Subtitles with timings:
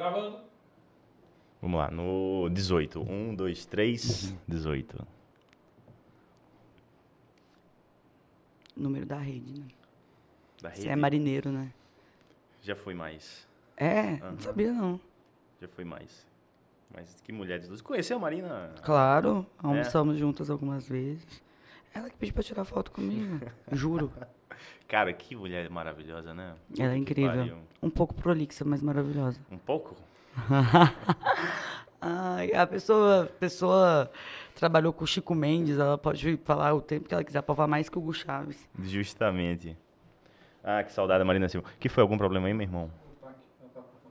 [0.00, 0.40] Gravando.
[1.62, 3.00] Vamos lá, no 18.
[3.00, 5.06] 1, 2, 3, 18.
[8.76, 9.66] Número da rede, né?
[10.60, 10.88] Da Você rede?
[10.90, 11.72] é marineiro, né?
[12.62, 13.48] Já fui mais.
[13.74, 14.32] É, Aham.
[14.32, 15.00] não sabia não.
[15.62, 16.26] Já fui mais.
[16.94, 17.80] Mas que mulher de luz.
[17.80, 18.74] Conheceu a Marina?
[18.84, 19.66] Claro, É.
[19.66, 21.26] almoçamos juntas algumas vezes.
[21.96, 23.40] Ela que pediu pra tirar foto comigo,
[23.72, 24.12] juro.
[24.86, 26.54] Cara, que mulher maravilhosa, né?
[26.78, 27.58] Ela é incrível.
[27.82, 29.40] Um pouco prolixa, mas maravilhosa.
[29.50, 29.96] Um pouco?
[31.98, 34.10] Ai, a pessoa, a pessoa
[34.54, 37.66] trabalhou com o Chico Mendes, ela pode falar o tempo que ela quiser, pode falar
[37.68, 38.68] mais que o Hugo Chaves.
[38.78, 39.76] Justamente.
[40.62, 41.66] Ah, que saudade da Marina Silva.
[41.80, 42.90] Que foi algum problema aí, meu irmão?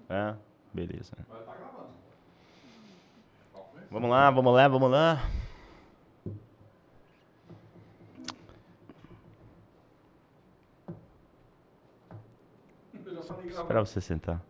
[0.09, 0.33] É?
[0.73, 1.13] Beleza.
[1.15, 1.45] Tá?
[3.91, 5.21] Vamos lá, vamos lá, vamos lá.
[13.05, 13.44] Eu já falei gravando.
[13.55, 14.41] Esperar você sentar.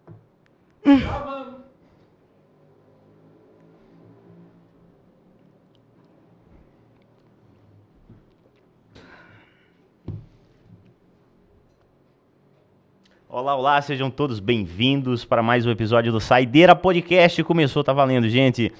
[13.30, 17.44] Olá, olá, sejam todos bem-vindos para mais um episódio do Saideira Podcast.
[17.44, 18.74] Começou, tá valendo, gente.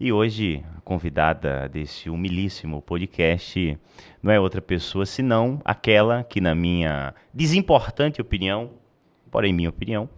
[0.00, 3.78] E hoje, a convidada desse humilíssimo podcast
[4.22, 8.81] não é outra pessoa senão aquela que, na minha desimportante opinião,
[9.32, 10.08] porém minha opinião,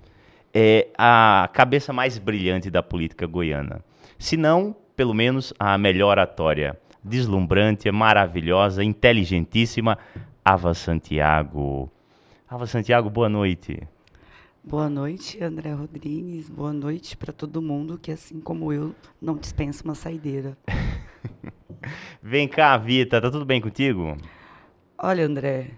[0.53, 3.83] é a cabeça mais brilhante da política goiana.
[4.19, 6.79] Se não, pelo menos, a melhor oratória.
[7.03, 9.97] Deslumbrante, maravilhosa, inteligentíssima,
[10.45, 11.91] Ava Santiago.
[12.48, 13.81] Ava Santiago, boa noite.
[14.62, 16.48] Boa noite, André Rodrigues.
[16.48, 20.57] Boa noite para todo mundo que, assim como eu, não dispensa uma saideira.
[22.23, 24.17] Vem cá, Vita, tá tudo bem contigo?
[24.97, 25.73] Olha, André,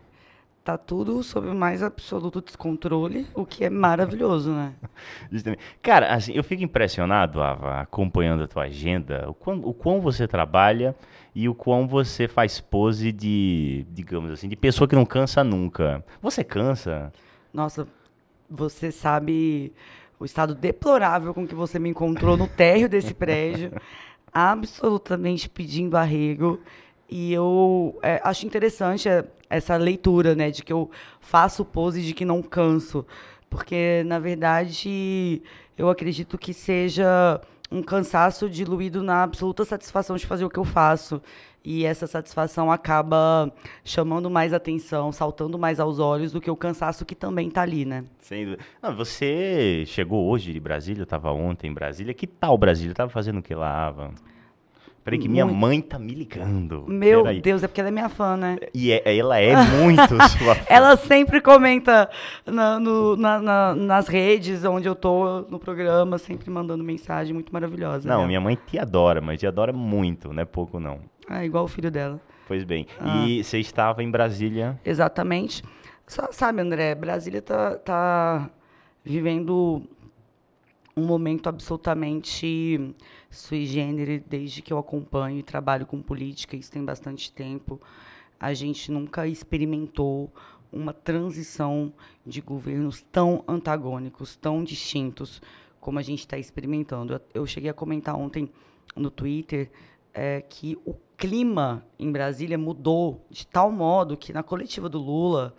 [0.66, 4.72] tá tudo sob o mais absoluto descontrole, o que é maravilhoso, né?
[5.30, 5.62] Justamente.
[5.80, 10.26] Cara, assim, eu fico impressionado, Ava, acompanhando a tua agenda, o quão, o quão você
[10.26, 10.92] trabalha
[11.32, 16.04] e o quão você faz pose de, digamos assim, de pessoa que não cansa nunca.
[16.20, 17.12] Você cansa?
[17.54, 17.86] Nossa,
[18.50, 19.72] você sabe
[20.18, 23.70] o estado deplorável com que você me encontrou no térreo desse prédio,
[24.32, 26.58] absolutamente pedindo arrego.
[27.08, 30.90] E eu é, acho interessante é, essa leitura, né, de que eu
[31.20, 33.06] faço pose de que não canso.
[33.48, 35.42] Porque, na verdade,
[35.78, 37.40] eu acredito que seja
[37.70, 41.20] um cansaço diluído na absoluta satisfação de fazer o que eu faço.
[41.64, 43.52] E essa satisfação acaba
[43.84, 47.84] chamando mais atenção, saltando mais aos olhos do que o cansaço que também tá ali,
[47.84, 48.04] né?
[48.20, 48.62] Sem dúvida.
[48.80, 52.14] Não, você chegou hoje de Brasília, eu estava ontem em Brasília.
[52.14, 52.94] Que tal Brasília?
[52.94, 54.14] Tava fazendo o que lá, Ava?
[55.06, 55.56] Peraí que minha Muito.
[55.56, 56.84] mãe tá me ligando.
[56.88, 57.40] Meu Peraí.
[57.40, 58.58] Deus, é porque ela é minha fã, né?
[58.74, 60.02] E é- ela é muito
[60.36, 60.66] sua fã.
[60.68, 62.10] Ela sempre comenta
[62.44, 67.52] na- no- na- na- nas redes onde eu tô no programa, sempre mandando mensagem muito
[67.52, 68.08] maravilhosa.
[68.08, 68.26] Não, né?
[68.26, 70.98] minha mãe te adora, mas te adora muito, não é pouco não.
[71.28, 72.20] Ah, igual o filho dela.
[72.48, 72.88] Pois bem.
[73.00, 73.24] Ah.
[73.28, 74.76] E você estava em Brasília.
[74.84, 75.62] Exatamente.
[76.04, 78.50] Só- sabe, André, Brasília tá, tá
[79.04, 79.82] vivendo
[80.96, 82.94] um momento absolutamente
[83.36, 87.80] sui generis desde que eu acompanho e trabalho com política, isso tem bastante tempo.
[88.38, 90.32] A gente nunca experimentou
[90.72, 91.92] uma transição
[92.24, 95.40] de governos tão antagônicos, tão distintos
[95.80, 97.20] como a gente está experimentando.
[97.32, 98.50] Eu, cheguei a comentar ontem
[98.94, 99.70] no Twitter
[100.12, 105.54] é, que o clima em Brasília mudou de tal modo que na coletiva do Lula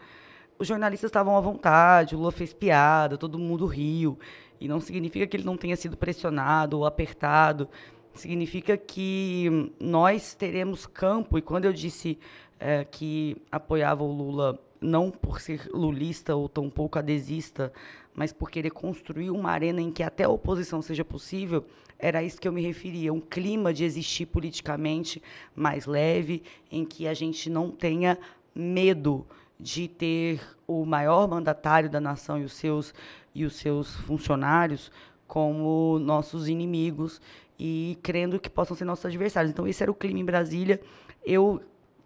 [0.60, 4.18] os jornalistas estavam à vontade, o Lula fez piada, todo mundo riu.
[4.60, 7.70] E não significa que ele não tenha sido pressionado ou apertado.
[8.14, 11.38] Significa que nós teremos campo.
[11.38, 12.18] E quando eu disse
[12.60, 17.72] eh, que apoiava o Lula não por ser lulista ou tampouco adesista,
[18.14, 21.66] mas por querer construir uma arena em que até a oposição seja possível,
[22.00, 23.14] era isso que eu me referia.
[23.14, 25.22] Um clima de existir politicamente
[25.56, 28.18] mais leve, em que a gente não tenha
[28.54, 29.26] medo
[29.60, 32.94] de ter o maior mandatário da nação e os seus
[33.38, 34.92] e os seus funcionários
[35.28, 37.22] como nossos inimigos
[37.60, 39.52] e crendo que possam ser nossos adversários.
[39.52, 40.82] Então esse era o clima em Brasília.
[41.24, 41.62] Eu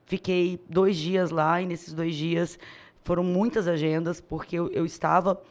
[0.06, 2.60] fiquei dois dias lá e nesses dois dias
[3.02, 5.42] foram muitas agendas porque eu, eu estava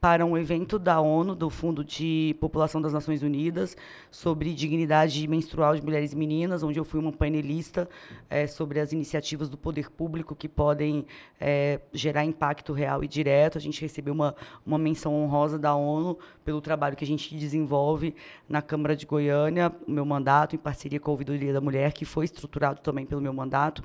[0.00, 3.76] para um evento da ONU, do Fundo de População das Nações Unidas,
[4.10, 7.88] sobre dignidade menstrual de mulheres e meninas, onde eu fui uma painelista
[8.30, 11.04] eh, sobre as iniciativas do poder público que podem
[11.40, 13.58] eh, gerar impacto real e direto.
[13.58, 18.14] A gente recebeu uma, uma menção honrosa da ONU pelo trabalho que a gente desenvolve
[18.48, 22.04] na Câmara de Goiânia, o meu mandato, em parceria com a Ouvidoria da Mulher, que
[22.04, 23.82] foi estruturado também pelo meu mandato.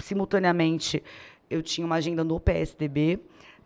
[0.00, 1.00] Simultaneamente,
[1.48, 3.20] eu tinha uma agenda no PSDB,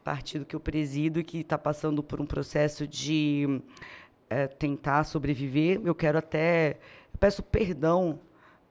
[0.09, 3.61] partido que eu presido e que está passando por um processo de
[4.31, 5.83] é, tentar sobreviver.
[5.85, 6.79] Eu quero até.
[7.13, 8.19] Eu peço perdão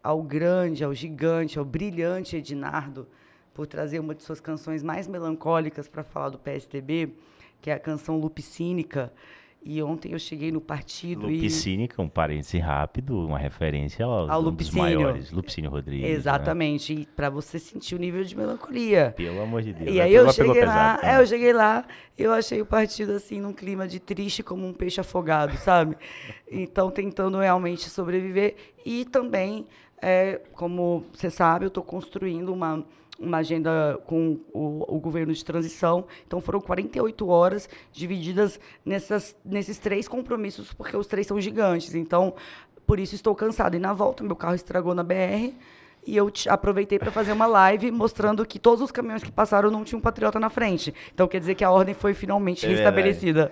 [0.01, 3.07] ao grande, ao gigante, ao brilhante Ednardo
[3.53, 7.13] por trazer uma de suas canções mais melancólicas para falar do PSDB,
[7.61, 9.13] que é a canção Lupicínica.
[9.69, 12.05] E ontem eu cheguei no partido Lupicínica, e...
[12.05, 14.85] um parêntese rápido, uma referência ao, ao um Lupicínio.
[14.85, 16.09] dos maiores, Lupicínio Rodrigues.
[16.09, 17.05] Exatamente, né?
[17.13, 19.13] para você sentir o nível de melancolia.
[19.17, 19.93] Pelo amor de Deus.
[19.93, 21.85] E aí eu cheguei lá, é, eu cheguei lá,
[22.17, 25.97] eu achei o partido assim num clima de triste como um peixe afogado, sabe?
[26.49, 28.55] então tentando realmente sobreviver
[28.85, 29.67] e também,
[30.01, 32.85] é, como você sabe, eu estou construindo uma
[33.19, 36.05] uma agenda com o, o, governo de transição.
[36.25, 41.95] Então, foram 48 horas divididas nessas, nesses três compromissos, porque os três são gigantes.
[41.95, 42.33] Então,
[42.85, 43.75] por isso estou cansada.
[43.75, 45.53] E na volta, meu carro estragou na BR.
[46.07, 49.83] E eu aproveitei para fazer uma live mostrando que todos os caminhões que passaram não
[49.83, 50.93] tinham um patriota na frente.
[51.13, 53.51] Então quer dizer que a ordem foi finalmente é restabelecida.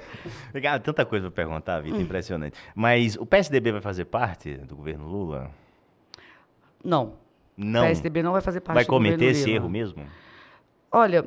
[0.54, 2.04] Legal, tanta coisa para perguntar, Vitor, hum.
[2.04, 2.58] impressionante.
[2.74, 5.52] Mas o PSDB vai fazer parte do governo Lula?
[6.82, 7.25] Não.
[7.58, 7.82] Não.
[7.82, 10.06] O PSDB não vai fazer parte vai do cometer esse erro mesmo?
[10.92, 11.26] Olha,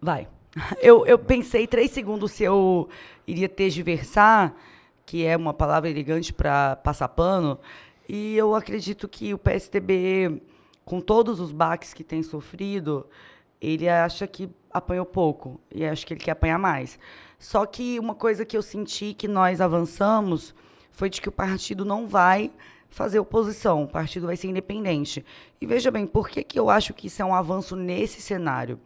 [0.00, 0.28] vai.
[0.80, 2.88] Eu, eu pensei três segundos se eu
[3.26, 4.54] iria tergiversar,
[5.04, 7.60] que é uma palavra elegante para passar pano,
[8.08, 10.42] e eu acredito que o PSDB,
[10.84, 13.06] com todos os baques que tem sofrido,
[13.60, 16.98] ele acha que apanhou pouco e acho que ele quer apanhar mais.
[17.38, 20.54] Só que uma coisa que eu senti que nós avançamos
[20.90, 22.50] foi de que o partido não vai
[22.88, 25.24] fazer oposição, o partido vai ser independente.
[25.60, 28.80] E veja bem, por que, que eu acho que isso é um avanço nesse cenário?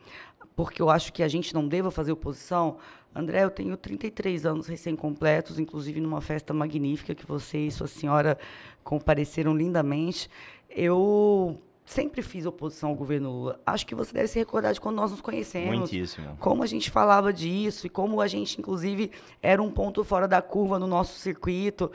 [0.55, 2.77] Porque eu acho que a gente não deva fazer oposição.
[3.15, 8.39] André, eu tenho 33 anos recém-completos, inclusive numa festa magnífica que você e sua senhora
[8.83, 10.29] compareceram lindamente.
[10.69, 13.61] Eu sempre fiz oposição ao governo Lula.
[13.67, 15.79] Acho que você deve se recordar de quando nós nos conhecemos.
[15.79, 16.37] Muitíssimo.
[16.39, 19.11] Como a gente falava disso e como a gente, inclusive,
[19.43, 21.91] era um ponto fora da curva no nosso circuito.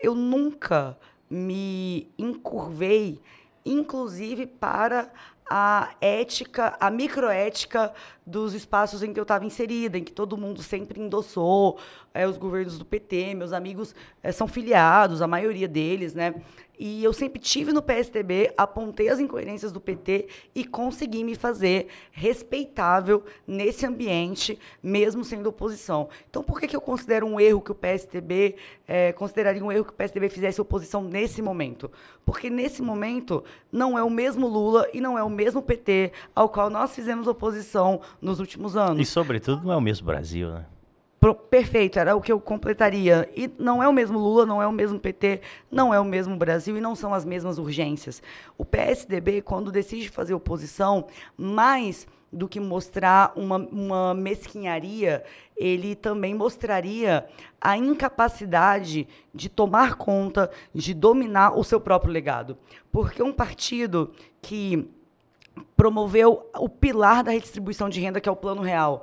[0.00, 0.98] Eu nunca
[1.32, 3.18] me encurvei,
[3.64, 5.10] inclusive para
[5.48, 7.92] a ética, a microética
[8.26, 11.78] dos espaços em que eu estava inserida, em que todo mundo sempre endossou,
[12.12, 16.34] é, os governos do PT, meus amigos é, são filiados, a maioria deles, né?
[16.78, 21.88] E eu sempre tive no PSDB, apontei as incoerências do PT e consegui me fazer
[22.10, 26.08] respeitável nesse ambiente, mesmo sendo oposição.
[26.28, 28.56] Então, por que, que eu considero um erro que o PSDB,
[28.88, 31.90] é, consideraria um erro que o PSDB fizesse oposição nesse momento?
[32.24, 36.48] Porque nesse momento não é o mesmo Lula e não é o mesmo PT ao
[36.48, 39.00] qual nós fizemos oposição nos últimos anos.
[39.00, 40.66] E, sobretudo, não é o mesmo Brasil, né?
[41.34, 43.30] Perfeito, era o que eu completaria.
[43.36, 45.40] E não é o mesmo Lula, não é o mesmo PT,
[45.70, 48.20] não é o mesmo Brasil e não são as mesmas urgências.
[48.58, 55.22] O PSDB, quando decide fazer oposição, mais do que mostrar uma, uma mesquinharia,
[55.56, 57.26] ele também mostraria
[57.60, 62.58] a incapacidade de tomar conta, de dominar o seu próprio legado.
[62.90, 64.10] Porque um partido
[64.40, 64.90] que
[65.76, 69.02] promoveu o pilar da redistribuição de renda, que é o Plano Real.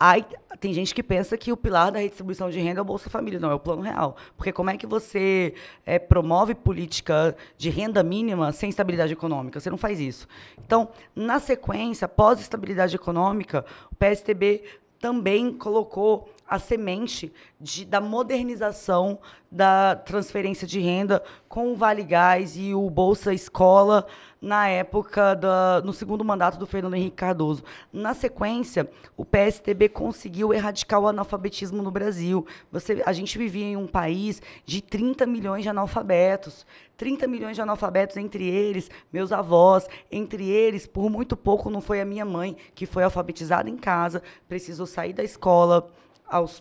[0.00, 0.24] Aí,
[0.58, 3.38] tem gente que pensa que o pilar da redistribuição de renda é o Bolsa Família.
[3.38, 4.16] Não, é o Plano Real.
[4.36, 5.54] Porque como é que você
[5.86, 9.60] é, promove política de renda mínima sem estabilidade econômica?
[9.60, 10.26] Você não faz isso.
[10.58, 14.64] Então, na sequência, após estabilidade econômica, o PSTB
[14.98, 19.18] também colocou a semente de, da modernização
[19.50, 24.06] da transferência de renda com o Vale Gás e o Bolsa Escola
[24.40, 25.38] na época
[25.84, 27.62] no segundo mandato do Fernando Henrique Cardoso.
[27.92, 32.46] Na sequência, o PSTB conseguiu erradicar o analfabetismo no Brasil.
[32.70, 36.66] Você, a gente vivia em um país de 30 milhões de analfabetos.
[36.96, 42.00] 30 milhões de analfabetos, entre eles, meus avós, entre eles, por muito pouco não foi
[42.00, 45.88] a minha mãe, que foi alfabetizada em casa, precisou sair da escola
[46.26, 46.60] aos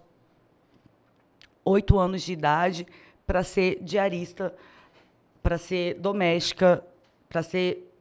[1.65, 2.85] oito anos de idade
[3.25, 4.53] para ser diarista,
[5.41, 6.83] para ser doméstica
[7.27, 7.93] para ser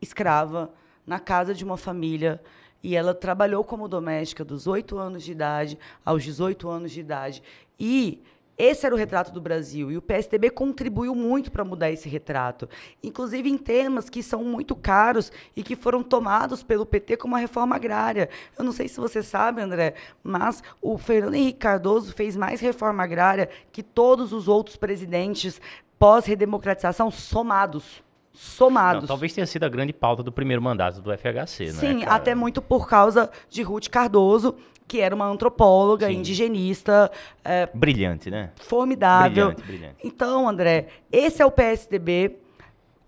[0.00, 0.72] escrava
[1.06, 2.40] na casa de uma família.
[2.82, 7.42] E ela trabalhou como doméstica dos 8 anos de idade aos 18 anos de idade.
[7.80, 8.22] E
[8.56, 9.90] esse era o retrato do Brasil.
[9.90, 12.68] E o PSDB contribuiu muito para mudar esse retrato.
[13.02, 17.38] Inclusive em temas que são muito caros e que foram tomados pelo PT como a
[17.38, 18.28] reforma agrária.
[18.56, 23.02] Eu não sei se você sabe, André, mas o Fernando Henrique Cardoso fez mais reforma
[23.02, 25.60] agrária que todos os outros presidentes
[25.98, 28.03] pós-redemocratização somados
[28.34, 29.02] somados.
[29.02, 31.72] Não, talvez tenha sido a grande pauta do primeiro mandato do FHC, né?
[31.72, 32.16] Sim, cara?
[32.16, 36.14] até muito por causa de Ruth Cardoso, que era uma antropóloga, Sim.
[36.14, 37.10] indigenista.
[37.44, 38.50] É, brilhante, né?
[38.56, 39.52] Formidável.
[39.52, 39.96] Brilhante, brilhante.
[40.02, 42.36] Então, André, esse é o PSDB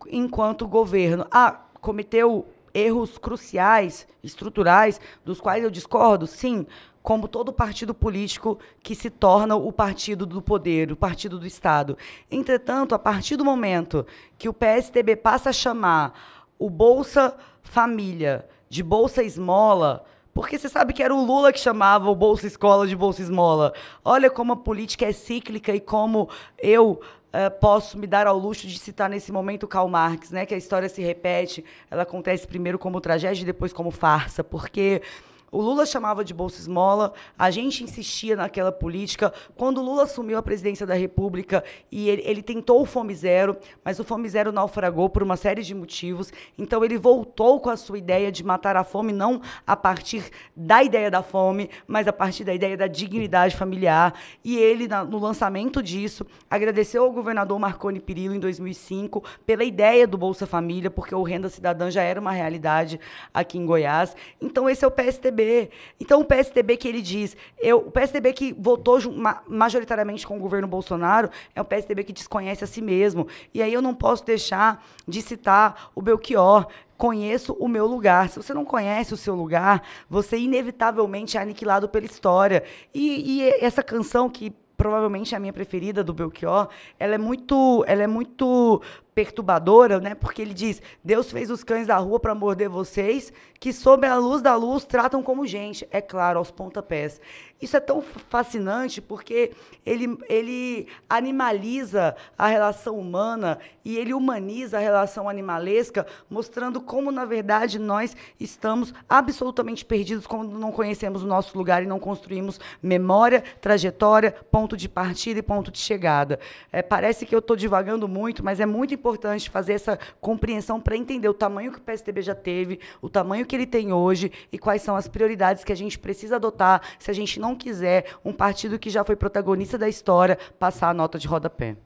[0.09, 1.27] enquanto governo.
[1.31, 6.67] Ah, cometeu erros cruciais, estruturais, dos quais eu discordo, sim,
[7.03, 11.97] como todo partido político que se torna o partido do poder, o partido do Estado.
[12.31, 14.07] Entretanto, a partir do momento
[14.37, 16.13] que o PSDB passa a chamar
[16.59, 20.05] o Bolsa Família de Bolsa Esmola,
[20.35, 23.73] porque você sabe que era o Lula que chamava o Bolsa Escola de Bolsa Esmola.
[24.05, 26.29] Olha como a política é cíclica e como
[26.59, 30.55] eu Uh, posso me dar ao luxo de citar nesse momento Karl Marx, né, que
[30.55, 35.03] a história se repete, ela acontece primeiro como tragédia e depois como farsa, porque
[35.51, 39.33] o Lula chamava de Bolsa Esmola, a gente insistia naquela política.
[39.57, 43.57] Quando o Lula assumiu a presidência da República e ele, ele tentou o Fome Zero,
[43.85, 46.33] mas o Fome Zero naufragou por uma série de motivos.
[46.59, 50.83] Então ele voltou com a sua ideia de matar a fome, não a partir da
[50.83, 54.15] ideia da fome, mas a partir da ideia da dignidade familiar.
[54.45, 60.07] E ele, na, no lançamento disso, agradeceu ao governador Marconi Perillo em 2005 pela ideia
[60.07, 62.99] do Bolsa Família, porque o Renda Cidadã já era uma realidade
[63.33, 64.17] aqui em Goiás.
[64.41, 65.71] Então esse é o PSTB PSDB.
[66.01, 68.99] Então, o PSDB que ele diz, eu, o PSDB que votou
[69.47, 73.29] majoritariamente com o governo Bolsonaro, é um PSDB que desconhece a si mesmo.
[73.53, 76.67] E aí eu não posso deixar de citar o Belchior,
[76.97, 78.29] conheço o meu lugar.
[78.29, 82.65] Se você não conhece o seu lugar, você inevitavelmente é aniquilado pela história.
[82.95, 87.83] E, e essa canção que provavelmente é a minha preferida do Belchior, ela é muito,
[87.87, 88.83] ela é muito
[89.17, 90.15] perturbadora, né?
[90.15, 94.15] Porque ele diz: Deus fez os cães da rua para morder vocês, que sob a
[94.17, 95.89] luz da luz tratam como gente.
[95.91, 97.19] É claro, aos pontapés.
[97.61, 99.53] Isso é tão fascinante porque
[99.85, 107.25] ele, ele animaliza a relação humana e ele humaniza a relação animalesca, mostrando como, na
[107.25, 113.43] verdade, nós estamos absolutamente perdidos quando não conhecemos o nosso lugar e não construímos memória,
[113.61, 116.39] trajetória, ponto de partida e ponto de chegada.
[116.71, 120.97] É, parece que eu estou divagando muito, mas é muito importante fazer essa compreensão para
[120.97, 124.59] entender o tamanho que o PSDB já teve, o tamanho que ele tem hoje e
[124.59, 128.33] quais são as prioridades que a gente precisa adotar se a gente não quiser um
[128.33, 131.77] partido que já foi protagonista da história passar a nota de rodapé.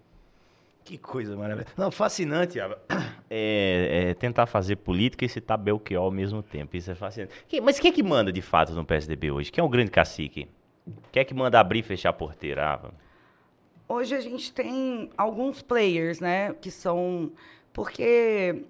[0.84, 1.72] Que coisa maravilhosa.
[1.76, 2.58] Não, fascinante,
[3.30, 6.76] é, é, tentar fazer política e citar Belchior ao mesmo tempo.
[6.76, 7.32] Isso é fascinante.
[7.62, 9.52] Mas quem é que manda de fato no PSDB hoje?
[9.52, 10.48] Quem é o grande cacique?
[11.12, 12.74] Quem é que manda abrir e fechar a porteira?
[12.74, 12.90] Ah,
[13.88, 16.54] Hoje a gente tem alguns players, né?
[16.54, 17.32] Que são.
[17.72, 18.64] Porque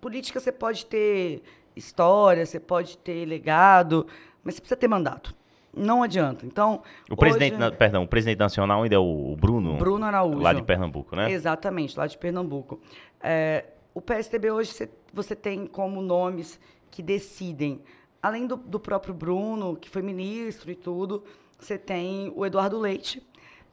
[0.00, 1.42] política você pode ter
[1.74, 4.06] história, você pode ter legado,
[4.44, 5.34] mas você precisa ter mandato.
[5.76, 6.44] Não adianta.
[6.44, 6.82] Então.
[7.08, 7.76] O presidente, hoje...
[7.76, 9.76] perdão, o presidente nacional ainda é o Bruno.
[9.76, 10.40] Bruno Araújo.
[10.40, 11.30] Lá de Pernambuco, né?
[11.30, 12.80] Exatamente, lá de Pernambuco.
[13.20, 16.58] É, o PSDB hoje você, você tem como nomes
[16.90, 17.80] que decidem,
[18.20, 21.22] além do, do próprio Bruno, que foi ministro e tudo,
[21.58, 23.22] você tem o Eduardo Leite,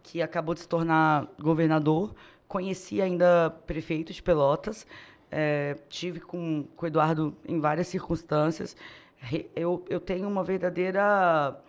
[0.04, 2.14] que acabou de se tornar governador.
[2.48, 4.86] Conheci ainda prefeito de Pelotas.
[5.30, 8.76] É, tive com, com o Eduardo em várias circunstâncias.
[9.56, 11.60] Eu, eu tenho uma verdadeira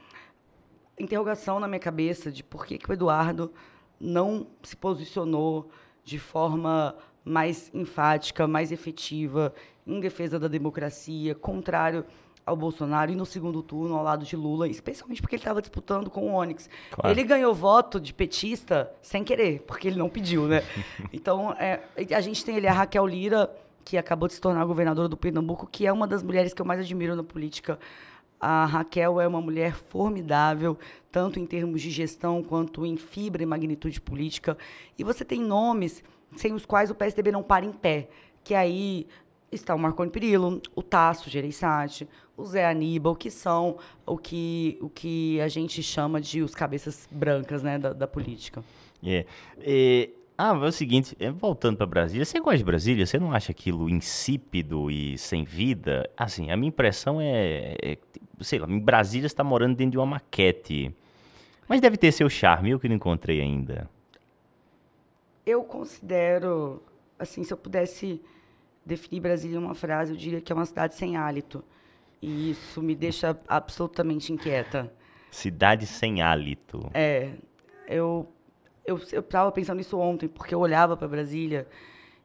[1.01, 3.53] interrogação na minha cabeça de por que, que o Eduardo
[4.01, 5.71] não se posicionou
[6.05, 9.53] de forma mais enfática, mais efetiva,
[9.87, 12.05] em defesa da democracia, contrário
[12.49, 16.09] ao Bolsonaro e no segundo turno ao lado de Lula, especialmente porque ele estava disputando
[16.09, 16.69] com o Onyx.
[16.91, 17.11] Claro.
[17.11, 20.63] Ele ganhou voto de petista sem querer, porque ele não pediu, né?
[21.13, 21.81] então, é,
[22.15, 25.67] a gente tem ali a Raquel Lira, que acabou de se tornar governadora do Pernambuco,
[25.67, 27.79] que é uma das mulheres que eu mais admiro na política.
[28.41, 30.79] A Raquel é uma mulher formidável,
[31.11, 34.57] tanto em termos de gestão quanto em fibra e magnitude política.
[34.99, 36.03] E você tem nomes
[36.37, 38.09] sem os quais o PSDB não para em pé,
[38.45, 39.07] que aí
[39.51, 44.89] está o Marconi Perillo, o Tasso Gereissati, o Zé Aníbal, que são o que, o
[44.89, 48.63] que a gente chama de os cabeças brancas né, da, da política.
[49.03, 49.25] É.
[49.61, 53.05] é ah, é o seguinte, é, voltando para Brasília, você gosta de Brasília?
[53.05, 56.09] Você não acha aquilo insípido e sem vida?
[56.17, 57.99] Assim, a minha impressão é, é
[58.41, 60.95] sei lá, em Brasília está morando dentro de uma maquete.
[61.69, 63.89] Mas deve ter seu charme, eu que não encontrei ainda.
[65.45, 66.83] Eu considero,
[67.19, 68.21] assim, se eu pudesse
[68.85, 71.63] definir Brasília em uma frase, eu diria que é uma cidade sem hálito.
[72.21, 74.93] E isso me deixa absolutamente inquieta.
[75.31, 76.91] Cidade sem hálito.
[76.95, 77.33] É.
[77.87, 78.29] Eu
[78.89, 81.69] eu estava pensando nisso ontem, porque eu olhava para Brasília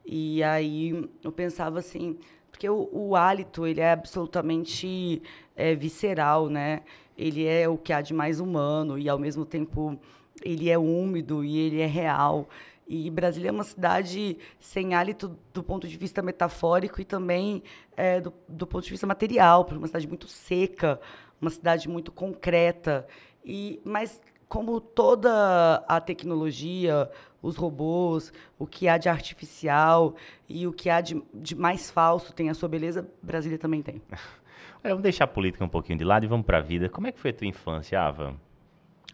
[0.05, 2.17] e aí eu pensava assim,
[2.54, 5.24] porque o, o hálito ele é absolutamente
[5.56, 6.84] é, visceral, né?
[7.18, 10.00] Ele é o que há de mais humano e ao mesmo tempo
[10.44, 12.48] ele é úmido e ele é real.
[12.88, 17.64] E Brasília é uma cidade sem hálito do ponto de vista metafórico e também
[17.98, 21.02] é, do, do, ponto de vista material, porque é uma cidade muito seca,
[21.42, 23.08] uma cidade muito concreta.
[23.44, 24.22] E, mas
[24.54, 27.10] como toda a tecnologia,
[27.42, 30.16] os robôs, o que há de artificial
[30.48, 34.00] e o que há de, de mais falso tem a sua beleza, Brasília também tem.
[34.84, 36.88] Olha, vamos deixar a política um pouquinho de lado e vamos para a vida.
[36.88, 38.36] Como é que foi a tua infância, Ava?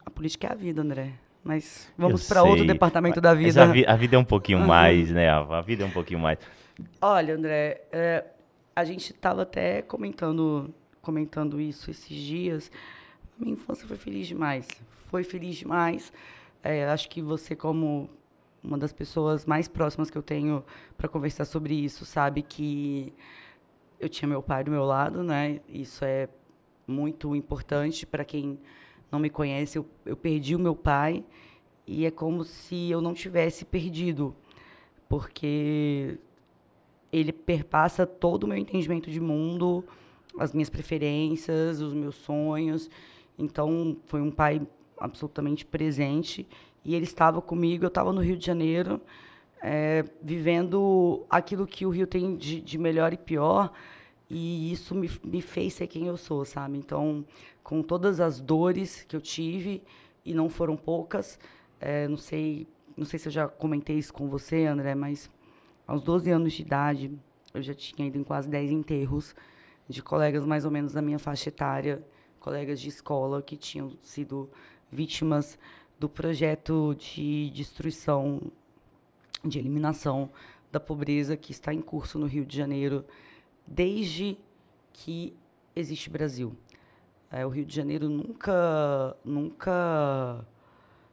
[0.05, 1.13] A política é a vida, André.
[1.41, 3.63] Mas vamos para outro departamento da vida.
[3.63, 4.67] a, vi- a vida é um pouquinho Uhum.
[4.67, 5.57] mais, né, Ava?
[5.59, 6.37] A vida é um pouquinho mais.
[7.01, 8.25] Olha, André, é,
[8.75, 10.69] a gente estava até comentando,
[11.01, 12.69] comentando isso esses dias.
[13.39, 14.67] Minha infância foi feliz demais.
[15.09, 16.13] Foi feliz demais.
[16.63, 18.07] É, acho que você, como
[18.63, 20.63] uma das pessoas mais próximas que eu tenho
[20.95, 23.11] para conversar sobre isso, sabe que
[23.99, 25.61] eu tinha meu pai do meu lado, né?
[25.67, 26.29] Isso é
[26.85, 28.59] muito importante para quem
[29.11, 29.79] não me conhece.
[29.79, 31.25] Eu, eu perdi o meu pai
[31.87, 34.35] e é como se eu não tivesse perdido,
[35.07, 36.19] porque
[37.11, 39.83] ele perpassa todo o meu entendimento de mundo,
[40.37, 42.91] as minhas preferências, os meus sonhos.
[43.39, 44.61] Então, foi um pai
[44.99, 46.47] absolutamente presente.
[46.83, 49.01] E ele estava comigo, eu estava no Rio de Janeiro,
[49.61, 53.71] eh, vivendo aquilo que o Rio tem de, de melhor e pior.
[54.29, 56.77] E isso me, me fez ser quem eu sou, sabe?
[56.77, 57.25] Então,
[57.63, 59.83] com todas as dores que eu tive,
[60.23, 61.39] e não foram poucas,
[61.79, 62.67] eh, não sei
[62.99, 65.31] não sei se eu já comentei isso com você, André, mas
[65.87, 67.17] aos 12 anos de idade,
[67.53, 69.33] eu já tinha ido em quase 10 enterros
[69.87, 72.05] de colegas mais ou menos da minha faixa etária,
[72.41, 74.49] colegas de escola que tinham sido
[74.91, 75.57] vítimas
[75.99, 78.41] do projeto de destruição,
[79.43, 80.29] de eliminação
[80.71, 83.05] da pobreza que está em curso no Rio de Janeiro
[83.65, 84.37] desde
[84.93, 85.33] que
[85.75, 86.55] existe Brasil.
[87.31, 90.45] É, o Rio de Janeiro nunca, nunca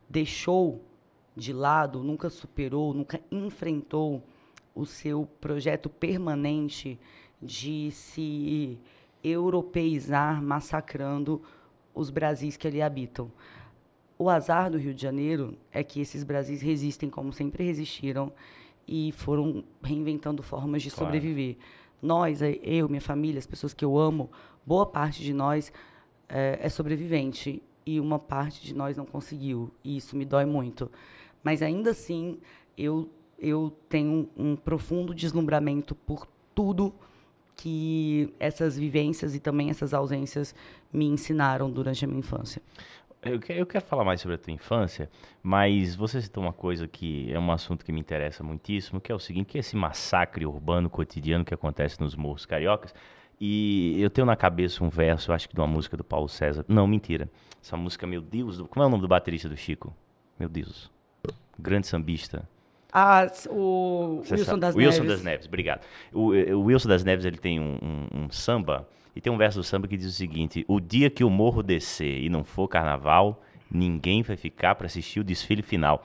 [0.09, 0.83] deixou
[1.37, 4.23] de lado, nunca superou, nunca enfrentou
[4.75, 6.99] o seu projeto permanente
[7.40, 8.78] de se
[9.23, 11.42] europeizar, massacrando
[11.95, 13.30] os Brasis que ali habitam.
[14.18, 18.32] O azar do Rio de Janeiro é que esses Brasis resistem como sempre resistiram
[18.88, 21.04] e foram reinventando formas de Claro.
[21.12, 21.56] sobreviver.
[22.00, 24.30] Nós, eh, eu, minha família, as pessoas que eu amo,
[24.64, 25.73] boa parte de nós
[26.28, 29.70] eh, é sobrevivente e uma parte de nós não conseguiu.
[29.85, 30.90] E isso me dói muito.
[31.42, 32.38] Mas ainda assim,
[32.76, 33.08] eu,
[33.38, 36.95] eu tenho um profundo deslumbramento por tudo
[37.54, 40.54] que essas vivências e também essas ausências
[40.93, 42.60] me ensinaram durante a minha infância.
[43.26, 45.08] Eu, eu quero falar mais sobre a tua infância,
[45.43, 49.15] mas você citou uma coisa que é um assunto que me interessa muitíssimo, que é
[49.15, 52.95] o seguinte, que é esse massacre urbano cotidiano que acontece nos morros cariocas.
[53.41, 56.65] E eu tenho na cabeça um verso, acho que de uma música do Paulo César.
[56.67, 57.28] Não, mentira.
[57.62, 59.95] Essa música, meu Deus, do- como é o nome do baterista do Chico?
[60.39, 60.91] Meu Deus.
[61.58, 62.49] Grande sambista.
[62.93, 65.17] Ah, o Wilson das Wilson Neves.
[65.17, 65.82] das Neves, obrigado.
[66.15, 69.38] O, eh, o Wilson das Neves ele tem um, um- um samba, e tem um
[69.38, 72.44] verso do samba que diz o seguinte: O dia que o morro descer e não
[72.44, 76.04] for carnaval, ninguém vai ficar para assistir o desfile final.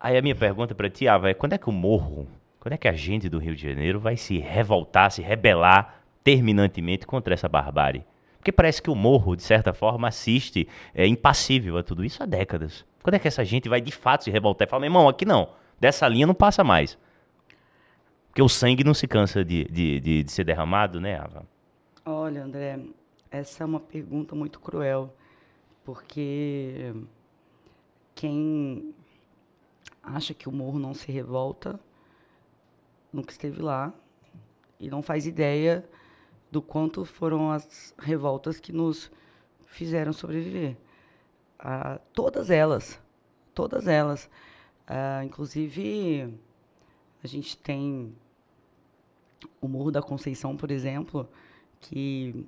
[0.00, 2.26] Aí a minha pergunta para ti, Ava, é quando é que o morro,
[2.58, 7.06] quando é que a gente do Rio de Janeiro vai se revoltar, se rebelar terminantemente
[7.06, 8.04] contra essa barbárie?
[8.38, 12.26] Porque parece que o morro, de certa forma, assiste é, impassível a tudo isso há
[12.26, 12.84] décadas.
[13.04, 15.24] Quando é que essa gente vai de fato se revoltar e falar, meu irmão, aqui
[15.24, 16.98] não, dessa linha não passa mais?
[18.28, 21.46] Porque o sangue não se cansa de, de, de, de ser derramado, né, Ava?
[22.10, 22.86] Olha, André,
[23.30, 25.14] essa é uma pergunta muito cruel,
[25.84, 26.94] porque
[28.14, 28.94] quem
[30.02, 31.78] acha que o morro não se revolta
[33.12, 33.92] nunca esteve lá
[34.80, 35.86] e não faz ideia
[36.50, 39.12] do quanto foram as revoltas que nos
[39.66, 40.78] fizeram sobreviver.
[41.58, 42.98] Ah, todas elas,
[43.52, 44.30] todas elas.
[44.86, 46.40] Ah, inclusive,
[47.22, 48.16] a gente tem
[49.60, 51.28] o Morro da Conceição, por exemplo,
[51.80, 52.46] que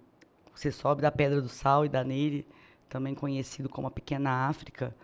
[0.54, 2.46] você sobe da Pedra do Sal e dá nele,
[2.88, 4.94] também conhecido como a Pequena África,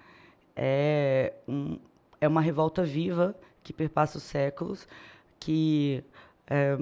[0.54, 1.78] é, um,
[2.20, 4.88] é uma revolta viva que perpassa os séculos,
[5.38, 6.02] que
[6.46, 6.78] é,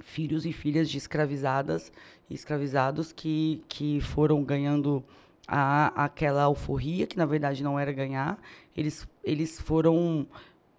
[0.00, 1.92] filhos e filhas de escravizadas
[2.28, 5.04] e escravizados que, que foram ganhando
[5.46, 8.38] a, aquela alforria, que na verdade não era ganhar,
[8.76, 10.26] eles, eles foram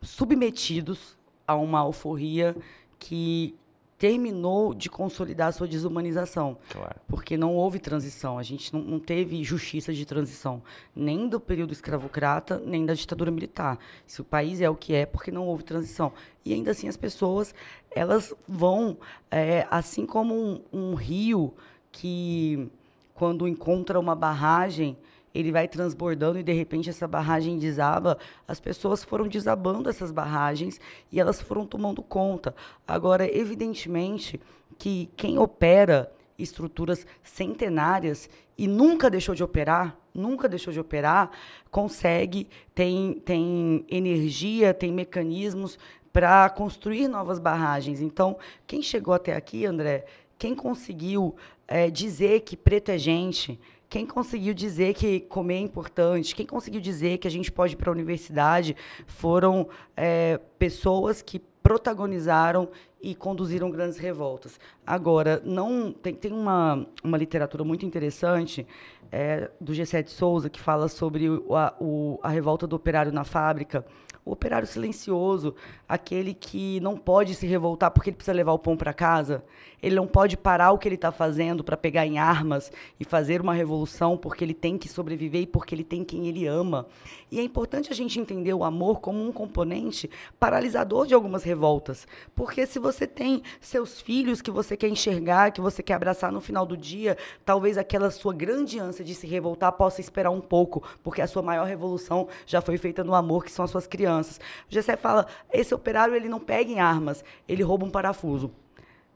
[0.02, 2.56] submetidos a uma alforria
[3.00, 3.56] que
[4.04, 6.96] terminou de consolidar a sua desumanização, Claro.
[7.08, 10.62] porque não houve transição, a gente não, não teve justiça de transição,
[10.94, 13.80] nem do período escravocrata, nem da ditadura militar.
[14.06, 16.12] Se o país é o que é, porque não houve transição.
[16.44, 17.56] E ainda assim as pessoas,
[17.90, 18.98] elas vão,
[19.32, 21.54] é, assim como um, um rio
[21.90, 22.70] que,
[23.16, 24.98] quando encontra uma barragem,
[25.34, 28.18] ele vai transbordando e de repente essa barragem desaba,
[28.48, 30.80] as pessoas foram desabando essas barragens
[31.12, 32.56] e elas foram tomando conta.
[32.88, 34.40] Agora, evidentemente
[34.78, 41.32] que quem opera estruturas centenárias e nunca deixou de operar, nunca deixou de operar,
[41.72, 45.78] consegue, tem, tem energia, tem mecanismos
[46.12, 48.00] para construir novas barragens.
[48.02, 50.06] Então, quem chegou até aqui, André,
[50.38, 51.36] quem conseguiu
[51.68, 53.60] é, dizer que preto é gente,
[53.94, 57.76] quem conseguiu dizer que comer é importante, quem conseguiu dizer que a gente pode ir
[57.76, 58.76] para a universidade,
[59.06, 64.60] foram é, pessoas que protagonizaram e conduziram grandes revoltas.
[64.84, 68.66] Agora, não tem, tem uma, uma literatura muito interessante
[69.12, 73.24] é, do G7 Souza que fala sobre o, a, o, a revolta do operário na
[73.24, 73.86] fábrica,
[74.26, 75.54] o operário silencioso,
[75.88, 79.44] aquele que não pode se revoltar porque ele precisa levar o pão para casa,
[79.82, 83.42] ele não pode parar o que ele está fazendo para pegar em armas e fazer
[83.42, 86.88] uma revolução porque ele tem que sobreviver e porque ele tem quem ele ama.
[87.30, 90.10] E é importante a gente entender o amor como um componente
[90.40, 95.60] paralisador de algumas revoltas, porque se você tem seus filhos que você quer enxergar, que
[95.60, 99.74] você quer abraçar no final do dia, talvez aquela sua grande ânsia de se revoltar
[99.74, 103.52] possa esperar um pouco, porque a sua maior revolução já foi feita no amor, que
[103.52, 104.13] são as suas crianças.
[104.22, 108.52] O Gessé fala, esse operário ele não pega em armas, ele rouba um parafuso.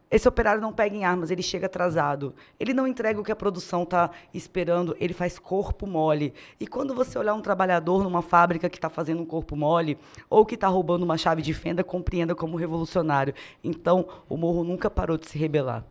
[0.10, 2.34] Esse operário não pega em armas, ele chega atrasado.
[2.58, 6.34] Ele não entrega o que a produção está esperando, ele faz corpo mole.
[6.60, 9.98] E quando você olhar um trabalhador numa fábrica que está fazendo um corpo mole,
[10.30, 13.34] ou que está roubando uma chave de fenda, compreenda como revolucionário.
[13.62, 15.84] Então, o morro nunca parou de se rebelar.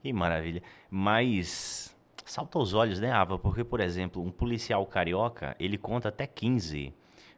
[0.00, 0.62] Que maravilha.
[0.90, 1.94] Mas
[2.24, 3.38] salta aos olhos, né, Ava?
[3.38, 6.94] Porque, por exemplo, um policial carioca, ele conta até 15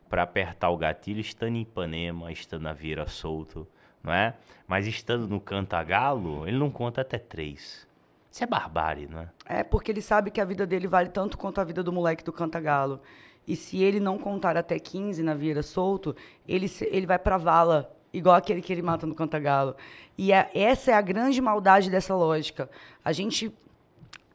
[0.08, 3.66] para apertar o gatilho estando em Ipanema, estando na Vieira Solto
[4.06, 4.34] não é?
[4.68, 7.86] Mas estando no Cantagalo, ele não conta até três.
[8.30, 9.28] Isso é barbárie, não é?
[9.46, 12.22] É porque ele sabe que a vida dele vale tanto quanto a vida do moleque
[12.22, 13.00] do Cantagalo.
[13.46, 16.14] E se ele não contar até 15 na Vieira Solto,
[16.46, 19.74] ele, ele vai pra vala, igual aquele que ele mata no Cantagalo.
[20.16, 22.70] E é, essa é a grande maldade dessa lógica.
[23.04, 23.52] A gente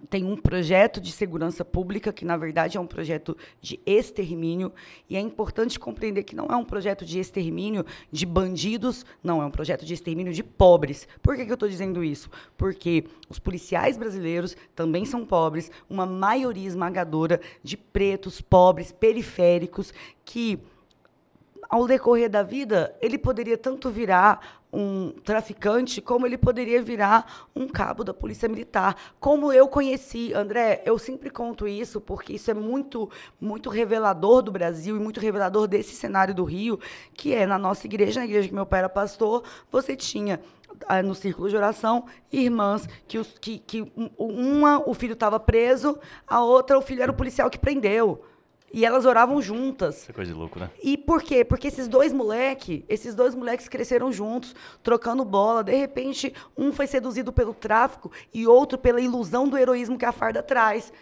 [0.10, 4.72] tem um projeto de segurança pública que, na verdade, é um projeto de extermínio.
[5.10, 9.46] E é importante compreender que não é um projeto de extermínio de bandidos, não, é
[9.46, 11.08] um projeto de extermínio de pobres.
[11.22, 12.30] Por que, que eu estou dizendo isso?
[12.58, 19.94] Porque os policiais brasileiros também são pobres, uma maioria esmagadora de pretos, pobres, periféricos,
[20.26, 20.60] que
[21.72, 27.68] ao decorrer da vida, ele poderia tanto virar um traficante, como ele poderia virar um
[27.68, 28.96] cabo da polícia militar.
[29.20, 34.52] Como eu conheci, André, eu sempre conto isso porque isso é muito, muito revelador do
[34.52, 36.80] Brasil e muito revelador desse cenário do Rio,
[37.14, 40.40] que é na nossa igreja, na igreja que meu pai era pastor, você tinha
[40.88, 45.98] ah, no círculo de oração, irmãs que, os, que, que uma o filho estava preso,
[46.28, 48.24] a outra o filho era o policial que prendeu.
[48.74, 50.04] E elas oravam juntas.
[50.04, 50.70] Essa coisa de louco, né?
[50.82, 51.44] E por quê?
[51.44, 55.64] Porque esses dois moleques, esses dois moleques cresceram juntos, trocando bola.
[55.64, 60.12] De repente, um foi seduzido pelo tráfico e outro pela ilusão do heroísmo que a
[60.12, 60.94] farda traz.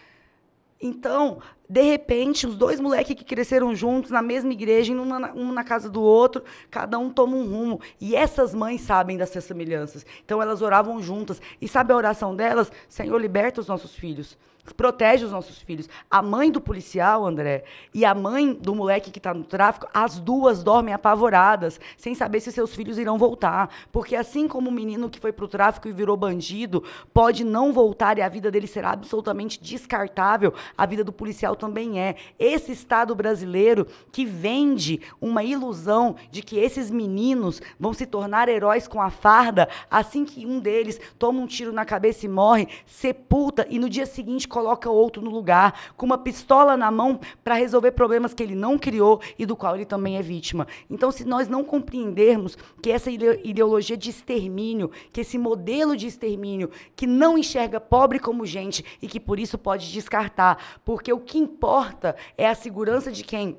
[0.82, 5.52] Então, de repente, os dois moleques que cresceram juntos na mesma igreja, um na, um
[5.52, 7.80] na casa do outro, cada um toma um rumo.
[8.00, 10.04] E essas mães sabem dessas semelhanças.
[10.24, 11.40] Então, elas oravam juntas.
[11.60, 12.72] E sabe a oração delas?
[12.88, 14.36] Senhor, liberta os nossos filhos
[14.76, 15.88] protege os nossos filhos.
[16.10, 20.18] A mãe do policial, André, e a mãe do moleque que está no tráfico, as
[20.18, 23.70] duas dormem apavoradas, sem saber se seus filhos irão voltar.
[23.92, 27.72] Porque assim como o menino que foi para o tráfico e virou bandido, pode não
[27.72, 32.16] voltar e a vida dele será absolutamente descartável, a vida do policial também é.
[32.38, 38.86] Esse Estado brasileiro que vende uma ilusão de que esses meninos vão se tornar heróis
[38.86, 43.66] com a farda, assim que um deles toma um tiro na cabeça e morre, sepulta
[43.68, 47.92] e no dia seguinte coloca outro no lugar, com uma pistola na mão para resolver
[47.92, 50.66] problemas que ele não criou e do qual ele também é vítima.
[50.90, 56.70] Então, se nós não compreendermos que essa ideologia de extermínio, que esse modelo de extermínio
[56.94, 61.38] que não enxerga pobre como gente e que por isso pode descartar, porque o que
[61.38, 63.56] importa é a segurança de quem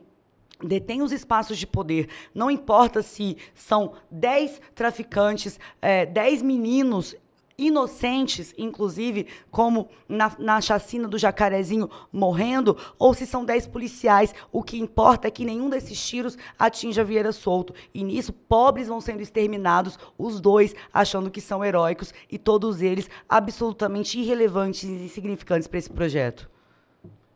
[0.63, 2.08] detém os espaços de poder.
[2.34, 7.15] Não importa se são 10 traficantes, é, 10 meninos
[7.62, 14.34] inocentes, inclusive, como na, na chacina do jacarezinho morrendo, ou se são dez policiais.
[14.52, 17.74] O que importa é que nenhum desses tiros atinja Vieira Solto.
[17.93, 23.10] E nisso, pobres vão sendo exterminados, os dois achando que são heróicos, e todos eles
[23.30, 26.50] absolutamente irrelevantes e insignificantes para esse projeto.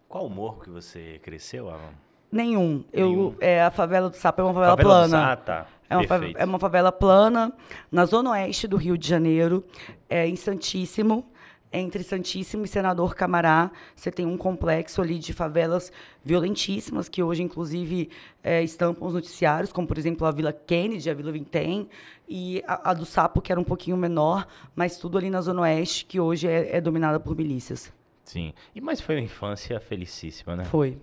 [0.09, 1.93] Qual morro que você cresceu, Alan?
[2.31, 2.83] Nenhum.
[2.91, 3.27] Nenhum.
[3.29, 5.17] Eu, é, a favela do Sapo é uma favela, favela plana.
[5.17, 5.23] Do...
[5.23, 5.67] Ah, tá.
[5.89, 7.53] É uma, favela, é uma favela plana,
[7.91, 9.63] na zona oeste do Rio de Janeiro,
[10.09, 11.25] é, em Santíssimo.
[11.73, 13.69] entre Santíssimo e Senador Camará.
[13.95, 15.91] Você tem um complexo ali de favelas
[16.23, 18.09] violentíssimas, que hoje, inclusive,
[18.43, 21.87] é, estampam os noticiários, como, por exemplo, a Vila Kennedy, a Vila Vintém,
[22.27, 25.61] e a, a do Sapo, que era um pouquinho menor, mas tudo ali na Zona
[25.61, 27.93] Oeste, que hoje é, é dominada por milícias.
[28.23, 28.53] Sim.
[28.73, 30.63] E mas foi uma infância felicíssima, né?
[30.65, 30.97] Foi,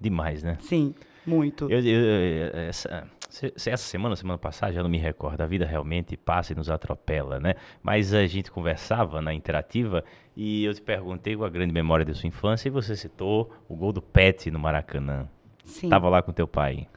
[0.00, 0.56] Demais, né?
[0.60, 0.94] sim,
[1.26, 1.68] muito.
[1.70, 5.40] Eu, eu- essa, se- se essa semana, semana passada, já não me recordo.
[5.42, 7.54] A vida realmente passa e nos atropela, né?
[7.82, 10.02] Mas a gente conversava na interativa
[10.36, 13.76] e eu te perguntei com a grande memória da sua infância e você citou o
[13.76, 15.28] gol do Pet no Maracanã.
[15.64, 15.88] Sim.
[15.90, 16.88] Tava lá com teu pai.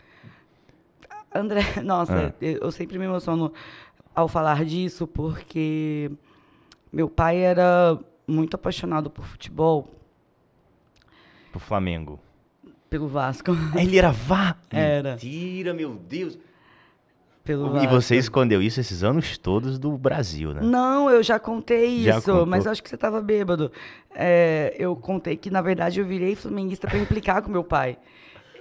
[1.34, 2.34] André, nossa, Ah.
[2.42, 3.52] eu sempre me emociono
[4.16, 6.12] ao falar disso, porque
[6.92, 9.88] meu pai era muito apaixonado por futebol,
[11.52, 12.18] Pro Flamengo.
[12.92, 13.52] Pelo Vasco.
[13.80, 14.56] Ele era vá.
[14.70, 15.12] Era.
[15.14, 16.38] Mentira, meu Deus.
[17.44, 17.90] Pelo E Vasco.
[17.90, 20.62] você escondeu isso esses anos todos do Brasil, né?
[20.62, 22.46] Não, eu já contei Já isso, contou?
[22.46, 23.72] mas acho que você estava bêbado.
[24.14, 27.98] É, eu contei que, na verdade, eu virei flamenguista para implicar com meu pai.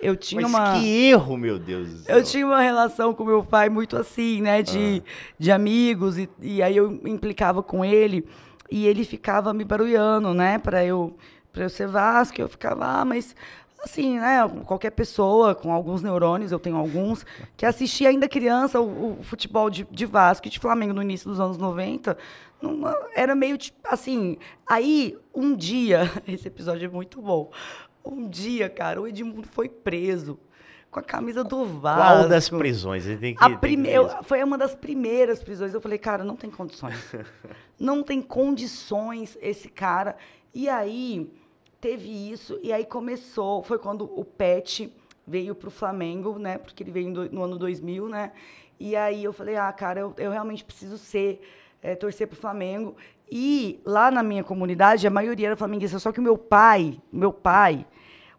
[0.00, 0.80] Eu tinha Mas uma.
[0.80, 2.16] que erro, meu Deus do céu.
[2.16, 4.62] Eu tinha uma relação com meu pai muito assim, né?
[4.62, 5.10] De, Ah.
[5.38, 8.24] de amigos, e, e aí eu implicava com ele,
[8.70, 10.56] e ele ficava me barulhando, né?
[10.58, 11.14] Pra eu,
[11.52, 13.36] pra eu ser Vasco, eu ficava, ah, mas
[13.84, 14.38] assim, né?
[14.66, 17.24] Qualquer pessoa com alguns neurônios, eu tenho alguns,
[17.56, 21.28] que assistia ainda criança o, o futebol de, de Vasco e de Flamengo no início
[21.28, 22.16] dos anos 90.
[22.60, 22.82] não-
[23.14, 24.36] era meio tipo assim.
[24.68, 27.50] Aí, um dia, esse episódio é muito bom.
[28.04, 30.38] Um dia, cara, o Edmundo foi preso
[30.90, 32.02] com a camisa do Vasco.
[32.02, 33.06] Qual das prisões?
[33.06, 33.82] Ele tem que, A tem que prime...
[33.84, 34.16] ver eu- isso.
[34.24, 35.72] foi uma das primeiras prisões.
[35.72, 36.96] Eu falei, cara, não tem condições.
[37.78, 40.16] não tem condições esse cara.
[40.52, 41.30] E aí
[41.80, 43.62] teve isso, e aí começou.
[43.62, 44.92] Foi quando o Pet
[45.26, 46.58] veio pro Flamengo, né?
[46.58, 48.32] Porque ele veio no, no ano 2000, né?
[48.78, 51.40] E aí eu falei, ah, cara, eu, eu realmente preciso ser,
[51.82, 52.96] eh, torcer pro Flamengo.
[53.30, 55.98] E lá na minha comunidade, a maioria era flamenguista.
[55.98, 57.86] Só que o meu pai, meu pai,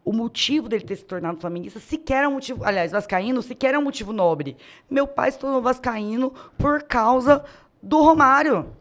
[0.04, 3.80] o motivo dele ter se tornado flamenguista sequer é um motivo, aliás, vascaíno, sequer é
[3.80, 4.58] um motivo nobre.
[4.90, 7.46] Meu pai se tornou vascaíno por causa
[7.82, 8.81] do Romário.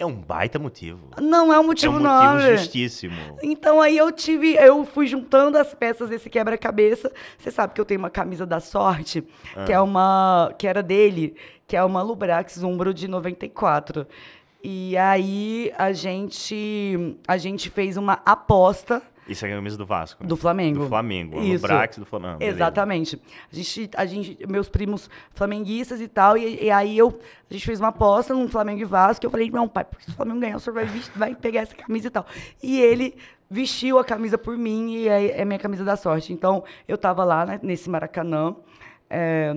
[0.00, 0.98] É um baita motivo.
[1.20, 3.14] Não é um É motivo um motivo justíssimo.
[3.42, 7.12] Então aí eu tive, eu fui juntando as peças desse quebra-cabeça.
[7.36, 9.22] Você sabe que eu tenho uma camisa da sorte,
[9.66, 11.36] que é uma, que era dele,
[11.66, 14.06] que é uma Lubrax Umbro de 94.
[14.64, 20.22] E aí a gente, a gente fez uma aposta Isso é a camisa do Vasco.
[20.22, 20.28] né?
[20.28, 20.80] do Flamengo.
[20.80, 21.38] Do Flamengo.
[21.38, 21.62] O Isso.
[21.62, 22.38] Brax do Flamengo.
[22.38, 22.56] beleza.
[22.56, 23.22] Exatamente.
[23.52, 27.64] A gente, a gente, meus primos flamenguistas e tal, e, e aí eu, a gente
[27.64, 30.14] fez uma aposta num Flamengo e Vasco, e eu falei, não, pai, porque se o
[30.14, 32.26] Flamengo ganhar, o senhor vai, vai pegar essa camisa e tal.
[32.62, 33.16] E ele
[33.48, 36.32] vestiu a camisa por mim, e aí é minha camisa da sorte.
[36.32, 38.54] Então, eu tava lá, né, nesse Maracanã,
[39.08, 39.54] é,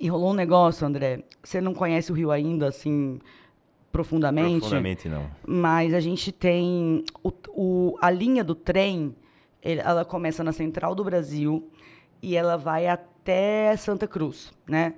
[0.00, 3.20] e rolou um negócio, André, você não conhece o Rio ainda, assim,
[3.94, 4.58] profundamente?
[4.58, 5.30] Profundamente não.
[5.46, 9.14] Mas a gente tem o, o- a linha do trem,
[9.62, 11.70] ela começa na central do Brasil
[12.20, 14.94] e ela vai até Santa Cruz, né?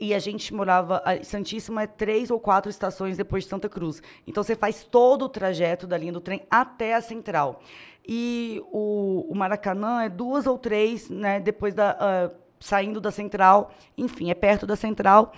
[0.00, 4.00] E a gente morava, Santíssima é três ou quatro estações depois de Santa Cruz.
[4.26, 7.60] Então você faz todo o trajeto da linha do trem até a central.
[8.06, 11.38] E o, o Maracanã é duas ou três, né?
[11.40, 12.30] Depois da ah,
[12.60, 15.32] saindo da central, enfim, é perto da central.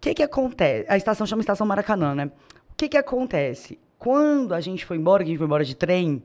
[0.00, 0.86] Que que acontece?
[0.88, 2.30] A estação chama Estação Maracanã, né?
[2.70, 3.78] O que que acontece?
[3.98, 6.22] Quando a gente foi embora, a gente foi embora de trem,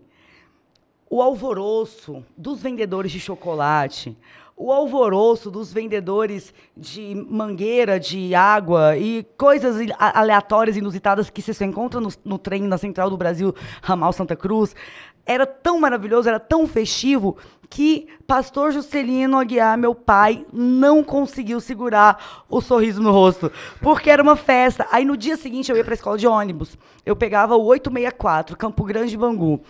[1.10, 4.18] o alvoroço dos vendedores de chocolate,
[4.56, 11.66] o alvoroço dos vendedores de mangueira, de água e coisas aleatórias, inusitadas que você só
[11.66, 14.74] encontra no, no trem na Central do Brasil, Ramal Santa Cruz,
[15.26, 17.36] era tão maravilhoso, era tão festivo,
[17.70, 23.52] que Pastor Juscelino Aguiar, meu pai, não conseguiu segurar o sorriso no rosto,
[23.82, 24.88] porque era uma festa.
[24.92, 28.58] Aí no dia seguinte eu ia para a escola de ônibus, eu pegava o 864,
[28.58, 29.62] Campo Grande, Bangu.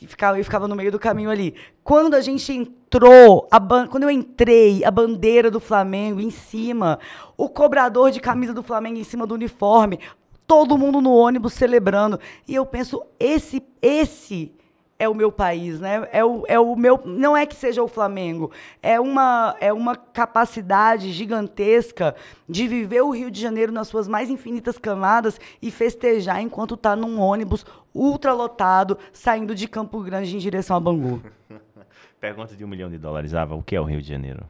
[0.00, 1.54] E ficava, eu ficava no meio do caminho ali.
[1.82, 7.00] Quando a gente entrou, a quando eu entrei, a bandeira do Flamengo em cima,
[7.36, 9.98] o cobrador de camisa do Flamengo em cima do uniforme,
[10.46, 12.20] todo mundo no ônibus celebrando.
[12.46, 14.52] E eu penso, esse, esse
[14.98, 16.08] é o meu país, né?
[16.12, 17.00] É o, é o meu.
[17.04, 18.50] Não é que seja o Flamengo,
[18.82, 22.16] é uma, é uma capacidade gigantesca
[22.48, 26.96] de viver o Rio de Janeiro nas suas mais infinitas camadas e festejar enquanto está
[26.96, 31.22] num ônibus ultralotado saindo de Campo Grande em direção a Bangu.
[32.20, 33.32] Pergunta de um milhão de dólares.
[33.34, 34.44] Ava, o que é o Rio de Janeiro?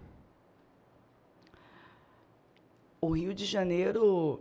[3.01, 4.41] O Rio de Janeiro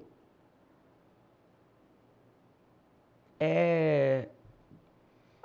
[3.39, 4.29] é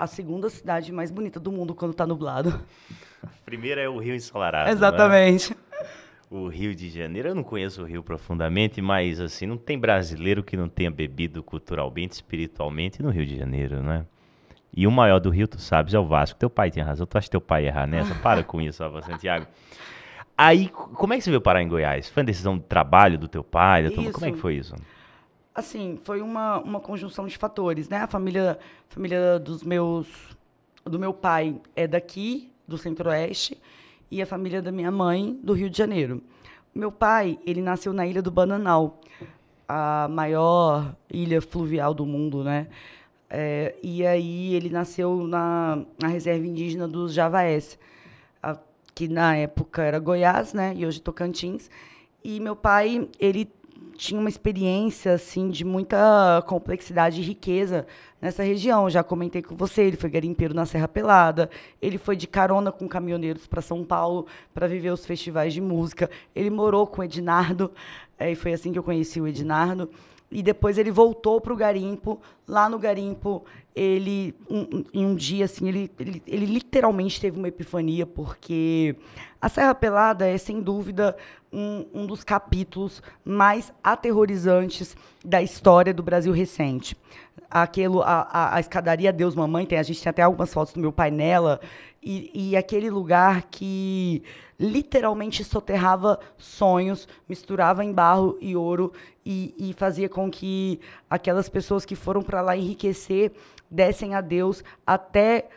[0.03, 2.61] a segunda cidade mais bonita do mundo quando está nublado.
[3.45, 4.67] Primeiro é o Rio ensolarado.
[4.67, 4.73] né?
[4.73, 5.57] Exatamente.
[6.29, 7.29] o Rio de Janeiro.
[7.29, 11.41] Eu não conheço o Rio profundamente, mas assim, não tem brasileiro que não tenha bebido
[11.41, 14.05] culturalmente, espiritualmente no Rio de Janeiro, né?
[14.75, 16.37] E o maior do Rio, tu sabes, é o Vasco.
[16.37, 18.13] Teu pai tem razão, tu acha teu pai errar nessa?
[18.21, 19.47] Para com isso, Alva Santiago.
[20.37, 22.09] Aí, como é que você veio parar em Goiás?
[22.09, 23.85] Foi uma decisão de trabalho do teu pai?
[23.85, 24.11] Da tua...
[24.11, 24.75] Como é que foi isso?
[25.55, 27.99] Assim, foi uma, uma conjunção de fatores, né?
[27.99, 30.07] A família, família dos meus,
[30.85, 33.59] do meu pai é daqui, do Centro-Oeste,
[34.11, 36.23] e a família da minha mãe, do Rio de Janeiro.
[36.75, 38.99] Meu pai, ele nasceu na ilha do Bananal,
[39.69, 42.67] a maior ilha fluvial do mundo, né?
[43.29, 47.79] É, e aí ele nasceu na, na reserva indígena dos Javaés,
[48.43, 48.59] a-
[48.95, 50.75] que na época era Goiás, né?
[50.77, 51.71] E hoje Tocantins.
[52.25, 53.51] E meu pai, ele
[53.97, 57.87] tinha uma experiência assim de muita complexidade e riqueza
[58.21, 58.89] nessa região.
[58.91, 61.51] Já comentei com você, ele foi garimpeiro na Serra Pelada,
[61.81, 66.11] ele foi de carona com caminhoneiros para São Paulo para viver os festivais de música.
[66.35, 67.71] Ele morou com o Ednardo,
[68.19, 69.89] eh, e foi assim que eu conheci o Ednardo.
[70.31, 72.19] E depois ele voltou para o garimpo.
[72.49, 77.49] Lá no garimpo, ele, um- em um dia, assim, ele, ele, ele literalmente teve uma
[77.49, 78.95] epifania, porque
[79.41, 81.17] a Serra Pelada é, sem dúvida,
[81.53, 86.97] um, um dos capítulos mais aterrorizantes da história do Brasil recente.
[87.51, 90.81] Aquilo, a, a, a escadaria Deus Mamãe, tem, a gente tem até algumas fotos do
[90.81, 91.61] meu pai nela,
[92.03, 94.23] e, e aquele lugar que
[94.59, 98.93] literalmente soterrava sonhos, misturava em barro e ouro
[99.25, 103.33] e, e fazia com que aquelas pessoas que foram para lá enriquecer
[103.73, 105.49] dessem a Deus até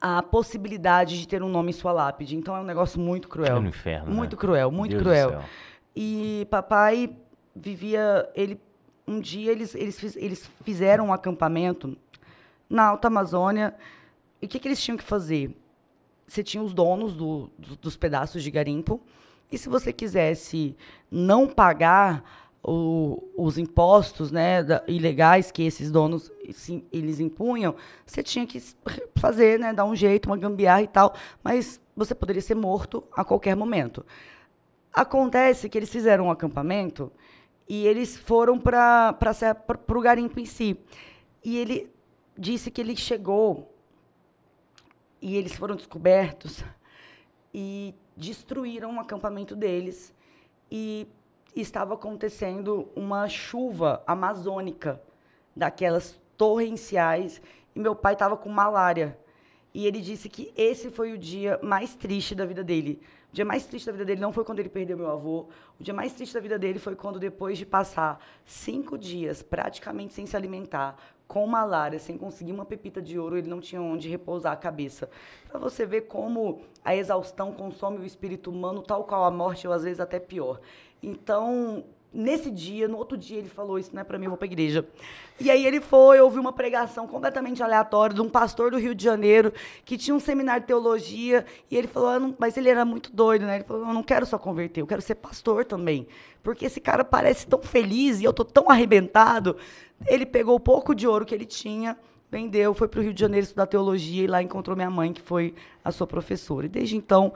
[0.00, 2.36] a possibilidade de ter um nome em sua lápide.
[2.36, 3.56] Então é um negócio muito cruel.
[3.56, 4.14] É no inferno, né?
[4.14, 5.30] Muito cruel, muito Deus cruel.
[5.94, 7.14] E papai
[7.54, 8.60] vivia, ele
[9.06, 11.96] um dia eles eles, eles fizeram um acampamento
[12.68, 13.74] na Alta Amazônia.
[14.42, 15.56] E o que, que eles tinham que fazer?
[16.26, 19.00] Você tinha os donos do- do- dos pedaços de garimpo.
[19.52, 20.74] E se você quisesse
[21.10, 22.24] não pagar
[22.66, 26.32] o- os impostos né, da- ilegais que esses donos
[26.90, 27.74] eles impunham,
[28.06, 28.60] você tinha que
[29.16, 31.14] fazer, né, dar um jeito, uma gambiarra e tal.
[31.42, 34.04] Mas você poderia ser morto a qualquer momento.
[34.92, 37.12] Acontece que eles fizeram um acampamento
[37.68, 39.14] e eles foram para
[39.88, 40.78] o garimpo em si.
[41.44, 41.90] E ele
[42.38, 43.70] disse que ele chegou
[45.20, 46.64] e eles foram descobertos
[47.52, 50.14] e destruíram o acampamento deles
[50.70, 51.06] e
[51.54, 55.00] estava acontecendo uma chuva amazônica
[55.54, 57.40] daquelas torrenciais
[57.74, 59.16] e meu pai estava com malária
[59.74, 63.02] e ele disse que esse foi o dia mais triste da vida dele.
[63.32, 65.48] O dia mais triste da vida dele não foi quando ele perdeu meu avô.
[65.80, 70.14] O dia mais triste da vida dele foi quando, depois de passar cinco dias praticamente
[70.14, 74.08] sem se alimentar, com malária, sem conseguir uma pepita de ouro, ele não tinha onde
[74.08, 75.10] repousar a cabeça.
[75.48, 79.72] Para você ver como a exaustão consome o espírito humano, tal qual a morte, ou
[79.72, 80.60] às vezes até pior.
[81.06, 84.38] Então, nesse dia, no outro dia, ele falou: Isso não é para mim, eu vou
[84.38, 84.86] para igreja.
[85.40, 89.02] E aí ele foi, ouviu uma pregação completamente aleatória de um pastor do Rio de
[89.02, 89.52] Janeiro
[89.84, 91.44] que tinha um seminário de teologia.
[91.70, 93.56] E ele falou: "Eu não- Mas ele era muito doido, né?
[93.56, 96.06] Ele falou: Eu não quero só converter, eu quero ser pastor também.
[96.42, 99.56] Porque esse cara parece tão feliz e eu tô tão arrebentado.
[100.06, 101.96] Ele pegou o pouco de ouro que ele tinha.
[102.30, 105.22] Vendeu, foi para o Rio de Janeiro estudar teologia e lá encontrou minha mãe, que
[105.22, 106.66] foi a sua professora.
[106.66, 107.32] E desde então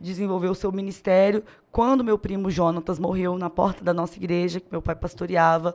[0.00, 1.42] desenvolveu o seu ministério.
[1.70, 5.74] Quando meu primo Jonatas morreu na porta da nossa igreja, que meu pai pastoreava,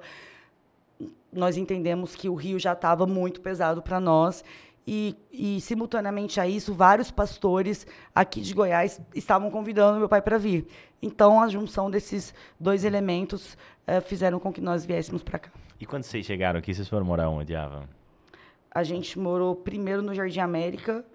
[1.32, 4.44] nós entendemos que o rio já estava muito pesado para nós.
[4.86, 10.38] E, e, simultaneamente a isso, vários pastores aqui de Goiás estavam convidando meu pai para
[10.38, 10.68] vir.
[11.02, 13.58] Então, a junção desses dois elementos
[13.88, 15.52] eh, fizeram com que nós viéssemos para cá.
[15.80, 17.90] E quando vocês chegaram aqui, vocês foram morar onde, Ava?
[18.70, 21.06] A gente morou primeiro no Jardim América,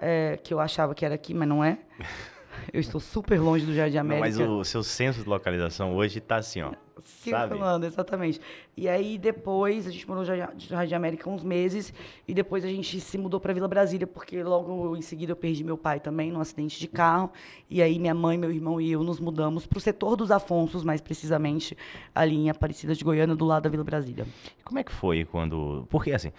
[0.00, 1.78] eh, que eu achava que era aqui, mas não é.
[2.72, 4.26] Eu estou super longe do Jardim Não, América.
[4.26, 6.72] mas o seu senso de localização hoje tá assim, ó.
[7.04, 8.40] Circulando, exatamente.
[8.76, 11.92] E aí depois, a gente morou no Jardim- América uns meses,
[12.28, 15.64] e depois a gente se mudou para Vila Brasília, porque logo em seguida eu perdi
[15.64, 17.32] meu pai também num acidente de carro.
[17.68, 20.84] E aí minha mãe, meu irmão e eu nos mudamos para o setor dos Afonsos,
[20.84, 21.76] mais precisamente
[22.14, 24.24] ali em Aparecida de Goiânia, do lado da Vila Brasília.
[24.64, 25.86] Como é que foi quando.
[25.90, 26.30] Porque assim,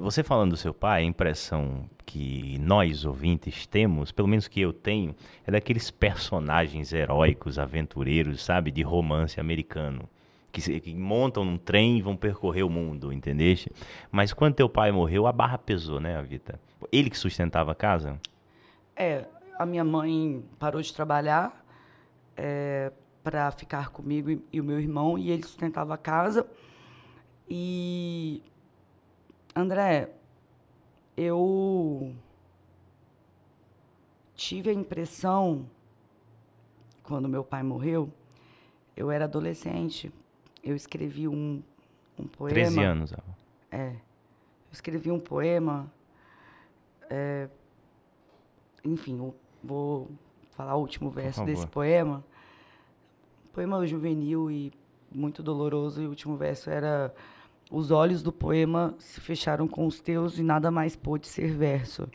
[0.00, 4.72] você falando do seu pai, a impressão que nós ouvintes temos, pelo menos que eu
[4.72, 5.14] tenho,
[5.46, 10.08] é daqueles personagens heróicos, aventureiros, sabe, de romance americano.
[10.50, 13.70] Que, que montam num trem e vão percorrer o mundo, entendeste?
[14.10, 16.58] Mas quando teu pai morreu, a barra pesou, né, Vita?
[16.90, 18.18] Ele que sustentava a casa?
[18.96, 19.26] É,
[19.58, 21.64] a minha mãe parou de trabalhar
[23.22, 26.46] para ficar comigo e, e o meu irmão, e ele sustentava a casa.
[27.48, 28.42] E,
[29.54, 30.10] André,
[31.16, 32.14] eu
[34.34, 35.68] tive a impressão,
[37.02, 38.12] quando meu pai morreu,
[38.96, 40.12] eu era adolescente.
[40.62, 41.62] Eu escrevi um,
[42.18, 42.54] um poema.
[42.54, 43.12] 13 anos.
[43.12, 43.36] Ava.
[43.70, 43.90] É.
[43.90, 45.90] Eu escrevi um poema.
[47.10, 47.48] é,
[48.84, 50.08] enfim, eu vou
[50.52, 52.24] falar o último verso desse poema.
[53.52, 54.72] Poema juvenil e
[55.10, 56.02] muito doloroso.
[56.02, 57.14] E o último verso era:
[57.70, 62.08] Os olhos do poema se fecharam com os teus e nada mais pôde ser verso.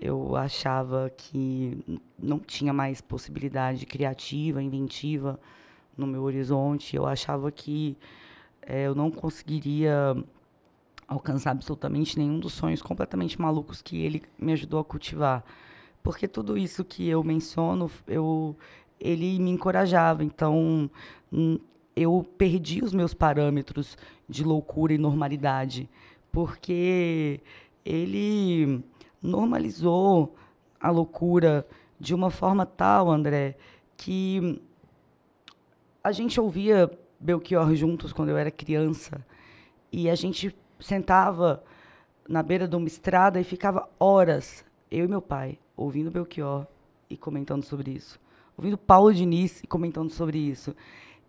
[0.00, 5.40] Eu achava que não tinha mais possibilidade criativa, inventiva
[5.96, 6.94] no meu horizonte.
[6.94, 7.96] Eu achava que
[8.62, 10.16] eh, eu não conseguiria
[11.08, 15.44] alcançar absolutamente nenhum dos sonhos completamente malucos que ele me ajudou a cultivar.
[16.00, 18.56] Porque tudo isso que eu menciono, eu,
[19.00, 20.22] ele me encorajava.
[20.22, 20.88] Então,
[21.32, 21.58] hum,
[21.96, 23.96] eu perdi os meus parâmetros
[24.28, 25.88] de loucura e normalidade.
[26.30, 27.40] Porque
[27.84, 28.84] ele
[29.22, 30.36] normalizou
[30.80, 31.66] a loucura
[31.98, 33.56] de uma forma tal, André,
[33.96, 34.60] que
[36.02, 39.24] a gente ouvia Belchior juntos quando eu era criança
[39.92, 41.62] e a gente sentava
[42.28, 46.66] na beira de uma estrada e ficava horas, eu e meu pai, ouvindo Belchior
[47.10, 48.20] e comentando sobre isso.
[48.56, 50.74] Ouvindo Paulo Diniz e comentando sobre isso.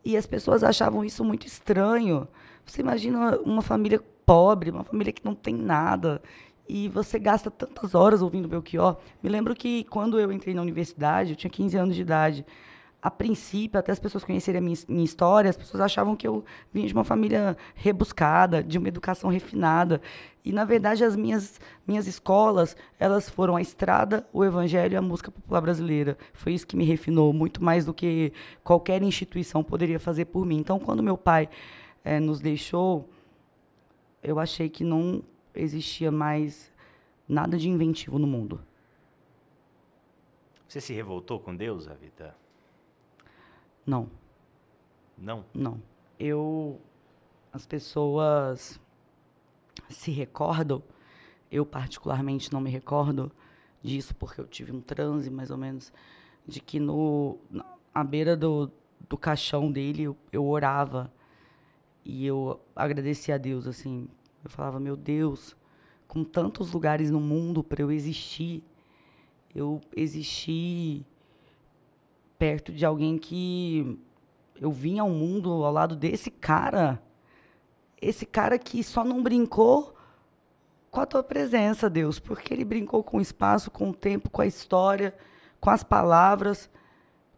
[0.03, 2.27] E as pessoas achavam isso muito estranho.
[2.65, 6.21] Você imagina uma família pobre, uma família que não tem nada,
[6.67, 8.97] e você gasta tantas horas ouvindo Belchior.
[9.23, 12.45] Me lembro que quando eu entrei na universidade, eu tinha 15 anos de idade,
[13.01, 16.43] a princípio, até as pessoas conhecerem a minha, minha história, as pessoas achavam que eu
[16.73, 20.01] vinha de uma família rebuscada, de uma educação refinada.
[20.43, 25.01] E, na verdade, as minhas, minhas escolas, elas foram a estrada, o evangelho e a
[25.01, 26.17] música popular brasileira.
[26.33, 28.33] Foi isso que me refinou, muito mais do que
[28.63, 30.57] qualquer instituição poderia fazer por mim.
[30.57, 31.47] Então, quando meu pai
[32.03, 33.09] eh, nos deixou,
[34.21, 35.23] eu achei que não
[35.55, 36.69] existia mais
[37.27, 38.59] nada de inventivo no mundo.
[40.67, 42.35] Você se revoltou com Deus, Avita?
[43.85, 44.09] Não.
[45.17, 45.45] Não.
[45.53, 45.81] Não.
[46.19, 46.79] Eu.
[47.51, 48.79] As pessoas
[49.89, 50.83] se recordam,
[51.51, 53.31] eu particularmente não me recordo
[53.81, 55.91] disso, porque eu tive um transe, mais ou menos,
[56.45, 58.71] de que no, na à beira do,
[59.07, 61.11] do caixão dele eu, eu orava
[62.05, 64.07] e eu agradecia a Deus, assim.
[64.43, 65.55] Eu falava, meu Deus,
[66.07, 68.63] com tantos lugares no mundo para eu existir,
[69.53, 71.05] eu existi
[72.39, 73.99] perto de alguém que
[74.59, 77.01] eu vim ao mundo ao lado desse cara.
[78.01, 79.93] Esse cara que só não brincou
[80.89, 84.41] com a tua presença, Deus, porque ele brincou com o espaço, com o tempo, com
[84.41, 85.13] a história,
[85.59, 86.69] com as palavras,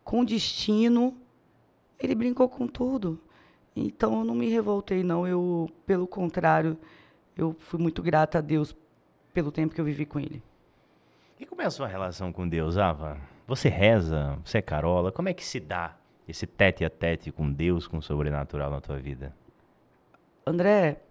[0.03, 1.17] com o destino.
[1.99, 3.19] Ele brincou com tudo.
[3.75, 5.27] Então eu não me revoltei, não.
[5.27, 6.77] Eu, pelo contrário,
[7.35, 8.75] eu fui muito grata a Deus
[9.33, 10.43] pelo tempo que eu vivi com ele.
[11.39, 13.30] E como é a sua relação com Deus, Ava?
[13.51, 14.39] Você reza?
[14.45, 15.11] Você é carola?
[15.11, 18.79] Como é que se dá esse tete a tete com Deus, com o sobrenatural na
[18.79, 19.35] tua vida?
[20.45, 21.01] André,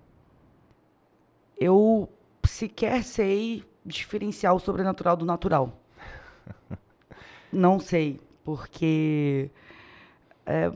[1.59, 2.09] eu
[2.43, 5.79] sequer sei diferenciar o sobrenatural do natural.
[7.53, 9.51] Não sei, porque
[10.47, 10.73] é,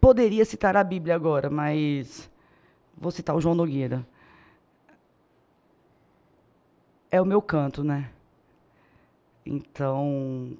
[0.00, 2.30] poderia citar a Bíblia agora, mas
[2.96, 4.02] vou citar o João Nogueira.
[7.10, 8.13] É o meu canto, né?
[9.46, 10.56] Então,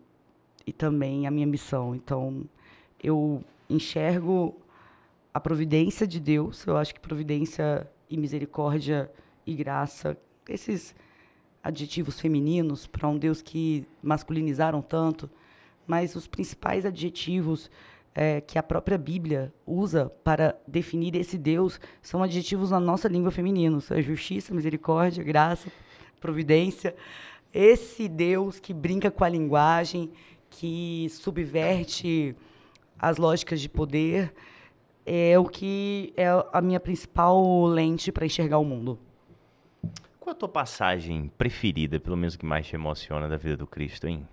[0.67, 1.95] e também a minha missão.
[1.95, 2.45] Então,
[3.03, 4.57] eu enxergo
[5.33, 6.67] a providência de Deus.
[6.67, 9.11] Eu acho que providência e misericórdia
[9.47, 10.17] e graça,
[10.49, 10.95] esses
[11.63, 15.31] adjetivos femininos para um Deus que masculinizaram tanto,
[15.87, 17.71] mas os principais adjetivos
[18.15, 23.31] eh, que a própria Bíblia usa para definir esse Deus são adjetivos na nossa língua
[23.31, 25.71] femininos: é justiça, misericórdia, graça,
[26.21, 26.95] providência.
[27.55, 30.11] Esse Deus que brinca com a linguagem,
[30.51, 32.35] que subverte
[32.99, 34.35] as lógicas de poder,
[35.07, 38.99] é o que é a minha principal lente para enxergar o mundo.
[40.19, 44.09] Qual a tua passagem preferida, pelo menos que mais te emociona da vida do Cristo,
[44.09, 44.27] hein?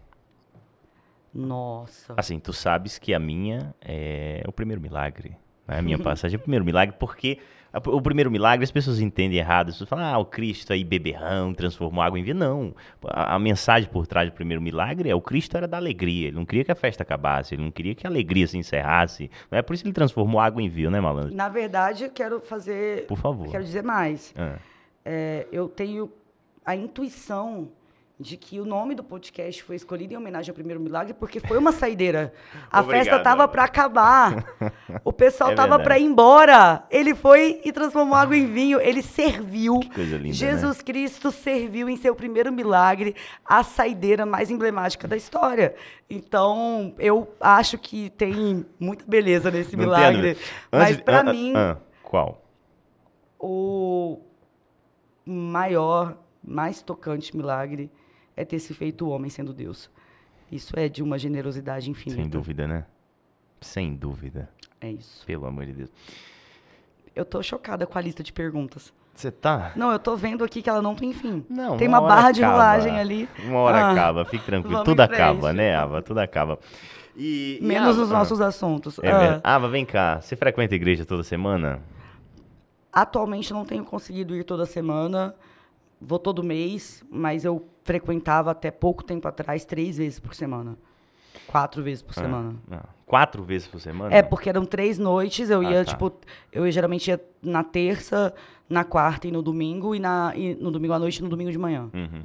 [1.34, 2.13] Nossa.
[2.17, 5.38] Assim, tu sabes que a minha é o primeiro milagre.
[5.72, 5.80] Né?
[5.80, 7.39] A minha passagem é o primeiro milagre, porque
[7.88, 9.69] o primeiro milagre as pessoas entendem errado.
[9.69, 12.36] As pessoas falam, ah, o Cristo aí beberrão, transformou água em vinho.
[12.36, 12.76] Não.
[13.07, 16.28] A, a mensagem por trás do primeiro milagre é o Cristo era da alegria.
[16.28, 19.32] Ele não queria que a festa acabasse, ele não queria que a alegria se encerrasse.
[19.49, 21.34] Não é por isso que ele transformou água em vinho, né, malandro?
[21.34, 23.07] Na verdade, eu quero fazer.
[23.07, 23.49] Por favor.
[23.49, 24.34] Quero dizer mais.
[24.38, 24.57] Ah,
[25.05, 26.11] É, eu tenho
[26.65, 27.69] a intuição
[28.22, 31.57] de que o nome do podcast foi escolhido em homenagem ao primeiro milagre porque foi
[31.57, 32.34] uma saideira.
[32.72, 33.51] A Obrigado, festa tava Ava.
[33.51, 34.45] para acabar.
[35.03, 36.84] O pessoal É tava para ir embora.
[36.91, 38.80] Ele foi e transformou água em vinho.
[38.80, 39.80] Ele serviu.
[39.93, 40.34] coisa linda, né?
[40.34, 45.74] Jesus Cristo serviu em seu primeiro milagre a saideira mais emblemática da história.
[46.09, 50.38] Então, eu acho que tem muita beleza nesse Não milagre.
[50.72, 52.41] Mas para ah, ah, mim, ah, qual?
[53.41, 54.19] o
[55.26, 57.91] maior, mais tocante milagre
[58.36, 59.89] é ter se feito homem sendo Deus.
[60.51, 62.21] Isso é de uma generosidade infinita.
[62.21, 62.86] Sem dúvida, né?
[63.61, 64.49] Sem dúvida.
[64.79, 65.25] É isso.
[65.25, 65.89] Pelo amor de Deus.
[67.15, 68.93] Eu tô chocada com a lista de perguntas.
[69.13, 69.73] Você tá?
[69.75, 71.45] Não, eu tô vendo aqui que ela não tem fim.
[71.49, 73.27] Não, tem uma uma barra de rolagem ali.
[73.45, 74.84] Uma hora Ah, acaba, fique tranquilo.
[74.84, 76.01] Tudo acaba, né, Ava?
[76.01, 76.57] Tudo acaba.
[77.15, 78.97] E, e Menos Ava- os nossos assuntos.
[79.03, 79.41] É Ah.
[79.43, 80.21] Ava, vem cá.
[80.21, 81.82] Você frequenta a igreja toda semana?
[82.91, 85.36] Atualmente não tenho conseguido ir toda semana.
[85.99, 90.77] Vou todo mês, mas eu frequentava até pouco tempo atrás três vezes por semana.
[91.47, 92.55] Quatro vezes por semana.
[92.69, 94.13] Ah, quatro vezes por semana?
[94.15, 95.91] É, porque eram três noites, eu Ah, ia, tá.
[95.91, 96.13] tipo,
[96.51, 98.34] eu geralmente ia na terça,
[98.69, 101.51] na quarta e no domingo, e, na, e no domingo à noite e no domingo
[101.51, 101.89] de manhã.
[101.93, 102.23] Uhum.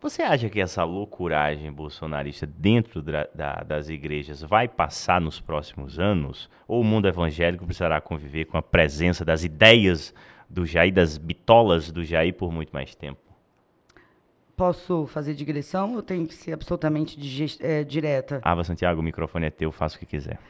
[0.00, 5.98] Você acha que essa loucuragem bolsonarista dentro da- da- das igrejas vai passar nos próximos
[5.98, 6.48] anos?
[6.68, 10.14] Ou o mundo evangélico precisará conviver com a presença das ideias
[10.48, 13.20] do Jair, das bitolas do Jair por muito mais tempo?
[14.58, 17.16] Posso fazer digressão ou tenho que ser absolutamente
[17.60, 18.40] é, direta?
[18.42, 20.40] Ava Santiago, o microfone é teu, faça o que quiser.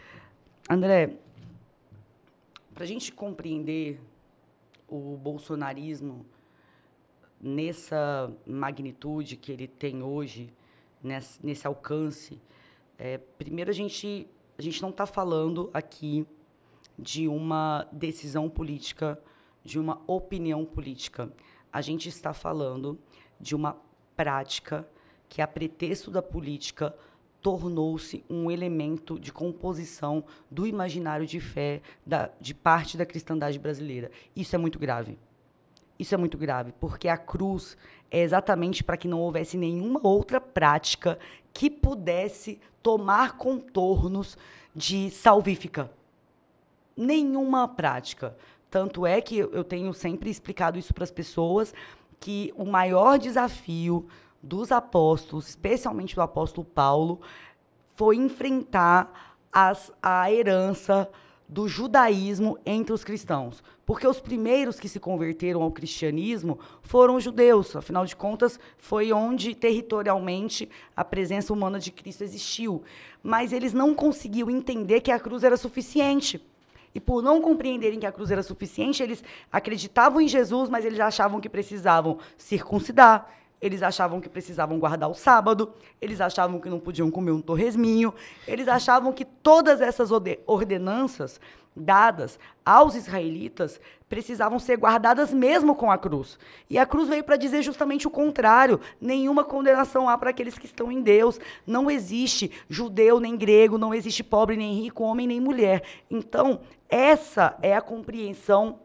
[0.71, 1.13] André,
[2.73, 4.01] para a gente compreender
[4.89, 6.25] o bolsonarismo
[7.39, 10.55] nessa magnitude que ele tem hoje,
[11.03, 12.41] nesse, nesse alcance,
[12.97, 14.27] é, primeiro a gente,
[14.59, 16.27] a gente não está falando aqui
[16.99, 19.21] de uma decisão política,
[19.63, 21.31] de uma opinião política.
[21.71, 22.99] A gente está falando
[23.39, 23.77] de uma
[24.19, 24.85] prática
[25.29, 26.93] que, a pretexto da política,
[27.41, 34.11] tornou-se um elemento de composição do imaginário de fé da, de parte da cristandade brasileira.
[34.35, 35.17] Isso é muito grave.
[35.97, 37.77] Isso é muito grave, porque a cruz
[38.11, 41.17] é exatamente para que não houvesse nenhuma outra prática
[41.53, 44.37] que pudesse tomar contornos
[44.75, 45.91] de salvífica.
[46.97, 48.37] Nenhuma prática.
[48.69, 51.73] Tanto é que eu tenho sempre explicado isso para as pessoas
[52.21, 54.07] que o maior desafio
[54.43, 57.21] dos apóstolos, especialmente do apóstolo Paulo,
[57.97, 61.11] foi enfrentar as, a herança
[61.49, 63.63] do judaísmo entre os cristãos.
[63.87, 67.75] Porque os primeiros que se converteram ao cristianismo foram os judeus.
[67.75, 72.83] Afinal de contas, foi onde territorialmente a presença humana de Cristo existiu.
[73.23, 76.39] Mas eles não conseguiam entender que a cruz era suficiente.
[76.95, 79.23] E por não compreenderem que a cruz era suficiente, eles
[79.53, 83.31] acreditavam em Jesus, mas eles achavam que precisavam circuncidar,
[83.61, 88.15] eles achavam que precisavam guardar o sábado, eles achavam que não podiam comer um torresminho,
[88.47, 91.41] eles achavam que todas essas orde- ordenanças
[91.75, 96.39] dadas aos israelitas precisavam ser guardadas mesmo com a cruz.
[96.69, 100.67] E a cruz veio para dizer justamente o contrário: nenhuma condenação há para aqueles que
[100.67, 101.39] estão em Deus.
[101.67, 105.83] Não existe judeu nem grego, não existe pobre nem rico, homem nem mulher.
[106.11, 108.81] Então, essa é a compreensão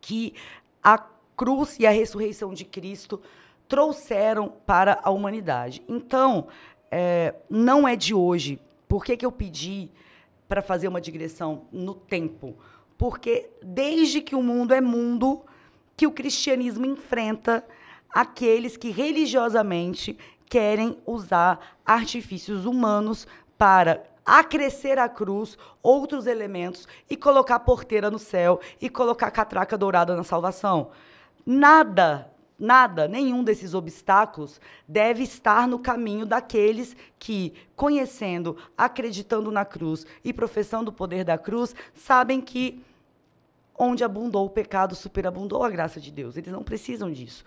[0.00, 0.34] que
[0.82, 0.98] a
[1.36, 3.20] cruz e a ressurreição de Cristo
[3.66, 5.82] trouxeram para a humanidade.
[5.88, 6.48] Então,
[6.90, 8.58] é, não é de hoje.
[8.88, 9.90] Por que, que eu pedi
[10.48, 12.56] para fazer uma digressão no tempo?
[12.96, 15.44] Porque desde que o mundo é mundo,
[15.96, 17.64] que o cristianismo enfrenta
[18.08, 20.16] aqueles que religiosamente
[20.46, 23.26] querem usar artifícios humanos
[23.58, 30.14] para acrescer à cruz outros elementos e colocar porteira no céu e colocar catraca dourada
[30.14, 30.90] na salvação.
[31.46, 40.04] Nada, nada, nenhum desses obstáculos deve estar no caminho daqueles que, conhecendo, acreditando na cruz
[40.22, 42.84] e professando o poder da cruz, sabem que
[43.78, 46.36] onde abundou o pecado, superabundou a graça de Deus.
[46.36, 47.44] Eles não precisam disso.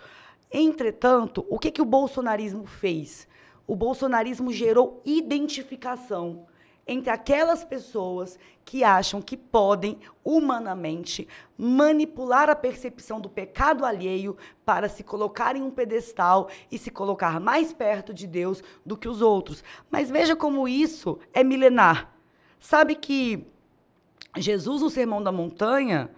[0.52, 3.28] Entretanto, o que, que o bolsonarismo fez?
[3.68, 6.48] O bolsonarismo gerou identificação
[6.88, 11.28] entre aquelas pessoas que acham que podem, humanamente,
[11.58, 17.40] manipular a percepção do pecado alheio para se colocar em um pedestal e se colocar
[17.40, 19.64] mais perto de Deus do que os outros.
[19.90, 22.14] Mas veja como isso é milenar.
[22.60, 23.48] Sabe que
[24.38, 26.10] Jesus, no Sermão da Montanha,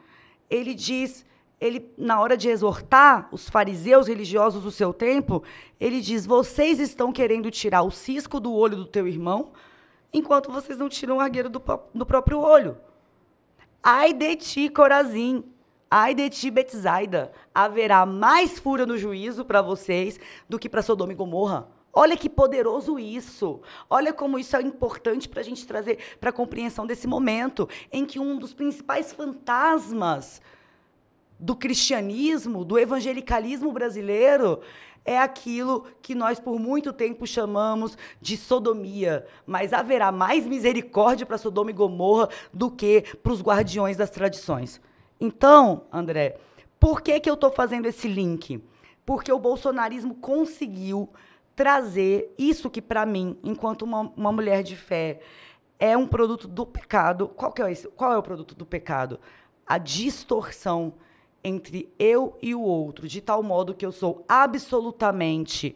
[0.50, 1.26] ele diz,
[1.60, 5.44] ele na hora de exortar os fariseus religiosos do seu tempo,
[5.80, 9.54] ele diz: "Vocês estão querendo tirar o cisco do olho do teu irmão,
[10.14, 11.62] enquanto vocês não tiram o argueiro do,
[11.94, 12.78] do próprio olho.
[13.82, 15.44] Ai de ti, Corazim.
[15.90, 21.12] Ai de ti, Betsaida, haverá mais fúria no juízo para vocês do que para Sodoma
[21.12, 21.68] e Gomorra.
[21.94, 23.62] Olha que poderoso isso.
[23.88, 28.06] Olha como isso é importante para a gente trazer para a compreensão desse momento em
[28.06, 30.42] que um dos principais fantasmas
[31.40, 34.62] do cristianismo, do evangelicalismo brasileiro,
[35.06, 39.26] é aquilo que nós por muito tempo chamamos de sodomia.
[39.46, 44.80] Mas haverá mais misericórdia para Sodoma e Gomorra do que para os guardiões das tradições.
[45.20, 46.38] Então, André,
[46.80, 48.64] por que, que eu estou fazendo esse link?
[49.06, 51.10] Porque o bolsonarismo conseguiu
[51.56, 55.20] trazer isso que, para mim, enquanto uma, uma mulher de fé,
[55.80, 57.28] é um produto do pecado.
[57.28, 59.20] Qual, é esse, qual é o produto do pecado?
[59.68, 60.94] A distorção
[61.44, 65.76] entre eu e o outro, de tal modo que eu sou absolutamente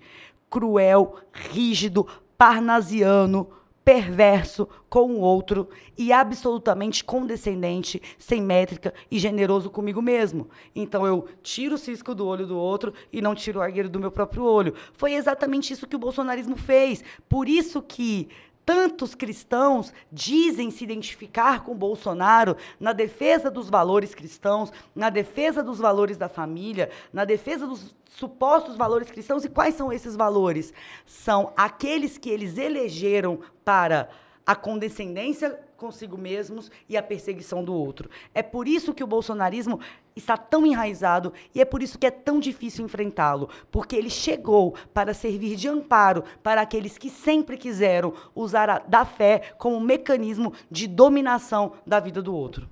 [0.49, 2.07] cruel, rígido,
[2.37, 3.49] parnasiano,
[3.87, 10.49] perverso com o outro e absolutamente condescendente, sem métrica e generoso comigo mesmo.
[10.75, 13.97] Então eu tiro o cisco do olho do outro e não tiro o argueiro do
[13.97, 14.73] meu próprio olho.
[14.91, 17.01] Foi exatamente isso que o bolsonarismo fez.
[17.29, 18.27] Por isso que
[18.67, 25.79] tantos cristãos dizem se identificar com Bolsonaro na defesa dos valores cristãos, na defesa dos
[25.79, 29.45] valores da família, na defesa dos supostos valores cristãos.
[29.45, 30.73] E quais são esses valores?
[31.05, 34.09] São aqueles que eles elegeram para
[34.45, 38.09] a condescendência consigo mesmos e a perseguição do outro.
[38.33, 39.79] É por isso que o bolsonarismo
[40.17, 44.75] está tão enraizado e é por isso que é tão difícil enfrentá-lo, porque ele chegou
[44.93, 50.53] para servir de amparo para aqueles que sempre quiseram usar a da fé como mecanismo
[50.69, 52.69] de dominação da vida do outro.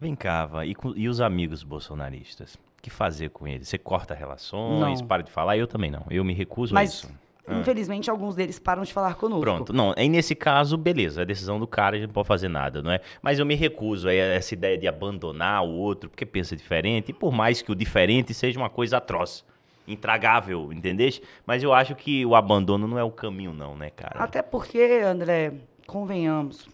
[0.00, 2.54] Vem cá, Vá, e, e os amigos bolsonaristas?
[2.54, 3.68] O que fazer com eles?
[3.68, 5.08] Você corta relações, Não.
[5.08, 5.56] para de falar?
[5.56, 6.04] Eu também não.
[6.10, 7.23] Eu me recuso Mas a isso.
[7.48, 9.42] Infelizmente, alguns deles param de falar conosco.
[9.42, 12.48] Pronto, não, aí nesse caso, beleza, é decisão do cara, a gente não pode fazer
[12.48, 13.00] nada, não é?
[13.20, 17.12] Mas eu me recuso a essa ideia de abandonar o outro porque pensa diferente, e
[17.12, 19.44] por mais que o diferente seja uma coisa atroz,
[19.86, 21.22] intragável, entendeste?
[21.46, 24.20] Mas eu acho que o abandono não é o caminho não, né, cara?
[24.20, 25.52] Até porque, André,
[25.86, 26.66] convenhamos,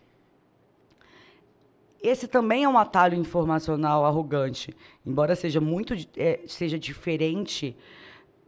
[2.02, 7.76] esse também é um atalho informacional arrogante, embora seja muito é, seja diferente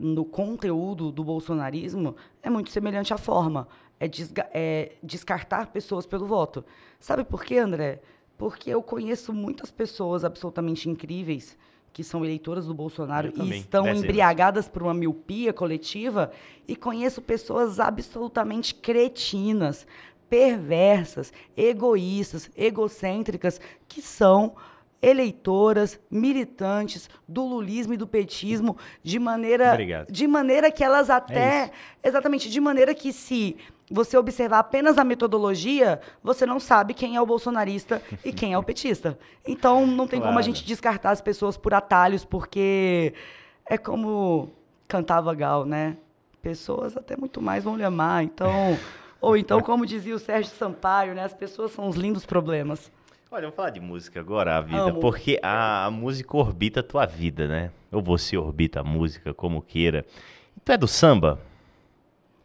[0.05, 3.69] no conteúdo do bolsonarismo, é muito semelhante à forma.
[4.01, 6.65] É, desga- é descartar pessoas pelo voto.
[6.99, 8.01] Sabe por quê, André?
[8.37, 11.57] Porque eu conheço muitas pessoas absolutamente incríveis
[11.93, 14.03] que são eleitoras do Bolsonaro Eu e também, estão dezenas.
[14.05, 16.33] embriagadas por uma miopia coletiva,
[16.67, 19.87] e conheço pessoas absolutamente cretinas,
[20.29, 24.55] perversas, egoístas, egocêntricas, que são
[25.03, 30.13] eleitoras, militantes do lulismo e do petismo de maneira Obrigado.
[30.13, 31.71] de maneira que elas É até
[32.03, 33.57] exatamente de maneira que se
[33.91, 38.59] você observar apenas a metodologia, você não sabe quem é o bolsonarista e quem é
[38.59, 39.19] o petista.
[39.47, 40.47] Então não tem como a Claro.
[40.47, 43.13] gente descartar as pessoas por atalhos, porque
[43.69, 44.51] é como
[44.89, 45.97] cantava Gal, né?
[46.41, 48.23] Pessoas até muito mais vão lhe amar.
[48.25, 48.79] Então,
[49.21, 51.25] ou então como dizia o Sérgio Sampaio, né?
[51.25, 52.91] As pessoas são os lindos problemas.
[53.35, 55.01] Olha, vamos falar de música agora, a vida, Amo.
[55.01, 57.71] porque a, a música orbita a tua vida, né?
[57.91, 60.05] Ou você orbita a música, como queira.
[60.55, 61.41] E tu é do samba?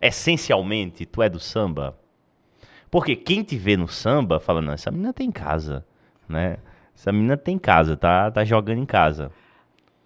[0.02, 1.94] Essencialmente, tu é do samba?
[2.90, 5.86] Porque quem te vê no samba fala, não, essa menina tem casa,
[6.26, 6.56] né?
[6.96, 9.30] Essa menina tem casa, tá, tá jogando em casa.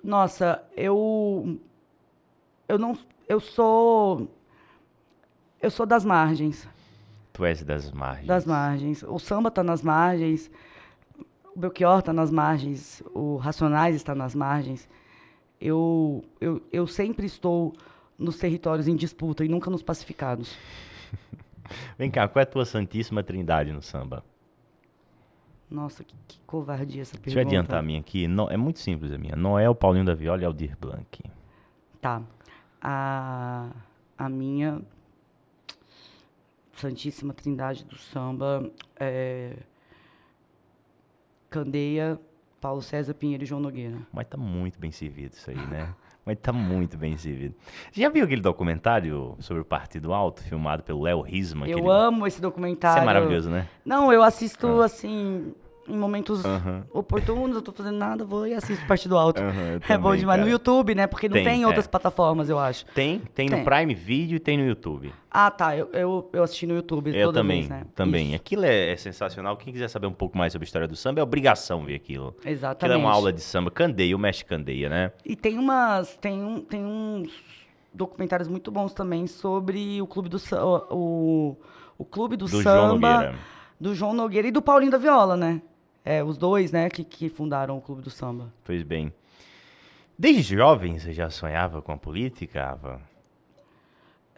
[0.03, 1.59] Nossa, eu
[2.67, 2.97] eu não
[3.29, 4.27] eu sou
[5.61, 6.67] eu sou das margens,
[7.31, 8.25] Tu és das margens.
[8.25, 9.03] das margens.
[9.03, 10.49] O samba tá nas margens,
[11.55, 14.87] o Belchior tá nas margens, o Racionais está nas margens.
[15.59, 17.73] Eu eu, eu sempre estou
[18.17, 20.55] nos territórios em disputa e nunca nos pacificados.
[21.97, 24.23] Vem cá, qual é a tua santíssima trindade no samba?
[25.69, 27.35] Nossa, que, que covardia essa pergunta.
[27.35, 28.27] Deixa eu adiantar a minha aqui.
[28.27, 29.35] No- é muito simples a minha.
[29.37, 31.23] Noel, Paulinho da Viola e Aldir Blanc.
[32.01, 32.21] Tá.
[32.81, 33.69] A,
[34.17, 34.81] a minha
[36.73, 39.55] Santíssima Trindade do Samba é
[41.51, 42.17] Candeia,
[42.61, 43.97] Paulo César Pinheiro e João Nogueira.
[44.13, 45.93] Mas tá muito bem servido isso aí, né?
[46.25, 47.55] Mas tá muito bem servido.
[47.91, 51.67] Já viu aquele documentário sobre o Partido Alto, filmado pelo Léo Risman?
[51.67, 51.91] Eu aquele...
[51.91, 53.01] amo esse Isso documentário.
[53.01, 53.67] é maravilhoso, né?
[53.83, 55.53] Não, eu assisto assim
[55.87, 56.85] em momentos Aham.
[56.91, 59.41] oportunos, eu tô fazendo nada, vou e assisto Partido Alto.
[59.41, 60.39] Eu é bom demais.
[60.39, 60.49] No cara.
[60.49, 61.07] YouTube, né?
[61.07, 61.67] Porque não Tem, tem, é.
[61.67, 62.85] outras plataformas, eu acho.
[62.93, 63.65] Tem, tem no Tem.
[63.65, 65.13] Prime Video e tem no YouTube.
[65.29, 65.75] Ah, tá.
[65.75, 67.85] Eu, eu, eu assisti no YouTube Eu também, vez, né?
[67.95, 68.27] também.
[68.27, 69.55] Isso, Aquilo é, é sensacional.
[69.57, 72.29] Quem quiser saber um pouco mais sobre a história do samba, é obrigação ver aquilo.
[72.29, 72.99] Aquilo é Exatamente.
[72.99, 73.71] uma aula de samba.
[73.71, 75.11] Candeia, o mestre Candeia, né?
[75.25, 76.15] E tem umas.
[76.17, 77.31] Tem, um, tem uns
[77.93, 80.37] documentários muito bons também sobre o clube do
[80.89, 81.57] o,
[81.97, 83.35] o clube do, Do João samba Nogueira.
[83.79, 85.61] do João Nogueira e do Paulinho da Viola, né?
[86.03, 88.51] É, os dois, né, que, que fundaram o Clube do Samba.
[88.63, 89.13] Pois bem.
[90.17, 93.01] Desde jovem você já sonhava com a política, Ava?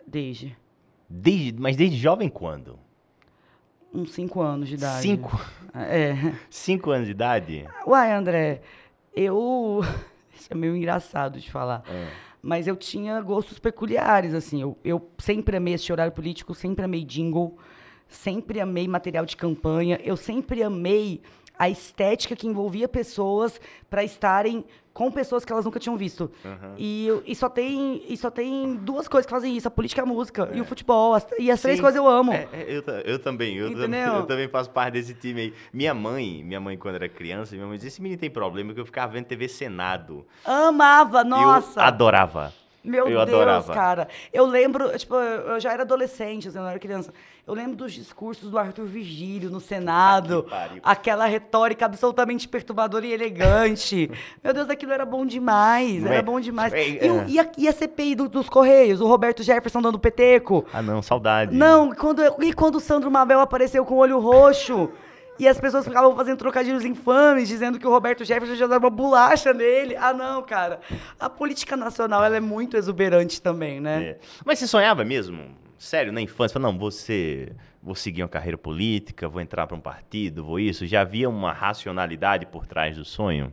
[0.05, 0.55] Desde
[1.09, 2.79] Desde, mas desde jovem quando?
[3.93, 5.03] uns cinco anos de idade.
[5.03, 5.39] Cinco,
[5.75, 6.33] É.
[6.49, 7.65] cinco anos de idade?
[7.85, 8.61] Uai, André,
[9.15, 9.81] eu.
[10.35, 11.83] Isso é meio engraçado de falar.
[11.87, 12.07] É.
[12.41, 14.59] Mas eu tinha gostos peculiares, assim.
[14.61, 17.55] Eu, eu sempre amei esse horário político, sempre amei jingle,
[18.07, 21.21] sempre amei material de campanha, eu sempre amei
[21.57, 26.31] a estética que envolvia pessoas para estarem com pessoas que elas nunca tinham visto.
[26.77, 30.01] E, eu- e, só tem, e só tem duas coisas que fazem isso: a política
[30.01, 31.15] e a música, e o futebol.
[31.15, 31.81] as- e as três Sim.
[31.81, 32.31] coisas eu amo.
[32.31, 35.53] É, é, eu, eu também, eu, tam- eu também faço parte desse time aí.
[35.73, 38.79] Minha mãe, minha mãe quando era criança, minha mãe dizia, esse menino tem problema, que
[38.79, 40.25] eu ficava vendo TV Senado.
[40.45, 41.79] Amava, nossa!
[41.79, 42.53] Eu adorava.
[42.83, 43.73] Meu Eu Deus, adorava.
[43.73, 44.07] cara.
[44.33, 47.13] Eu lembro, tipo, eu já era adolescente, assim, eu não era criança.
[47.47, 50.45] Eu lembro dos discursos do Arthur Virgílio no Senado.
[50.83, 54.09] Aquela retórica absolutamente perturbadora e elegante.
[54.43, 56.05] Meu Deus, aquilo era bom demais.
[56.05, 56.21] Era é?
[56.21, 56.73] bom demais.
[56.73, 57.25] É, E, o- é.
[57.27, 60.65] e a, e a CPI do- dos Correios, o Roberto Jefferson dando peteco.
[60.73, 61.55] Ah não, saudade.
[61.55, 64.89] Não, quando, e quando o Sandro Mabel apareceu com o olho roxo
[65.39, 68.89] e as pessoas ficavam fazendo trocadilhos infames, dizendo que o Roberto Jefferson já dava uma
[68.89, 69.95] bolacha nele.
[69.95, 70.79] Ah, não, cara.
[71.19, 74.03] A política nacional, ela é muito exuberante também, né?
[74.03, 74.19] É.
[74.45, 75.55] Mas você sonhava mesmo?
[75.77, 76.53] Sério, na infância?
[76.53, 80.85] Falava, não, você vou seguir uma carreira política, vou entrar para um partido, vou isso.
[80.85, 83.51] Já havia uma racionalidade por trás do sonho?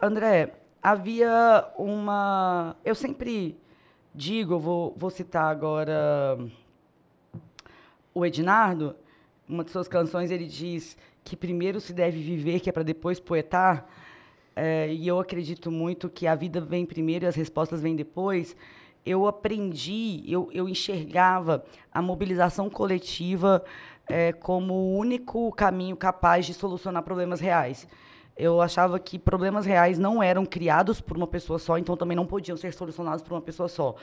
[0.00, 0.52] André,
[0.82, 2.76] havia uma.
[2.84, 3.58] Eu sempre
[4.14, 6.38] digo, vou, vou citar agora
[8.14, 8.94] o Ednardo,
[9.50, 13.18] uma de suas canções, ele diz que primeiro se deve viver, que é para depois
[13.18, 13.86] poetar.
[14.54, 18.56] É, e eu acredito muito que a vida vem primeiro e as respostas vêm depois.
[19.04, 23.64] Eu aprendi, eu, eu enxergava a mobilização coletiva
[24.06, 27.88] é, como o único caminho capaz de solucionar problemas reais.
[28.40, 32.26] Eu achava que problemas reais não eram criados por uma pessoa só, então também não
[32.26, 33.94] podiam ser solucionados por uma pessoa só.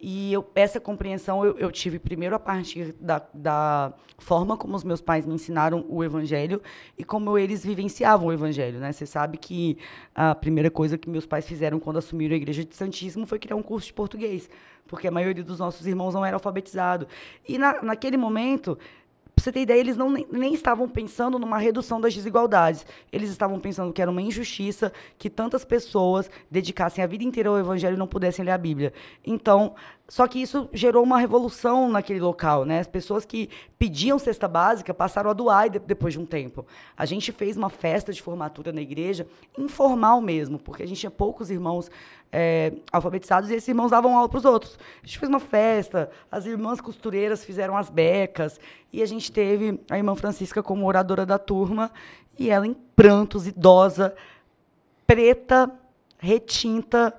[0.00, 4.84] E eu- essa compreensão eu, eu tive primeiro a partir da, da forma como os
[4.84, 6.60] meus pais me ensinaram o evangelho
[6.98, 8.92] e como eles vivenciavam o evangelho, né?
[8.92, 9.78] Você sabe que
[10.14, 13.56] a primeira coisa que meus pais fizeram quando assumiram a igreja de Santíssimo foi criar
[13.56, 14.50] um curso de português,
[14.86, 17.06] porque a maioria dos nossos irmãos não era alfabetizado.
[17.48, 18.76] E na, naquele momento,
[19.34, 22.86] Pra você ter ideia, eles não, nem, estavam pensando numa redução das desigualdades.
[23.12, 27.58] Eles estavam pensando que era uma injustiça que tantas pessoas dedicassem a vida inteira ao
[27.58, 28.92] evangelho e não pudessem ler a Bíblia.
[29.26, 29.74] Então,
[30.08, 32.78] só que isso gerou uma revolução naquele local, né?
[32.78, 36.64] As pessoas que pediam cesta básica passaram a doar de- depois de um tempo.
[36.96, 39.26] A gente fez uma festa de formatura na igreja,
[39.58, 41.90] informal mesmo, porque a gente tinha poucos irmãos
[42.36, 44.76] é, alfabetizados e esses irmãos davam aula para os outros.
[45.00, 48.58] A gente fez uma festa, as irmãs costureiras fizeram as becas
[48.92, 51.92] e a gente teve a irmã Francisca como oradora da turma
[52.36, 54.16] e ela em prantos, idosa,
[55.06, 55.70] preta,
[56.18, 57.14] retinta.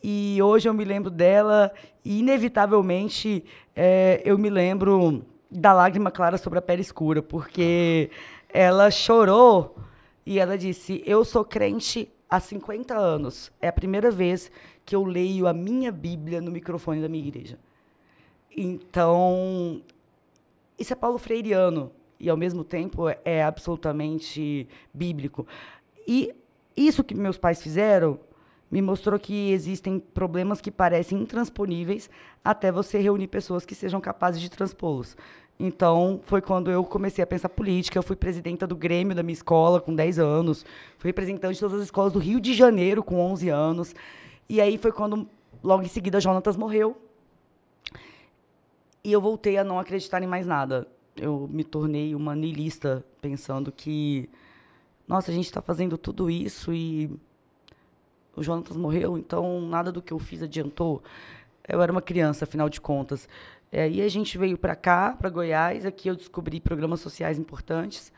[0.00, 1.72] E hoje eu me lembro dela
[2.04, 3.44] e, inevitavelmente,
[3.74, 8.08] eh, eu me lembro da lágrima clara sobre a pele escura, porque
[8.48, 9.76] ela chorou
[10.24, 13.50] e ela disse: Eu sou crente há 50 anos.
[13.60, 14.50] É a primeira vez
[14.84, 17.58] que eu leio a minha Bíblia no microfone da minha igreja.
[18.56, 19.82] Então,
[20.78, 25.46] isso é Paulo Freireano e ao mesmo tempo é- absolutamente bíblico.
[26.06, 26.34] E
[26.76, 28.18] isso que meus pais fizeram
[28.70, 32.08] me mostrou que existem problemas que parecem intransponíveis
[32.44, 35.16] até você reunir pessoas que sejam capazes de transpô-los.
[35.62, 37.98] Então, foi quando eu comecei a pensar política.
[37.98, 40.64] Eu fui presidenta do Grêmio da minha escola com 10 anos.
[40.96, 43.94] Fui representante de todas as escolas do Rio de Janeiro com 11 anos.
[44.48, 45.28] E aí foi quando,
[45.62, 46.96] logo em seguida, Jonatas morreu.
[49.04, 50.88] E eu voltei a não acreditar em mais nada.
[51.14, 54.30] Eu me tornei uma niilista, pensando que,
[55.06, 57.10] nossa, a gente está fazendo tudo isso e
[58.34, 61.02] o Jonatas morreu, então nada do que eu fiz adiantou.
[61.68, 63.28] Eu era uma criança, afinal de contas.
[63.72, 65.86] É, E aí a gente veio para cá, para Goiás.
[65.86, 68.12] Aqui eu descobri programas sociais importantes,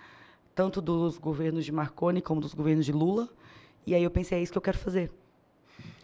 [0.54, 3.28] tanto dos governos de Marconi como dos governos de Lula.
[3.86, 5.10] E aí eu pensei, é isso que eu quero fazer.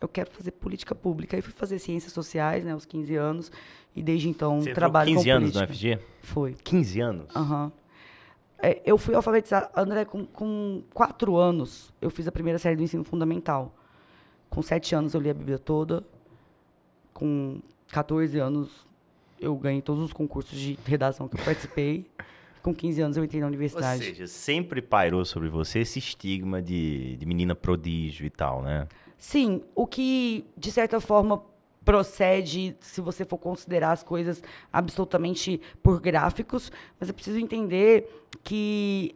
[0.01, 1.37] Eu quero fazer política pública.
[1.37, 3.51] Aí fui fazer ciências sociais, né, aos 15 anos.
[3.97, 5.67] E desde então Você trabalho 15 com anos política.
[5.67, 6.07] no FG?
[6.23, 6.55] Foi.
[6.63, 7.37] 15 anos?
[7.37, 7.73] Aham.
[8.61, 12.83] É, eu fui alfabetizada, André, com, com quatro anos, eu fiz a primeira série do
[12.83, 13.73] ensino fundamental.
[14.51, 16.05] Com sete anos, eu li a Bíblia toda.
[17.15, 17.61] Com
[17.93, 18.88] 14 anos,
[19.41, 22.07] eu ganhei todos os concursos de redação que eu participei.
[22.63, 24.05] Com 15 anos, eu entrei na Ou universidade.
[24.05, 28.89] seja, sempre pairou sobre você esse estigma de, de menina prodígio e tal, né?
[29.17, 31.43] Sim, o que, de certa forma,
[31.85, 36.71] procede, se você for considerar as coisas absolutamente por gráficos,
[37.01, 39.15] mas é preciso entender que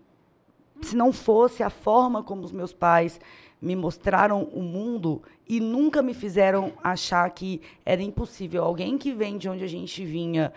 [0.81, 3.21] se não fosse a forma como os meus pais
[3.63, 9.39] me mostraram o mundo e nunca me fizeram achar que era impossível alguém que vem
[9.39, 10.53] de onde a gente vinha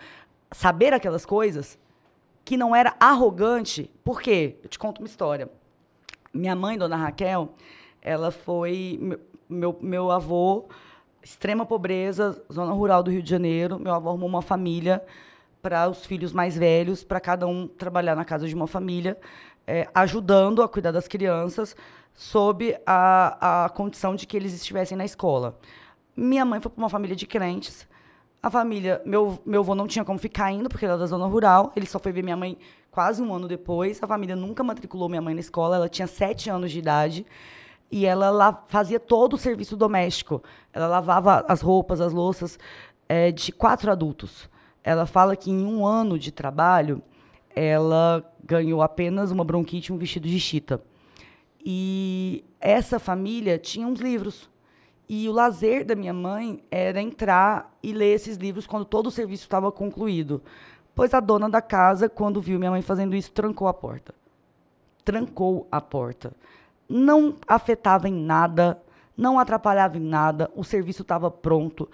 [0.50, 1.78] saber aquelas coisas,
[2.44, 3.90] que não era arrogante.
[4.02, 4.56] Por quê?
[4.62, 5.48] Eu te conto uma história.
[6.34, 7.54] Minha mãe, dona Raquel,
[8.02, 8.98] ela foi
[9.48, 10.66] meu, meu, avô,
[11.22, 13.78] extrema pobreza, zona rural do Rio de Janeiro.
[13.78, 15.02] Meu avô arrumou uma família
[15.62, 19.18] para os filhos mais velhos, para cada um trabalhar na casa de uma família,
[19.66, 21.74] é, ajudando a cuidar das crianças,
[22.16, 25.58] sob a, a condição de que eles estivessem na escola.
[26.16, 27.86] Minha mãe foi para uma família de crentes.
[28.42, 31.72] A família, meu, meu avô não tinha como ficar indo, porque era da zona rural.
[31.76, 32.56] Ele só foi ver minha mãe
[32.90, 34.02] quase um ano depois.
[34.02, 35.76] A família nunca matriculou minha mãe na escola.
[35.76, 37.26] Ela tinha sete anos de idade.
[37.90, 40.42] E ela lá, fazia todo o serviço doméstico.
[40.72, 42.58] Ela lavava as roupas, as louças
[43.08, 44.48] é, de quatro adultos.
[44.82, 47.02] Ela fala que em um ano de trabalho,
[47.54, 50.80] ela ganhou apenas uma bronquite e um vestido de chita.
[51.68, 54.48] E essa família tinha uns livros.
[55.08, 59.10] E o lazer da minha mãe era entrar e ler esses livros quando todo o
[59.10, 60.40] serviço estava concluído.
[60.94, 64.14] Pois a dona da casa, quando viu minha mãe fazendo isso, trancou a porta.
[65.04, 66.32] Trancou a porta.
[66.88, 68.80] Não afetava em nada,
[69.16, 71.90] não atrapalhava em nada, o serviço estava pronto.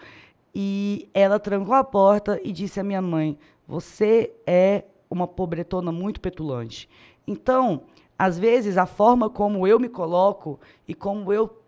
[0.54, 6.20] E ela trancou a porta e disse à minha mãe: Você é uma pobretona muito
[6.20, 6.90] petulante.
[7.26, 7.84] Então,
[8.22, 11.60] às vezes, a forma como eu me coloco e como eu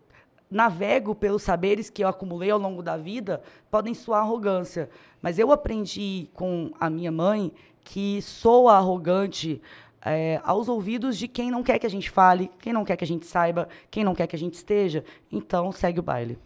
[0.48, 4.88] navego pelos saberes que eu acumulei ao longo da vida podem soar arrogância.
[5.20, 7.52] Mas eu aprendi com a minha mãe
[7.82, 9.60] que soa arrogante
[10.00, 13.02] é, aos ouvidos de quem não quer que a gente fale, quem não quer que
[13.02, 15.04] a gente saiba, quem não quer que a gente esteja.
[15.32, 16.38] Então, segue o baile.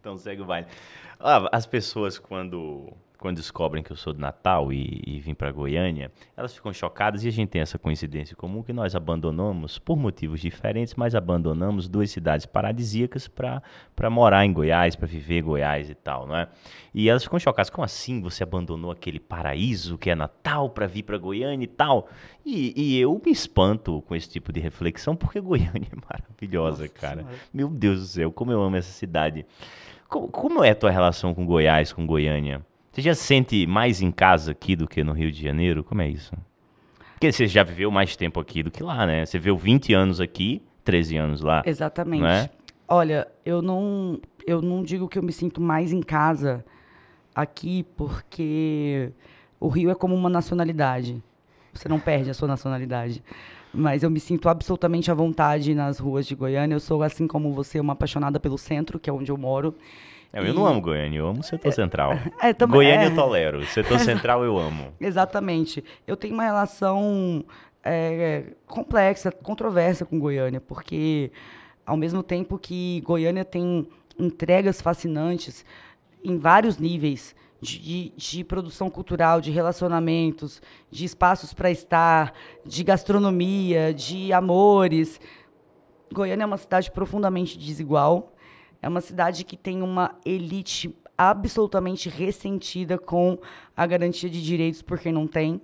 [0.00, 0.68] Então, segue o baile.
[1.20, 2.94] Ah, as pessoas, quando
[3.26, 7.24] quando descobrem que eu sou de Natal e, e vim para Goiânia, elas ficam chocadas
[7.24, 11.88] e a gente tem essa coincidência comum que nós abandonamos, por motivos diferentes, mas abandonamos
[11.88, 13.60] duas cidades paradisíacas para
[14.08, 16.48] morar em Goiás, para viver em Goiás e tal, não é?
[16.94, 21.02] E elas ficam chocadas, como assim você abandonou aquele paraíso que é Natal para vir
[21.02, 22.08] para Goiânia e tal?
[22.44, 26.94] E, e, eu me espanto com esse tipo de reflexão, porque Goiânia é maravilhosa, Nossa,
[26.94, 27.22] cara.
[27.22, 27.36] Senhora.
[27.52, 29.44] Meu Deus do céu, como eu amo essa cidade.
[30.08, 32.64] Como, como é a tua relação com Goiás, com Goiânia?
[32.96, 35.84] Você já se sente mais em casa aqui do que no Rio de Janeiro?
[35.84, 36.32] Como é isso?
[37.12, 39.26] Porque você já viveu mais tempo aqui do que lá, né?
[39.26, 41.62] Você viveu 20 anos aqui, 13 anos lá.
[41.66, 42.24] Exatamente.
[42.24, 42.48] É?
[42.88, 46.64] Olha, eu não, eu não digo que eu me sinto mais em casa
[47.34, 49.12] aqui porque
[49.60, 51.22] o Rio é como uma nacionalidade.
[51.74, 53.22] Você não perde a sua nacionalidade.
[53.74, 56.76] Mas eu me sinto absolutamente à vontade nas ruas de Goiânia.
[56.76, 59.74] Eu sou, assim como você, uma apaixonada pelo centro, que é onde eu moro.
[60.32, 60.48] Eu, e...
[60.48, 62.12] eu não amo Goiânia, eu amo o setor central.
[62.42, 63.06] É, Goiânia é...
[63.08, 64.92] eu tolero, o setor central eu amo.
[65.00, 65.82] Exatamente.
[66.06, 67.44] Eu tenho uma relação
[67.84, 71.30] é, complexa, controversa com Goiânia, porque
[71.84, 73.86] ao mesmo tempo que Goiânia tem
[74.18, 75.64] entregas fascinantes
[76.24, 80.60] em vários níveis, de, de, produção cultural, de relacionamentos,
[80.90, 82.32] de espaços para estar,
[82.64, 85.20] de gastronomia, de amores.
[86.12, 88.35] Goiânia é uma cidade profundamente desigual.
[88.86, 93.36] É uma cidade que tem uma elite absolutamente ressentida com
[93.76, 95.60] a garantia de direitos por quem não tem.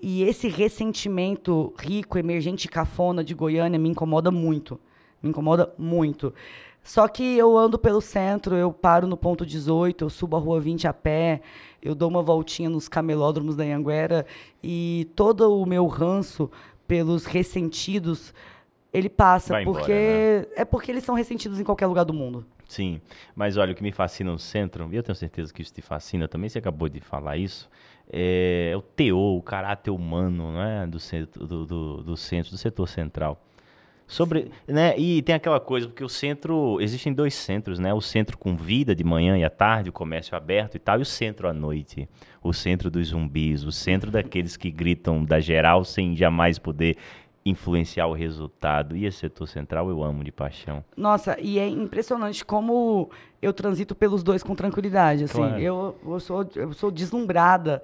[0.00, 4.78] E esse ressentimento rico, emergente cafona de Goiânia me incomoda muito.
[5.20, 6.32] Me incomoda muito.
[6.80, 10.60] Só que eu ando pelo centro, eu paro no ponto 18, eu subo a rua
[10.60, 11.40] 20 a pé,
[11.82, 14.24] eu dou uma voltinha nos camelódromos da Anhanguera
[14.62, 16.48] e todo o meu ranço
[16.86, 18.32] pelos ressentidos
[18.92, 20.46] ele passa, Vai porque embora, né?
[20.54, 22.46] é porque eles são ressentidos em qualquer lugar do mundo.
[22.70, 23.00] Sim,
[23.34, 25.82] mas olha, o que me fascina no centro, e eu tenho certeza que isso te
[25.82, 27.68] fascina também, você acabou de falar isso,
[28.08, 32.86] é o teor, o caráter humano né, do, centro, do, do, do centro, do setor
[32.88, 33.44] central.
[34.06, 37.92] Sobre, né, e tem aquela coisa, porque o centro, existem dois centros, né?
[37.94, 41.02] O centro com vida de manhã e à tarde, o comércio aberto e tal, e
[41.02, 42.08] o centro à noite.
[42.42, 46.96] O centro dos zumbis, o centro daqueles que gritam da geral sem jamais poder
[47.44, 48.96] influenciar o resultado.
[48.96, 50.84] E esse setor central eu amo de paixão.
[50.96, 53.10] Nossa, e é impressionante como
[53.40, 55.24] eu transito pelos dois com tranquilidade.
[55.24, 55.60] Assim, claro.
[55.60, 57.82] eu, eu, sou, eu sou deslumbrada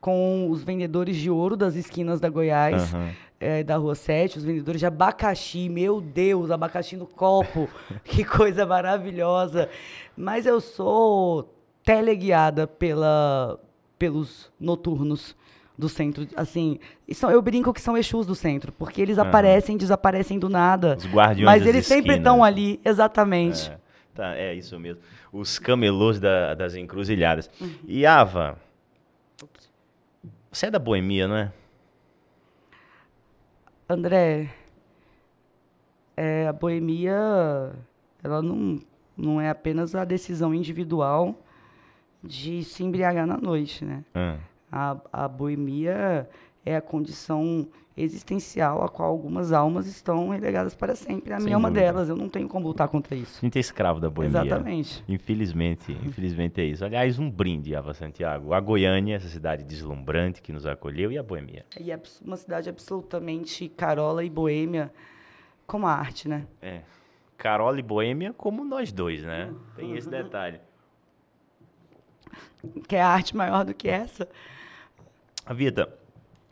[0.00, 3.10] com os vendedores de ouro das esquinas da Goiás, uhum.
[3.40, 5.68] é, da Rua 7, os vendedores de abacaxi.
[5.68, 7.68] Meu Deus, abacaxi no copo,
[8.04, 9.68] que coisa maravilhosa.
[10.16, 11.52] Mas eu sou
[11.84, 13.60] teleguiada pela,
[13.98, 15.36] pelos noturnos
[15.78, 16.26] do centro.
[16.36, 16.78] Assim,
[17.12, 19.24] são, eu brinco que são Exus do centro, porque eles uhum.
[19.24, 20.96] aparecem, desaparecem do nada.
[20.96, 23.70] Os guardiões Mas eles sempre estão ali, exatamente.
[23.70, 23.78] É,
[24.14, 25.02] tá, é isso mesmo.
[25.32, 27.50] Os camelôs da, das encruzilhadas.
[27.60, 27.74] Uhum.
[27.86, 28.58] E Ava,
[30.50, 31.52] você é da boemia, não é?
[33.88, 34.50] André,
[36.16, 37.14] é, a boemia,
[38.24, 38.80] ela não,
[39.16, 41.38] não é apenas a decisão individual
[42.22, 44.02] de se embriagar na noite, né?
[44.14, 44.38] Ah,
[44.76, 46.28] A, a boemia
[46.64, 47.66] é a condição
[47.96, 51.32] existencial a qual algumas almas estão relegadas para sempre.
[51.32, 53.38] A Sem minha é uma delas, eu não tenho como lutar contra isso.
[53.38, 54.42] a gente é escravo da boemia.
[54.42, 55.02] Exatamente.
[55.08, 56.84] Infelizmente, infelizmente é isso.
[56.84, 58.52] Aliás, um brinde, Ava Santiago.
[58.52, 61.64] A Goiânia, essa cidade deslumbrante que nos acolheu, e a Boemia.
[61.80, 64.92] E é uma cidade absolutamente carola e boêmia,
[65.66, 66.46] como a arte, né?
[66.60, 66.82] É.
[67.38, 69.54] Carola e Boêmia como nós dois, né?
[69.74, 70.60] Tem esse detalhe.
[72.88, 74.28] Quer arte maior do que essa?
[75.46, 75.88] A Vita,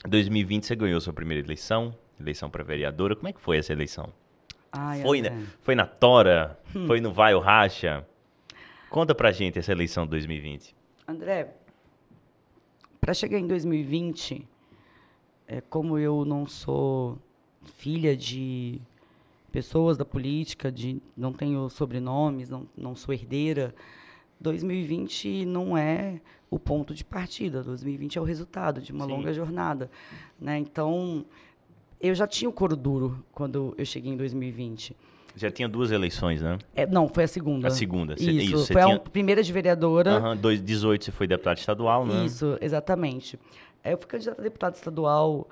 [0.06, 3.16] 2020 você ganhou sua primeira eleição, eleição para vereadora.
[3.16, 4.12] Como é que foi essa eleição?
[4.70, 5.46] Ai, Foi, né?
[5.62, 6.56] Foi na Tora?
[6.74, 6.86] Hum.
[6.86, 8.06] Foi no Vai ou Racha?
[8.88, 10.76] Conta pra gente essa eleição de 2020.
[11.08, 11.56] André,
[13.00, 14.46] para chegar em 2020,
[15.48, 17.18] é, como eu não sou
[17.64, 18.80] filha de
[19.50, 23.74] pessoas da política, de não tenho sobrenomes, não, não sou herdeira,
[24.40, 26.20] 2020 não é
[26.54, 27.62] o ponto de partida.
[27.62, 29.10] 2020 é o resultado de uma Sim.
[29.10, 29.90] longa jornada,
[30.40, 30.56] né?
[30.58, 31.24] Então,
[32.00, 34.96] eu já tinha o couro duro quando eu cheguei em 2020.
[35.36, 36.58] Já tinha duas eleições, né?
[36.76, 37.66] É, não, foi a segunda.
[37.66, 38.16] A segunda.
[38.16, 40.12] Cê- Isso, isso, foi a tinha- um- primeira de vereadora.
[40.12, 42.24] Aham, 2018 você foi deputado estadual, né?
[42.24, 43.36] Isso, exatamente.
[43.82, 45.48] É, Eu fui candidata a deputada estadual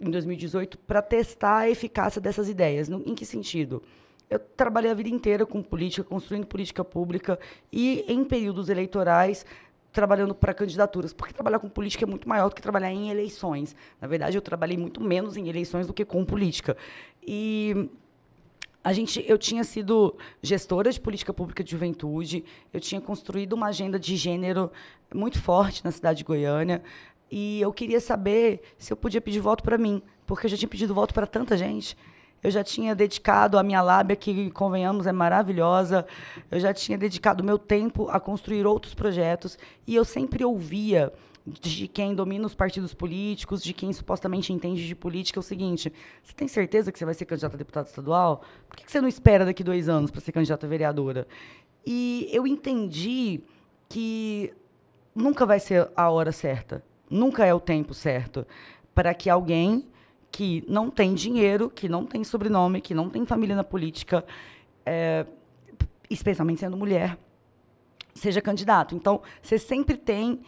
[0.00, 2.88] em 2018 para testar a eficácia dessas ideias.
[2.88, 3.82] No- em que sentido?
[4.30, 7.38] Eu trabalhei a vida inteira com política, construindo política pública
[7.72, 9.44] e em períodos eleitorais
[9.92, 13.76] trabalhando para candidaturas, porque trabalhar com política é muito maior do que trabalhar em eleições.
[14.00, 16.76] Na verdade, eu trabalhei muito menos em eleições do que com política.
[17.22, 17.90] E
[18.82, 23.66] a gente, eu tinha sido gestora de política pública de juventude, eu tinha construído uma
[23.66, 24.72] agenda de gênero
[25.14, 26.82] muito forte na cidade de Goiânia,
[27.30, 30.68] e eu queria saber se eu podia pedir voto para mim, porque eu já tinha
[30.68, 31.96] pedido voto para tanta gente.
[32.42, 36.04] Eu já tinha dedicado a minha lábia, que, convenhamos, é maravilhosa.
[36.50, 39.56] Eu já tinha dedicado meu tempo a construir outros projetos.
[39.86, 41.12] E eu sempre ouvia
[41.46, 46.32] de quem domina os partidos políticos, de quem supostamente entende de política, o seguinte: você
[46.34, 48.42] tem certeza que você vai ser candidata a deputada estadual?
[48.68, 51.26] Por que você não espera daqui dois anos para ser candidata a vereadora?
[51.86, 53.40] E eu entendi
[53.88, 54.52] que
[55.14, 58.46] nunca vai ser a hora certa, nunca é o tempo certo
[58.94, 59.86] para que alguém
[60.32, 64.24] que não tem dinheiro, que não tem sobrenome, que não tem família na política,
[64.84, 65.26] é,
[66.08, 67.18] especialmente sendo mulher,
[68.14, 68.94] seja candidato.
[68.94, 70.40] Então, você sempre tem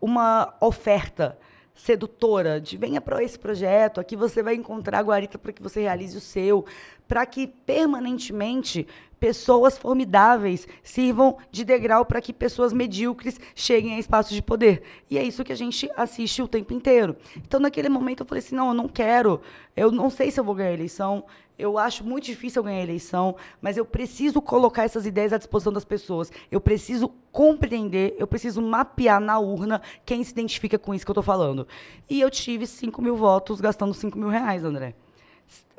[0.00, 1.36] uma oferta
[1.74, 5.80] sedutora de venha para esse projeto, aqui você vai encontrar a guarita para que você
[5.80, 6.64] realize o seu,
[7.08, 8.86] para que permanentemente
[9.18, 14.82] pessoas formidáveis sirvam de degrau para que pessoas medíocres cheguem a espaços de poder.
[15.10, 17.16] E é isso que a gente assiste o tempo inteiro.
[17.36, 19.40] Então, naquele momento, eu falei assim: não, eu não quero,
[19.74, 21.24] eu não sei se eu vou ganhar a eleição,
[21.58, 25.38] eu acho muito difícil eu ganhar a eleição, mas eu preciso colocar essas ideias à
[25.38, 26.32] disposição das pessoas.
[26.50, 31.14] Eu preciso compreender, eu preciso mapear na urna quem se identifica com isso que eu
[31.14, 31.66] estou falando.
[32.10, 34.94] E eu tive 5 mil votos gastando 5 mil reais, André.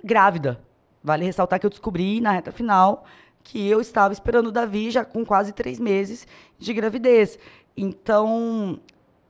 [0.03, 0.61] Grávida.
[1.03, 3.05] Vale ressaltar que eu descobri na reta final
[3.43, 7.38] que eu estava esperando o Davi já com quase três meses de gravidez.
[7.78, 8.80] Então,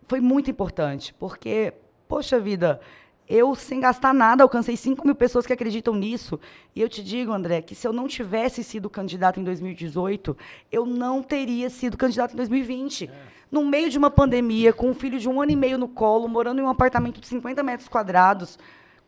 [0.07, 1.73] foi muito importante, porque,
[2.07, 2.79] poxa vida,
[3.27, 6.39] eu, sem gastar nada, alcancei 5 mil pessoas que acreditam nisso.
[6.75, 10.37] E eu te digo, André, que se eu não tivesse sido candidato em 2018,
[10.71, 13.09] eu não teria sido candidato em 2020.
[13.51, 16.27] No meio de uma pandemia, com um filho de um ano e meio no colo,
[16.27, 18.59] morando em um apartamento de 50 metros quadrados,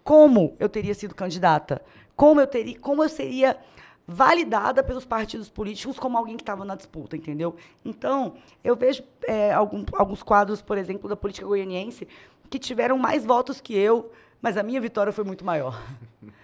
[0.03, 1.81] como eu teria sido candidata?
[2.15, 3.57] Como eu teria, como eu seria
[4.09, 7.57] validada pelos partidos políticos como alguém que estava na disputa, entendeu?
[7.83, 12.07] Então, eu vejo é, algum- alguns quadros, por exemplo, da política goianiense,
[12.49, 15.81] que tiveram mais votos que eu, mas a minha vitória foi muito maior.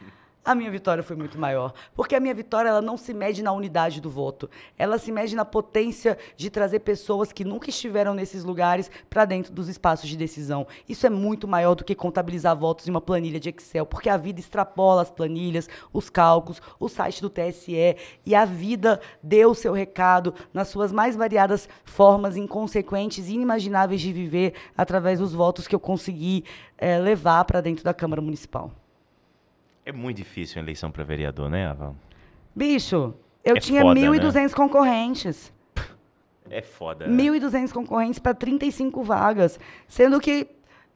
[0.45, 3.53] A minha vitória foi muito maior, porque a minha vitória ela não se mede na
[3.53, 8.43] unidade do voto, ela se mede na potência de trazer pessoas que nunca estiveram nesses
[8.43, 10.67] lugares para dentro dos espaços de decisão.
[10.87, 14.17] Isso é muito maior do que contabilizar votos em uma planilha de Excel, porque a
[14.17, 19.55] vida extrapola as planilhas, os cálculos, o site do TSE e a vida deu o
[19.55, 25.69] seu recado nas suas mais variadas formas inconsequentes e inimagináveis de viver através dos votos
[25.69, 26.43] que eu consegui
[26.77, 28.82] eh, levar para dentro da Câmara Municipal.
[29.85, 31.95] É muito difícil a eleição para vereador, né, Ava?
[32.55, 33.13] Bicho,
[33.43, 35.51] eu É tinha foda, 1.200 concorrentes.
[36.49, 37.07] É foda.
[37.07, 39.59] 1.200 concorrentes para 35 vagas.
[39.87, 40.47] Sendo que,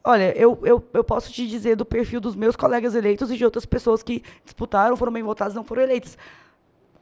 [0.04, 3.44] olha, eu, eu, eu posso te dizer do perfil dos meus colegas eleitos e de
[3.44, 6.18] outras pessoas que disputaram, foram bem votadas não foram eleitas.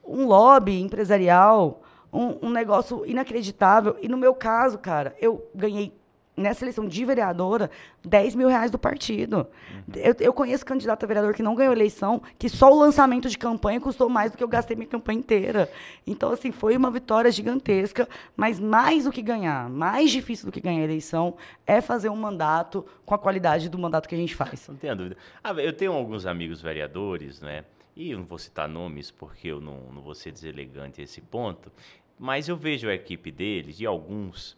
[0.04, 1.82] Um lobby empresarial,
[2.14, 3.98] um, um negócio inacreditável.
[4.02, 5.94] E no meu caso, cara, eu ganhei
[6.36, 7.70] nessa eleição de vereadora,
[8.04, 9.48] 10 mil reais do partido.
[9.96, 13.38] Eu, eu conheço candidato a vereador que não ganhou eleição, que só o lançamento de
[13.38, 15.70] campanha custou mais do que eu gastei minha campanha inteira.
[16.06, 20.60] Então, assim, foi uma vitória gigantesca, mas mais do que ganhar, mais difícil do que
[20.60, 24.36] ganhar a eleição, é fazer um mandato com a qualidade do mandato que a gente
[24.36, 24.68] faz.
[24.68, 25.18] Não tenha dúvida.
[25.44, 27.64] Ah, eu tenho alguns amigos vereadores, né?
[27.96, 31.22] E eu não vou citar nomes porque eu não, não vou ser deselegante a esse
[31.22, 31.72] ponto,
[32.20, 34.58] mas eu vejo a equipe deles e alguns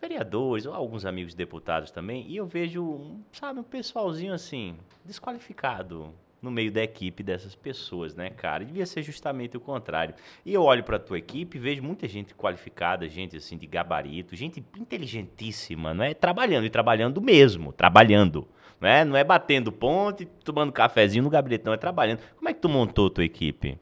[0.00, 6.50] vereadores ou alguns amigos deputados também, e eu vejo, sabe, um pessoalzinho assim, desqualificado no
[6.50, 8.64] meio da equipe dessas pessoas, né, cara?
[8.64, 10.14] Devia ser justamente o contrário.
[10.44, 14.64] E eu olho para tua equipe vejo muita gente qualificada, gente assim de gabarito, gente
[14.78, 16.14] inteligentíssima, não é?
[16.14, 18.46] Trabalhando e trabalhando mesmo, trabalhando,
[18.80, 19.04] não é?
[19.04, 22.20] Não é batendo ponte, tomando cafezinho no gabinete, não é trabalhando.
[22.36, 23.78] Como é que tu montou tua equipe?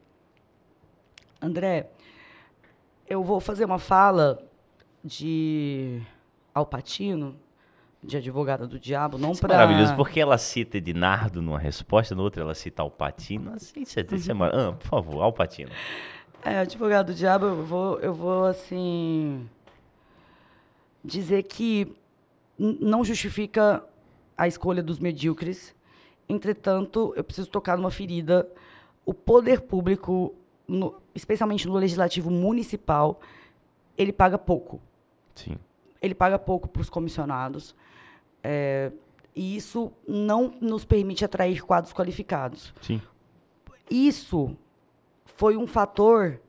[1.41, 1.89] André,
[3.07, 4.39] eu vou fazer uma fala
[5.05, 6.01] de
[6.53, 7.35] Alpatino,
[8.03, 12.23] de advogada do diabo, não é para maravilhoso, porque ela cita Ednardo numa resposta, na
[12.23, 13.53] outra ela cita Alpatino.
[13.53, 15.69] Assim, é, isso é mar- ah, por favor, Alpatino.
[16.43, 19.47] É, advogado do diabo, eu vou, eu vou assim
[21.03, 21.95] dizer que
[22.57, 23.83] não justifica
[24.37, 25.75] a escolha dos medíocres.
[26.27, 28.47] Entretanto, eu preciso tocar numa ferida.
[29.05, 30.33] O poder público,
[30.67, 33.19] no- especialmente no legislativo municipal,
[33.97, 34.81] ele paga pouco.
[35.35, 35.57] Sim.
[36.01, 37.75] Ele paga pouco para os comissionados.
[38.43, 38.91] É,
[39.35, 42.73] e isso não nos permite atrair quadros qualificados.
[42.81, 43.01] Sim.
[43.89, 44.55] Isso
[45.25, 46.39] foi um fator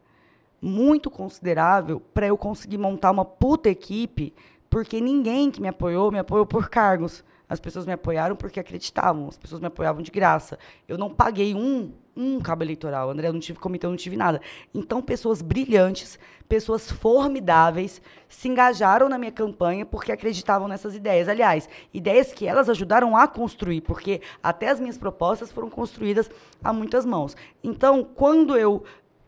[0.61, 4.33] muito considerável para eu conseguir montar uma puta equipe,
[4.71, 7.25] porque ninguém que me apoiou me apoiou por cargos.
[7.49, 10.59] As pessoas me apoiaram porque acreditavam, as pessoas me apoiavam de graça.
[10.89, 14.17] Eu não paguei um, um cabo eleitoral, André, eu não tive comitê, eu não tive
[14.17, 14.41] nada.
[14.75, 21.29] Então, pessoas brilhantes, pessoas formidáveis, se engajaram na minha campanha porque acreditavam nessas ideias.
[21.29, 26.31] Aliás, ideias que elas ajudaram a construir, porque até as minhas propostas foram construídas
[26.65, 27.37] a muitas mãos.
[27.63, 28.83] Então, quando eu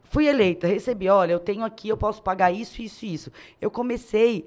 [0.05, 3.33] fui eleita, recebi, olha, eu tenho aqui, eu posso pagar isso, isso e isso.
[3.61, 4.47] Eu comecei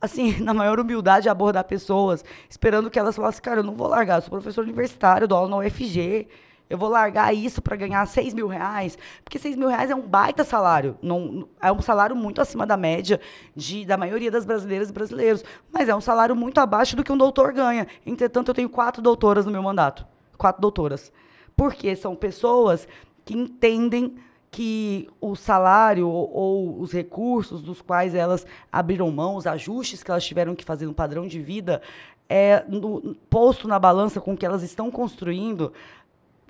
[0.00, 3.86] assim, na maior humildade, a abordar pessoas, esperando que elas falassem, cara, eu não vou
[3.86, 6.26] largar, eu sou professor universitário, dou aula na UFG,
[6.70, 10.00] eu vou largar isso para ganhar 6 mil reais, porque 6 mil reais é um
[10.00, 13.20] baita salário, não, é um salário muito acima da média
[13.54, 17.12] de, da maioria das brasileiras e brasileiros, mas é um salário muito abaixo do que
[17.12, 17.86] um doutor ganha.
[18.06, 20.06] Entretanto, eu tenho quatro doutoras no meu mandato,
[20.38, 21.12] quatro doutoras,
[21.56, 22.86] porque são pessoas
[23.24, 24.14] que entendem
[24.52, 30.10] que o salário ou, ou os recursos dos quais elas abriram mão, os ajustes que
[30.10, 31.80] elas tiveram que fazer no padrão de vida,
[32.28, 35.72] é no- posto na balança com o que elas estão construindo,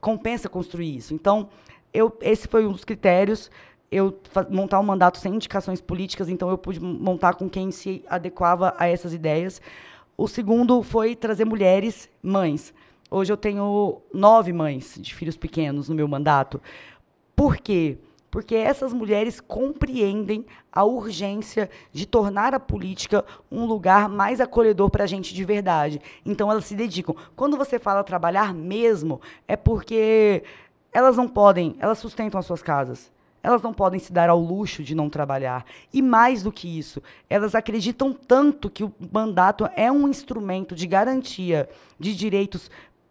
[0.01, 1.15] compensa construir isso.
[1.15, 1.49] Então,
[1.93, 3.51] eu, esse foi um dos critérios.
[3.91, 4.17] Eu
[4.49, 8.87] montar um mandato sem indicações políticas, então eu pude montar com quem se adequava a
[8.87, 9.61] essas ideias.
[10.17, 12.73] O segundo foi trazer mulheres mães.
[13.11, 16.61] Hoje eu tenho nove mães de filhos pequenos no meu mandato.
[17.35, 17.99] Por quê?
[18.31, 25.05] Porque essas mulheres compreendem a urgência de tornar a política um lugar mais acolhedor para
[25.05, 26.01] a gente de verdade.
[26.25, 27.17] Então elas se dedicam.
[27.35, 30.45] Quando você fala trabalhar mesmo, é porque
[30.93, 33.11] elas não podem, elas sustentam as suas casas.
[33.43, 35.65] Elas não podem se dar ao luxo de não trabalhar.
[35.93, 40.87] E mais do que isso, elas acreditam tanto que o mandato é um instrumento de
[40.87, 41.69] garantia
[41.99, 42.71] de direitos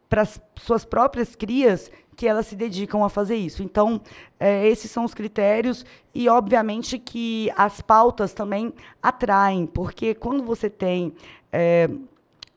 [0.09, 3.63] para as suas próprias crias que elas se dedicam a fazer isso.
[3.63, 4.01] Então,
[4.37, 10.69] eh, esses são os critérios e, obviamente, que as pautas também atraem, porque quando você
[10.69, 11.13] tem
[11.49, 11.89] eh,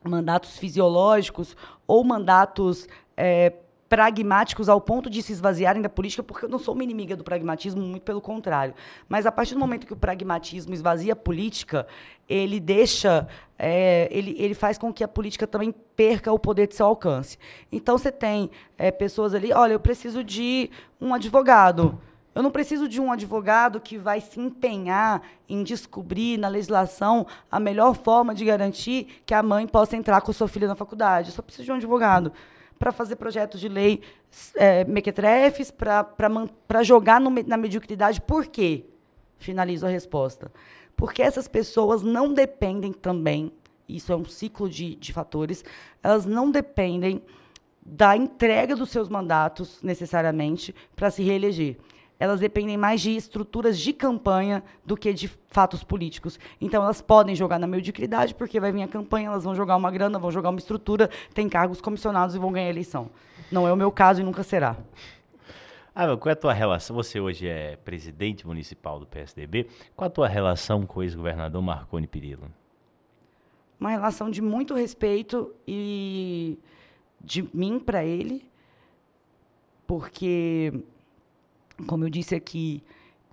[0.03, 3.53] mandatos fisiológicos ou mandatos eh,
[3.93, 7.23] pragmáticos ao ponto de se esvaziarem da política, porque eu não sou uma inimiga do
[7.23, 8.75] pragmatismo, muito pelo contrário.
[9.07, 11.87] Mas a partir do momento que o pragmatismo esvazia a política,
[12.27, 13.29] ele deixa,
[13.59, 17.39] é, ele, ele faz com que a política também perca o poder de seu alcance.
[17.71, 22.01] Então você tem é, pessoas ali, olha, eu preciso de um advogado.
[22.35, 27.61] Eu não preciso de um advogado que vai se empenhar em descobrir na legislação a
[27.61, 31.29] melhor forma de garantir que a mãe possa entrar com sua filha na faculdade.
[31.29, 32.33] Eu só preciso de um advogado
[32.83, 34.01] para fazer projetos de lei
[34.57, 38.21] é, mequetrefes, para jogar no na mediocridade.
[38.21, 38.85] Por quê?
[39.39, 40.51] Finalizo a resposta.
[40.97, 43.53] Porque essas pessoas não dependem também,
[43.89, 45.65] isso é um ciclo de, de fatores,
[46.03, 47.23] elas não dependem
[47.87, 51.79] da entrega dos seus mandatos, necessariamente, para se reeleger.
[52.23, 56.39] Elas dependem mais de estruturas de campanha do que de fatos políticos.
[56.61, 59.91] Então, elas podem jogar na mediocridade, porque vai vir a campanha, elas vão jogar uma
[59.91, 63.11] grana, vão jogar uma estrutura, tem cargos comissionados e vão ganhar a eleição.
[63.51, 64.77] Não é o meu caso e nunca será.
[65.95, 66.95] Ah, qual é a tua relação?
[66.97, 69.67] Você hoje é presidente municipal do PSDB.
[69.97, 72.51] Qual a tua relação com o ex-governador Marconi Perillo?
[73.83, 76.57] uma relação de muito respeito e
[77.21, 78.49] de mim para ele,
[79.89, 80.73] porque,
[81.87, 82.83] como eu disse aqui,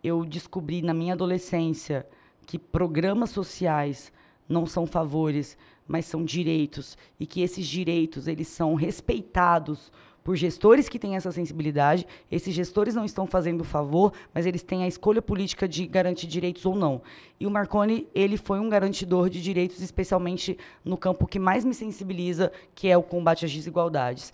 [0.03, 2.05] eu descobri na minha adolescência
[2.45, 4.11] que programas sociais
[4.47, 5.57] não são favores,
[5.87, 9.91] mas são direitos e que esses direitos eles são respeitados
[10.23, 12.05] por gestores que têm essa sensibilidade.
[12.31, 16.65] Esses gestores não estão fazendo favor, mas eles têm a escolha política de garantir direitos
[16.65, 17.01] ou não.
[17.39, 21.73] E o Marconi, ele foi um garantidor de direitos, especialmente no campo que mais me
[21.73, 24.33] sensibiliza, que é o combate às desigualdades.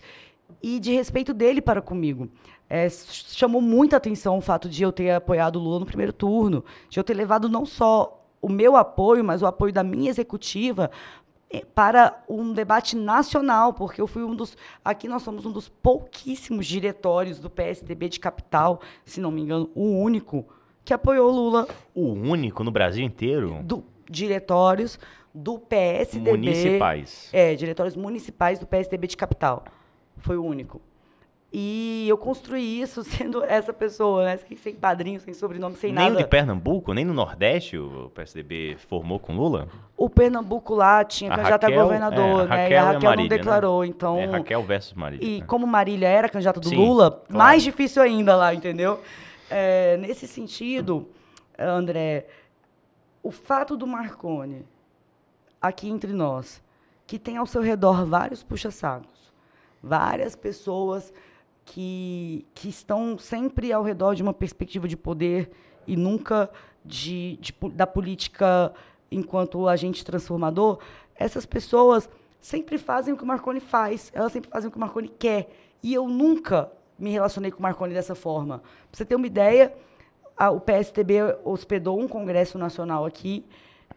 [0.62, 2.28] E de respeito dele para comigo.
[2.68, 6.64] É, chamou muita atenção o fato de eu ter apoiado o Lula no primeiro turno,
[6.88, 10.90] de eu ter levado não só o meu apoio, mas o apoio da minha executiva
[11.50, 14.56] eh, para um debate nacional, porque eu fui um dos.
[14.84, 19.70] Aqui nós somos um dos pouquíssimos diretórios do PSDB de capital, se não me engano,
[19.74, 20.44] o único,
[20.84, 21.68] que apoiou Lula.
[21.94, 23.60] O único no Brasil inteiro?
[23.62, 24.98] Do, diretórios
[25.34, 26.30] do PSDB.
[26.30, 27.28] Municipais.
[27.32, 29.64] É, diretórios municipais do PSDB de capital.
[30.18, 30.80] Foi o único.
[31.52, 34.36] E eu construí isso sendo essa pessoa, né?
[34.36, 36.14] Sem, sem padrinho, sem sobrenome, sem nem nada.
[36.14, 39.68] Nem de Pernambuco, nem no Nordeste o PSDB formou com Lula?
[39.96, 42.62] O Pernambuco lá tinha candidato a governador, é, né?
[42.62, 43.88] Raquel e a Raquel a Marília, não declarou, né?
[43.88, 44.18] então...
[44.18, 45.26] É Raquel versus Marília.
[45.26, 45.46] E né?
[45.46, 47.38] como Marília era candidata do Sim, Lula, claro.
[47.38, 49.00] mais difícil ainda lá, entendeu?
[49.48, 51.08] É, nesse sentido,
[51.58, 52.26] André,
[53.22, 54.66] o fato do Marconi,
[55.60, 56.62] aqui entre nós,
[57.06, 59.15] que tem ao seu redor vários puxa-sacos,
[59.82, 61.12] várias pessoas
[61.64, 65.50] que, que estão sempre ao redor de uma perspectiva de poder
[65.86, 66.50] e nunca
[66.84, 68.72] de, de da política
[69.10, 70.78] enquanto agente transformador,
[71.14, 72.08] essas pessoas
[72.40, 75.48] sempre fazem o que o Marconi faz, elas sempre fazem o que o Marconi quer.
[75.82, 78.58] E eu nunca me relacionei com o Marconi dessa forma.
[78.58, 79.72] Pra você ter uma ideia,
[80.36, 83.44] a- o PSDB hospedou um congresso nacional aqui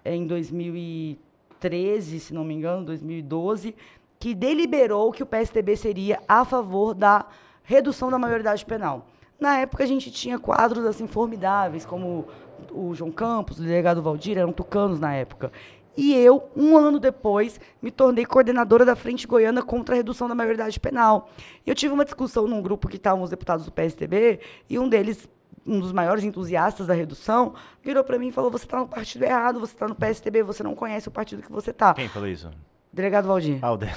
[0.04, 3.76] eh, em 2013, se não me engano, 2012,
[4.20, 7.26] que deliberou que o PSDB seria a favor da
[7.64, 9.08] redução da maioridade penal.
[9.40, 12.28] Na época, a gente tinha quadros assim formidáveis, como
[12.72, 15.52] o João Campos, o delegado Valdir, eram tucanos na época.
[15.96, 20.36] E eu, um ano depois, me tornei coordenadora da Frente Goiana contra a redução da
[20.36, 21.30] maioridade penal.
[21.66, 24.40] Eu tive uma discussão num grupo que estavam os deputados do PSDB,
[24.70, 25.28] e um deles,
[25.66, 29.24] um dos maiores entusiastas da redução, virou para mim e falou: Você está no partido
[29.24, 31.94] errado, você está no PSDB, você não conhece o partido que você está.
[31.94, 32.50] Quem falou isso?
[32.92, 33.60] Delegado Valdir.
[33.62, 33.88] Ah, o de...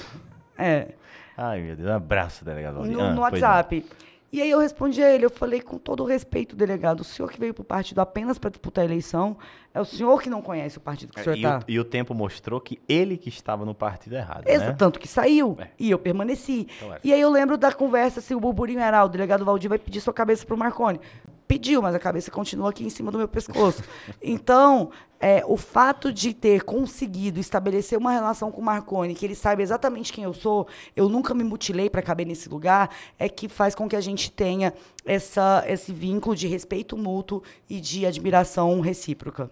[0.59, 0.89] É.
[1.37, 1.89] Ai, meu Deus.
[1.89, 2.93] Um abraço, delegado Valdir.
[2.93, 3.23] No, Ah, no não.
[3.23, 3.85] WhatsApp.
[4.31, 7.31] E aí eu respondi a ele, eu falei com todo o respeito, delegado, o senhor
[7.31, 9.37] que veio para o partido apenas para disputar a eleição,
[9.75, 11.59] é o senhor que não conhece o partido que o senhor É, e, está.
[11.59, 14.73] o, e o tempo mostrou que ele que estava no partido errado, Exa- né?
[14.73, 15.55] Tanto que saiu.
[15.61, 15.69] É.
[15.79, 16.67] E eu permaneci.
[16.79, 16.99] Então é.
[17.05, 19.79] E aí eu lembro da conversa se o burburinho era, "Ah, o delegado Valdir vai
[19.79, 20.99] pedir sua cabeça pro Marconi.
[21.53, 23.85] Pediu, mas a cabeça continua aqui em cima do meu pescoço.
[24.23, 29.35] Então, é, o fato de ter conseguido estabelecer uma relação com o Marconi, que ele
[29.35, 30.67] saiba exatamente quem eu sou,
[30.97, 32.89] eu nunca me mutilei para caber nesse lugar,
[33.19, 34.73] é que faz com que a gente tenha
[35.05, 39.51] essa, esse vínculo de respeito mútuo e de admiração recíproca.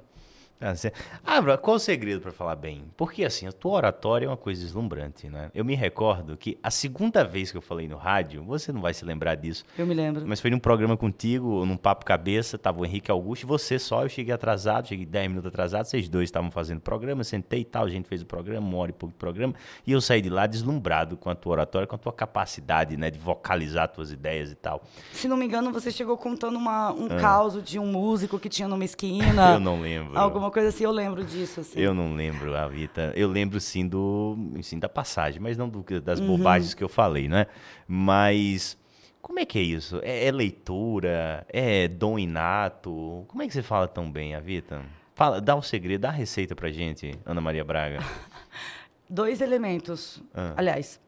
[0.60, 2.84] Ah, qual o segredo para falar bem?
[2.96, 5.50] Porque assim, a tua oratória é uma coisa deslumbrante, né?
[5.54, 8.92] Eu me recordo que a segunda vez que eu falei no rádio, você não vai
[8.92, 10.24] se lembrar disso, Eu me lembro.
[10.26, 14.02] mas foi num programa contigo, num papo cabeça, tava o Henrique Augusto e você só,
[14.02, 17.84] eu cheguei atrasado, cheguei 10 minutos atrasado, vocês dois estavam fazendo programa, sentei e tal,
[17.84, 19.54] a gente fez o programa, uma hora e pouco de programa,
[19.86, 23.10] e eu saí de lá deslumbrado com a tua oratória, com a tua capacidade, né,
[23.10, 24.82] de vocalizar tuas ideias e tal.
[25.12, 28.68] Se não me engano, você chegou contando uma, um caos de um músico que tinha
[28.68, 29.50] numa esquina.
[29.50, 29.54] Ah.
[29.60, 30.18] Eu não lembro.
[30.18, 31.60] Alguma coisa assim, eu lembro disso.
[31.60, 31.78] Assim.
[31.78, 33.12] Eu não lembro, a Vita.
[33.16, 37.28] Eu lembro sim do, sim da passagem, mas não do, das bobagens que eu falei,
[37.28, 37.46] né?
[37.86, 38.76] Mas
[39.22, 40.00] como é que é isso?
[40.02, 41.46] É, é leitura?
[41.48, 43.24] É dom inato?
[43.28, 44.82] Como é que você fala tão bem, a Vita?
[45.14, 47.98] Fala, dá o segredo, dá a receita pra gente, Ana Maria Braga.
[49.08, 50.22] Dois elementos.
[50.34, 50.54] Ah.
[50.56, 51.00] Aliás,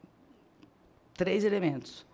[1.14, 2.04] três elementos.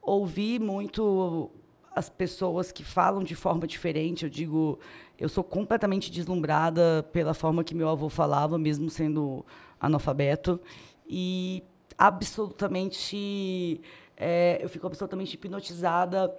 [0.00, 1.50] Ouvi muito
[1.94, 4.24] as pessoas que falam de forma diferente.
[4.24, 4.78] Eu digo,
[5.22, 9.46] eu sou completamente deslumbrada pela forma que meu avô falava, mesmo sendo
[9.80, 10.60] analfabeto.
[11.06, 11.62] E
[11.96, 13.80] absolutamente.
[14.16, 16.34] é, eu fico absolutamente hipnotizada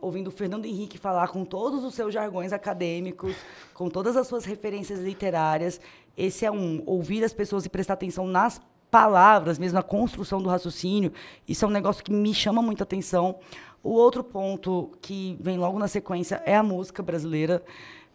[0.00, 3.34] ouvindo o Fernando Henrique falar com todos os seus jargões acadêmicos,
[3.74, 5.80] com todas as suas referências literárias.
[6.16, 8.60] Esse é um, ouvir as pessoas e prestar atenção nas
[8.92, 11.12] palavras, mesmo na construção do raciocínio.
[11.48, 13.40] Isso é um negócio que me chama muita atenção.
[13.82, 17.60] O outro ponto que vem logo na sequência é a música brasileira.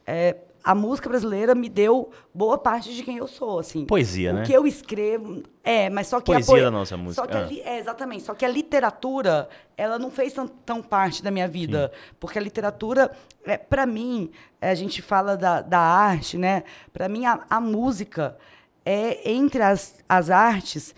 [0.05, 3.85] É, a música brasileira me deu boa parte de quem eu sou, assim.
[3.85, 4.43] Poesia, o né?
[4.45, 7.37] que eu escrevo, é, mas só que Poesia a poe- da nossa música, Só que
[7.37, 7.43] a ah.
[7.45, 11.47] li- é, exatamente, só que a literatura, ela não fez tão, tão parte da minha
[11.47, 13.11] vida, porque a literatura,
[13.45, 16.63] é, para mim, é, a gente fala da, da arte, né?
[16.91, 18.35] Para mim a, a música
[18.83, 20.95] é entre as, as artes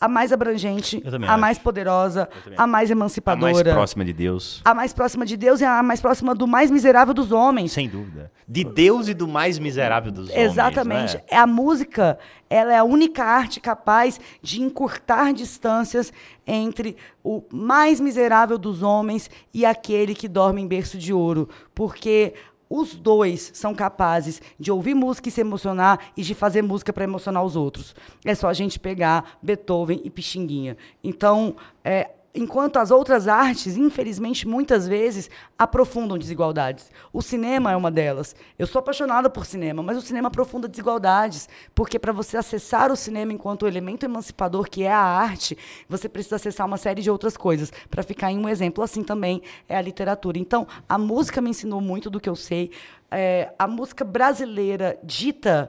[0.00, 3.52] a mais abrangente, a mais poderosa, a mais A emancipadora.
[3.52, 4.62] mais próxima de Deus.
[4.64, 7.72] A mais próxima de Deus e a mais próxima do mais miserável dos homens.
[7.72, 8.32] Sem dúvida.
[8.48, 10.50] De Deus e do mais miserável dos homens.
[10.50, 11.16] Exatamente.
[11.16, 11.22] né?
[11.28, 12.18] É a música,
[12.48, 16.10] ela é a única arte capaz de encurtar distâncias
[16.46, 22.32] entre o mais miserável dos homens e aquele que dorme em berço de ouro, porque
[22.70, 27.02] os dois são capazes de ouvir música e se emocionar e de fazer música para
[27.02, 27.96] emocionar os outros.
[28.24, 30.76] É só a gente pegar Beethoven e Pixinguinha.
[31.02, 35.28] Então, é, Enquanto as outras artes, infelizmente, muitas vezes
[35.58, 36.88] aprofundam desigualdades.
[37.12, 38.36] O cinema é uma delas.
[38.56, 42.96] Eu sou apaixonada por cinema, mas o cinema aprofunda desigualdades, porque para você acessar o
[42.96, 45.58] cinema enquanto elemento emancipador que é a arte,
[45.88, 47.72] você precisa acessar uma série de outras coisas.
[47.90, 50.38] Para ficar em um exemplo, assim também é a literatura.
[50.38, 52.70] Então, a música me ensinou muito do que eu sei.
[53.10, 55.68] É, a música brasileira dita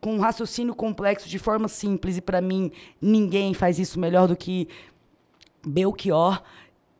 [0.00, 2.70] com um raciocínio complexo de forma simples e para mim
[3.02, 4.68] ninguém faz isso melhor do que
[5.68, 6.42] Belchior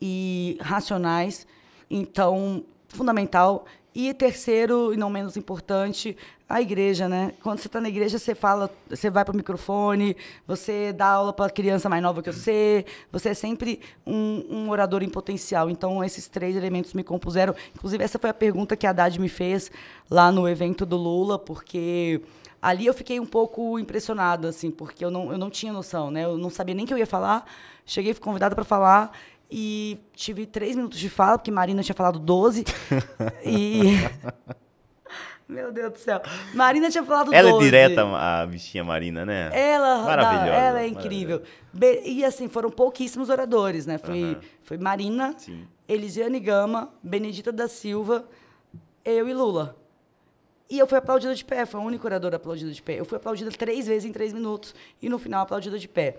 [0.00, 1.46] e Racionais.
[1.90, 3.64] Então, fundamental.
[3.94, 6.16] E terceiro, e não menos importante,
[6.48, 7.34] a igreja, né?
[7.42, 10.16] Quando você está na igreja, você fala, você vai para o microfone,
[10.46, 15.02] você dá aula para criança mais nova que você, você é sempre um, um orador
[15.02, 15.68] em potencial.
[15.68, 17.54] Então, esses três elementos me compuseram.
[17.74, 19.70] Inclusive, essa foi a pergunta que a Haddad me fez
[20.10, 22.22] lá no evento do Lula, porque
[22.62, 26.24] ali eu fiquei um pouco impressionada, assim, porque eu não, eu não tinha noção, né?
[26.24, 27.44] Eu não sabia nem que eu ia falar.
[27.84, 29.12] Cheguei, fui convidada para falar
[29.50, 32.64] e tive três minutos de fala, porque Marina tinha falado 12.
[33.44, 33.98] e.
[35.48, 36.20] Meu Deus do céu.
[36.52, 37.62] Marina tinha falado Ela 12.
[37.62, 39.50] é direta, a bichinha Marina, né?
[39.54, 41.42] Ela, Maravilhosa, ela é incrível.
[42.04, 43.96] E assim, foram pouquíssimos oradores, né?
[43.96, 45.66] Foi, foi Marina, Sim.
[45.88, 48.28] Elisiane Gama, Benedita da Silva,
[49.02, 49.74] eu e Lula.
[50.68, 53.00] E eu fui aplaudida de pé, foi a única oradora aplaudida de pé.
[53.00, 56.18] Eu fui aplaudida três vezes em três minutos e no final aplaudida de pé.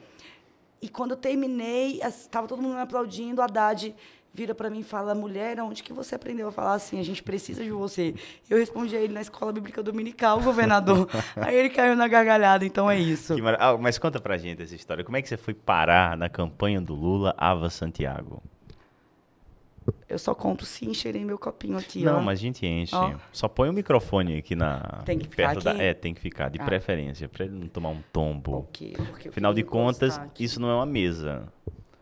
[0.82, 3.94] E quando eu terminei, estava todo mundo me aplaudindo, a Haddad
[4.40, 6.98] vira para mim e fala, mulher, onde que você aprendeu a falar assim?
[6.98, 8.16] A gente precisa de você.
[8.50, 11.10] Eu respondi a ele na escola bíblica dominical, governador.
[11.36, 13.38] Aí ele caiu na gargalhada, então é isso.
[13.44, 15.04] Mara- Ah, mas conta pra gente essa história.
[15.04, 18.42] Como é que você foi parar na campanha do Lula Ava Santiago?
[20.08, 22.22] Eu só conto se encherem meu copinho aqui, Não, ó.
[22.22, 22.96] mas a gente enche.
[22.96, 23.16] Ó.
[23.34, 25.02] Só põe o microfone aqui na.
[25.04, 25.72] Tem que ficar perto da.
[25.72, 25.82] aqui?
[25.82, 26.66] É, tem que ficar, de Ah.
[26.66, 28.52] preferência, pra ele não tomar um tombo.
[28.64, 28.94] Por quê?
[28.96, 30.44] Porque Afinal de contas, aqui.
[30.46, 31.44] isso não é uma mesa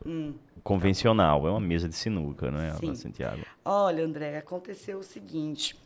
[0.05, 0.33] Hum.
[0.67, 2.93] Convencional, é uma mesa de sinuca, não é, Sim.
[2.93, 3.41] Santiago?
[3.63, 5.79] Olha, André, aconteceu o seguinte.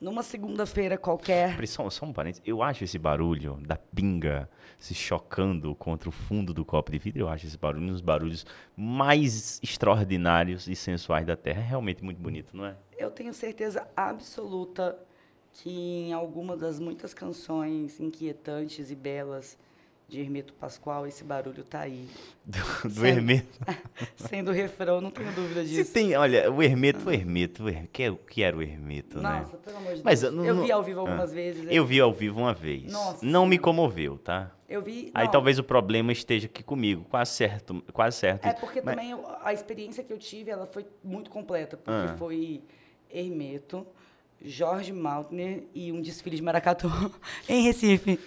[0.00, 1.68] Numa segunda-feira qualquer.
[1.68, 2.42] Só, só um parênteses.
[2.46, 4.48] Eu acho esse barulho da pinga
[4.78, 8.00] se chocando contra o fundo do copo de vidro, eu acho esse barulho um dos
[8.00, 11.60] barulhos mais extraordinários e sensuais da Terra.
[11.60, 12.74] É realmente muito bonito, não é?
[12.96, 14.98] Eu tenho certeza absoluta
[15.52, 19.58] que em alguma das muitas canções inquietantes e belas
[20.10, 22.08] de Hermeto Pascoal, esse barulho tá aí.
[22.44, 22.58] Do,
[22.88, 23.58] do Hermeto.
[24.16, 25.92] Sendo refrão, não tenho dúvida Se disso.
[25.92, 29.40] tem, olha, o Hermeto, o Hermeto, o que, é- que era o Hermeto, né?
[29.40, 30.32] Nossa, pelo amor de Mas Deus.
[30.32, 31.02] eu não- eu não- vi ao vivo ah.
[31.02, 31.64] algumas vezes.
[31.70, 32.90] Eu vi ao vivo uma vez.
[32.92, 33.62] Nossa não me Senhora.
[33.62, 34.50] comoveu, tá?
[34.68, 35.10] Eu vi.
[35.14, 38.44] Aí não, talvez o problema esteja aqui comigo, quase certo, quase certo.
[38.46, 42.12] É porque Mas- também eu- a experiência que eu tive, ela foi muito completa, porque
[42.12, 42.16] Ah.
[42.18, 42.62] foi
[43.12, 43.86] Hermeto,
[44.42, 46.88] Jorge Maltner e um desfile de maracatu
[47.48, 48.18] em Recife.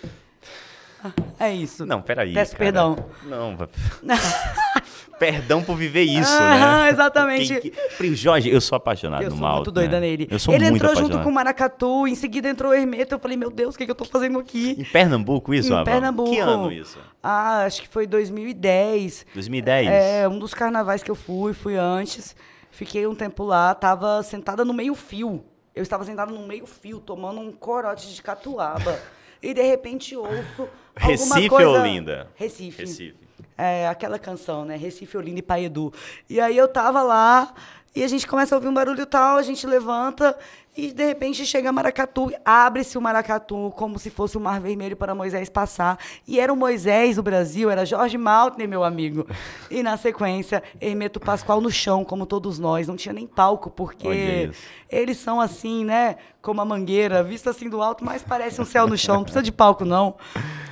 [1.40, 1.86] É isso.
[1.86, 2.34] Não, peraí.
[2.34, 2.64] Peço cara.
[2.66, 3.06] perdão.
[3.24, 3.58] Não,
[5.20, 6.90] perdão por viver isso, Ah, né?
[6.92, 7.60] exatamente.
[7.60, 9.58] Quem que- Jorge, eu sou apaixonado Eu no sou Malto.
[9.58, 10.08] muito doida né?
[10.08, 10.28] nele.
[10.30, 11.14] Eu sou Ele muito entrou apaixonado.
[11.14, 13.16] junto com o Maracatu, em seguida entrou o Hermeto.
[13.16, 14.76] Eu falei, meu Deus, o que, que eu tô fazendo aqui?
[14.78, 15.86] Em Pernambuco, isso, Em Ava?
[15.86, 16.32] Pernambuco.
[16.32, 16.98] Que ano isso?
[17.22, 19.26] Ah, acho que foi 2010.
[19.34, 19.88] 2010?
[19.90, 22.36] É, um dos carnavais que eu fui, fui antes.
[22.72, 25.44] Fiquei um tempo lá, tava sentada no meio-fio.
[25.76, 29.00] Eu estava sentada no meio-fio, tomando um corote de catuaba.
[29.42, 31.70] e de repente ouço Recife coisa...
[31.70, 32.30] ou Olinda?
[32.36, 32.82] Recife.
[32.82, 33.16] Recife.
[33.58, 34.76] É, aquela canção, né?
[34.76, 35.94] Recife, Olinda e Paedu.
[36.30, 37.54] E aí eu tava lá,
[37.96, 40.38] e a gente começa a ouvir um barulho tal, a gente levanta,
[40.76, 45.14] e de repente chega Maracatu, abre-se o Maracatu como se fosse o Mar Vermelho para
[45.14, 45.98] Moisés passar.
[46.28, 49.28] E era o Moisés do Brasil, era Jorge Maltner, meu amigo.
[49.70, 52.88] E na sequência, Hermeto Pascoal no chão, como todos nós.
[52.88, 54.50] Não tinha nem palco, porque
[54.90, 56.16] eles são assim, né?
[56.42, 59.16] Como a mangueira, visto assim do alto, mas parece um céu no chão.
[59.18, 60.16] Não precisa de palco, não.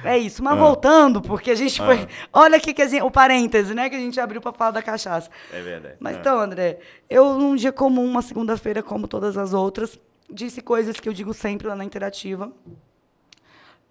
[0.03, 0.43] É isso.
[0.43, 2.07] Mas voltando, porque a gente foi.
[2.33, 3.89] Olha aqui que gente, o parêntese, né?
[3.89, 5.29] Que a gente abriu para falar da cachaça.
[5.53, 5.95] É verdade.
[5.99, 6.19] Mas Ah.
[6.19, 6.79] então, André,
[7.09, 9.90] eu num dia comum, uma segunda-feira, como todas as outras,
[10.31, 12.51] disse coisas que eu digo sempre lá na interativa.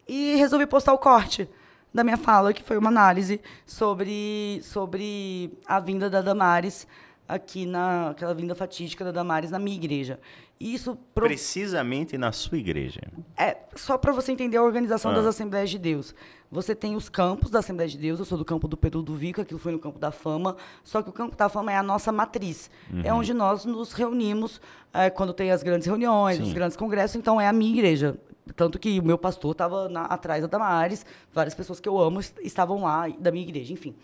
[0.08, 1.48] E resolvi postar o corte
[1.92, 6.86] da minha fala, que foi uma análise sobre, sobre a vinda da Damares
[7.34, 10.18] aqui na aquela vinda fatídica da Damares na minha igreja.
[10.58, 13.00] E isso pro- Precisamente na sua igreja.
[13.36, 15.14] é só para você entender a organização Ah.
[15.14, 16.14] das Assembleias de Deus.
[16.52, 19.14] Você tem os campos da Assembleia de Deus, eu sou do campo do Pedro do
[19.14, 21.82] Vico, aquilo foi no campo da fama, só que o campo da fama é a
[21.82, 22.70] nossa matriz.
[22.92, 23.02] Uhum.
[23.04, 24.60] É onde nós nos reunimos
[24.92, 26.42] é, quando tem as grandes reuniões, Sim.
[26.42, 28.18] os grandes congressos, então é a minha igreja.
[28.56, 32.36] Tanto que o meu pastor estava atrás da Damares, várias pessoas que eu amo est-
[32.42, 33.94] estavam lá da minha igreja, enfim.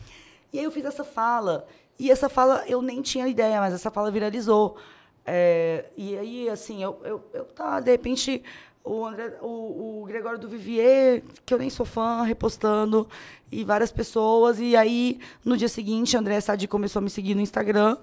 [0.52, 1.66] E aí eu fiz essa fala,
[1.98, 4.76] e essa fala eu nem tinha ideia, mas essa fala viralizou.
[5.24, 8.42] É, e aí, assim, eu, eu, eu tá, de repente,
[8.84, 13.08] o, André, o, o Gregório do Vivier, que eu nem sou fã, repostando,
[13.50, 14.60] e várias pessoas.
[14.60, 17.96] E aí, no dia seguinte, André Sadi começou a me seguir no Instagram,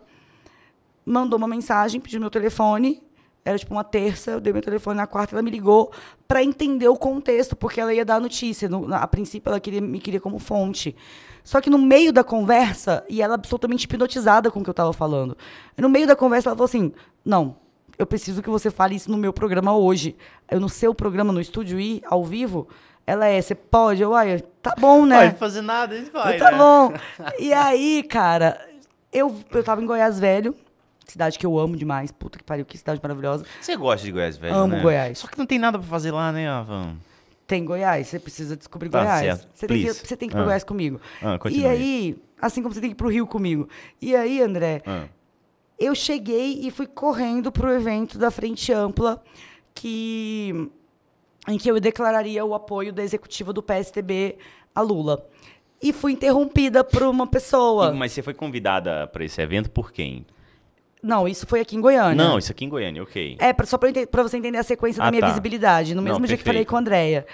[1.06, 3.02] mandou uma mensagem, pediu meu telefone.
[3.45, 5.91] Era tipo uma terça, eu dei meu telefone na quarta, ela me ligou
[6.28, 8.70] para entender o contexto, porque ela ia dar a notícia.
[8.70, 10.95] No- a princípio, ela queria, me queria como fonte.
[11.44, 14.94] Só que no meio da conversa, e ela absolutamente hipnotizada com o que eu estava
[14.94, 15.38] falando,
[15.78, 16.94] no meio da conversa ela falou assim:
[17.26, 17.57] Não,
[17.98, 20.15] eu preciso que você fale isso no meu programa hoje.
[20.49, 22.70] Eu no seu programa, no Estúdio I, ao vivo,
[23.06, 24.02] ela é, você pode?
[24.02, 25.26] Eu, ai, tá bom, né?
[25.28, 26.57] Pode fazer nada, a gente vai, tá né?
[26.57, 26.94] bom.
[27.38, 28.57] E aí, cara,
[29.11, 30.56] eu, eu tava em Goiás Velho,
[31.05, 32.11] cidade que eu amo demais.
[32.11, 33.45] Puta que pariu, que cidade maravilhosa.
[33.61, 34.81] Você gosta de Goiás Velho, Amo né?
[34.81, 35.19] Goiás.
[35.19, 36.95] Só que não tem nada pra fazer lá, né, Avan?
[37.45, 39.47] Tem Goiás, você precisa descobrir Tá Goiás.
[39.53, 40.43] Você tem, que, você tem que ir Ah.
[40.43, 40.99] Goiás comigo.
[41.21, 43.67] Ah, e aí, assim como você tem que ir pro Rio comigo.
[44.01, 45.05] E aí, André, Ah.
[45.77, 49.21] eu cheguei e fui correndo pro evento da Frente Ampla,
[49.75, 50.69] que
[51.47, 54.38] em que eu declararia o apoio da executiva do PSTB
[54.73, 55.27] a Lula.
[55.81, 57.91] E fui interrompida por uma pessoa.
[57.91, 60.25] Mas você foi convidada pra esse evento por quem?
[61.03, 62.15] Não, isso foi aqui em Goiânia.
[62.15, 63.35] Não, isso aqui em Goiânia, ok.
[63.39, 65.27] É, pra, só pra, pra você entender a sequência Ah, da minha tá.
[65.27, 65.93] visibilidade.
[65.93, 66.69] No Não, mesmo dia que falei perfeito.
[66.69, 67.25] com a Andrea.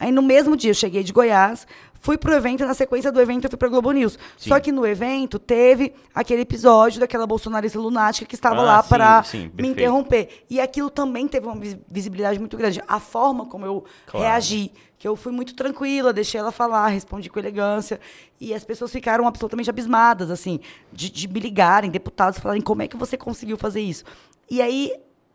[0.00, 1.66] Aí no mesmo dia eu cheguei de Goiás,
[2.00, 4.16] fui pro evento, e na sequência do evento eu fui pra Globo News.
[4.38, 4.48] Sim.
[4.48, 8.88] Só que no evento teve aquele episódio daquela bolsonarista lunática que estava Ah, lá sim,
[8.88, 9.72] para sim, me perfeito.
[9.72, 10.28] interromper.
[10.48, 12.80] E aquilo também teve uma vis- visibilidade muito grande.
[12.86, 14.24] A forma como eu Claro.
[14.24, 18.00] reagi, que eu fui muito tranquila, deixei ela falar, respondi com elegância.
[18.40, 20.58] E as pessoas ficaram absolutamente abismadas, assim,
[20.92, 24.04] de, de me ligarem, deputados falarem como é que você conseguiu fazer isso.
[24.50, 24.92] E aí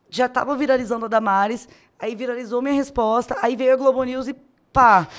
[0.10, 1.68] já estava viralizando a Damares,
[1.98, 4.36] aí viralizou minha resposta, aí veio a Globo News e
[4.72, 5.08] pá.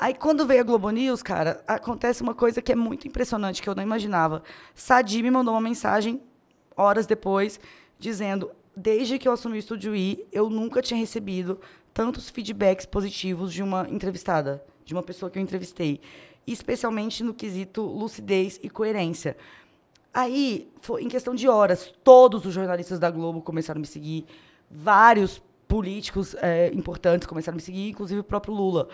[0.00, 3.68] Aí quando veio a Globo News, cara, acontece uma coisa que é muito impressionante, que
[3.68, 4.42] eu não imaginava.
[4.74, 6.22] Sadi me mandou uma mensagem
[6.74, 7.60] horas depois,
[7.98, 11.60] dizendo: desde que eu assumi o Estúdio I, eu nunca tinha recebido
[11.92, 16.00] tantos feedbacks positivos de uma entrevistada, de uma pessoa que eu entrevistei.
[16.46, 19.36] Especialmente no quesito lucidez e coerência.
[20.12, 24.26] Aí, foi, em questão de horas, todos os jornalistas da Globo começaram a me seguir,
[24.68, 28.88] vários políticos eh, importantes começaram a me seguir, inclusive o próprio Lula.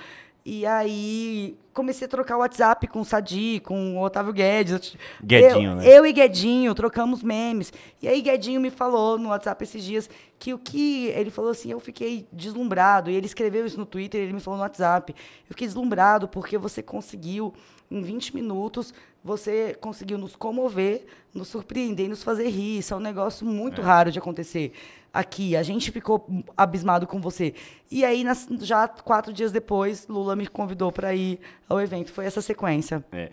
[0.49, 4.97] E aí comecei a trocar WhatsApp com o Sadi, com o Otávio Guedes.
[5.21, 5.99] Guedinho, eu, né?
[5.99, 7.73] eu e Guedinho trocamos memes.
[8.01, 10.09] E aí Guedinho me falou no WhatsApp esses dias
[10.39, 13.11] que o que ele falou assim, eu fiquei deslumbrado.
[13.11, 15.13] E ele escreveu isso no Twitter, ele me falou no WhatsApp.
[15.13, 17.53] Eu fiquei deslumbrado porque você conseguiu
[17.91, 18.95] em 20 minutos,
[19.25, 22.79] você conseguiu nos comover, nos surpreender, e nos fazer rir.
[22.79, 24.73] Isso é um negócio muito raro de acontecer
[25.19, 25.57] aqui.
[25.57, 26.27] A gente ficou
[26.57, 27.55] abismado com você.
[27.91, 32.13] E aí, nas- já quatro dias depois, Lula me convidou para ir ao evento.
[32.13, 33.05] Foi essa sequência.
[33.13, 33.31] É,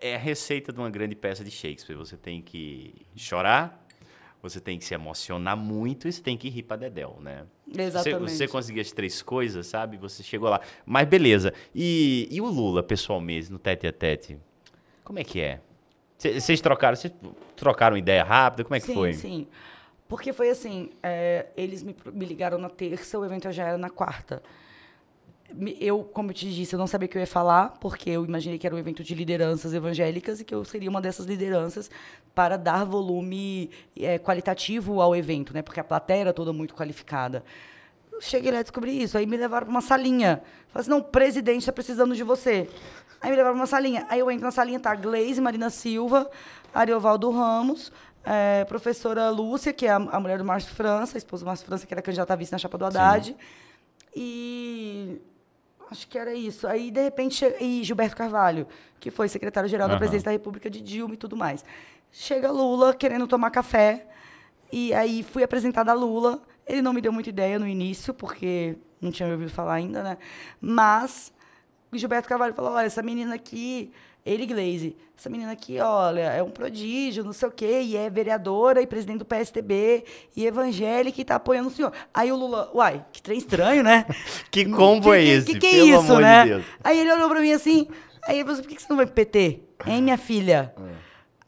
[0.00, 1.96] é a receita de uma grande peça de Shakespeare.
[1.96, 3.84] Você tem que chorar,
[4.42, 7.44] você tem que se emocionar muito e você tem que rir pra dedéu, né?
[7.76, 8.30] Exatamente.
[8.32, 9.96] Você, você conseguir as três coisas, sabe?
[9.98, 10.60] Você chegou lá.
[10.86, 11.52] Mas beleza.
[11.74, 14.38] E, e o Lula, pessoalmente, no tete a tete?
[15.04, 15.60] Como é que é?
[16.18, 16.96] Cê- Vocês trocaram,
[17.56, 18.64] trocaram ideia rápida?
[18.64, 19.12] Como é que sim, foi?
[19.14, 19.46] Sim,
[20.10, 23.88] Porque foi assim, é, eles me, me ligaram na terça, o evento já era na
[23.88, 24.42] quarta.
[25.80, 28.24] Eu, como eu te disse, eu não sabia o que eu ia falar, porque eu
[28.24, 31.88] imaginei que era um evento de lideranças evangélicas e que eu seria uma dessas lideranças
[32.34, 35.62] para dar volume é, qualitativo ao evento, né?
[35.62, 37.44] Porque a plateia era toda muito qualificada.
[38.18, 39.16] Cheguei lá e descobri isso.
[39.16, 40.42] Aí me levaram para uma salinha.
[40.70, 42.68] Falei assim, não, o presidente está precisando de você.
[43.20, 44.06] Aí me levaram para uma salinha.
[44.08, 46.28] Aí eu entro na salinha, tá Gleise, Marina Silva,
[46.74, 47.92] Ariovaldo Ramos,
[48.24, 51.66] é, professora Lúcia, que é a, a mulher do Márcio França, a esposa do Márcio
[51.66, 53.36] França, que era candidata a vice na chapa do Haddad.
[54.14, 55.20] E
[55.90, 56.66] acho que era isso.
[56.66, 58.66] Aí, de repente, e Gilberto Carvalho,
[58.98, 59.98] que foi secretário-geral da Aham.
[59.98, 61.64] presidência da República de Dilma e tudo mais.
[62.12, 64.06] Chega Lula querendo tomar café.
[64.72, 66.42] E aí fui apresentada a Lula.
[66.66, 70.18] Ele não me deu muita ideia no início, porque não tinha ouvido falar ainda, né?
[70.60, 71.32] Mas
[71.92, 73.92] Gilberto Carvalho falou: olha, essa menina aqui,
[74.24, 78.08] ele Glaze, essa menina aqui, olha, é um prodígio, não sei o quê, e é
[78.08, 80.04] vereadora e presidente do PSTB,
[80.36, 81.92] e evangélica e tá apoiando o senhor.
[82.12, 84.06] Aí o Lula, uai, que trem estranho, né?
[84.50, 85.46] Que combo que, é esse?
[85.46, 86.44] Que, que é isso, né?
[86.44, 86.64] de.
[86.82, 87.86] Aí ele olhou pra mim assim,
[88.24, 89.60] aí ele falou assim, por que você não vai pro PT?
[89.86, 90.74] Hein, minha filha?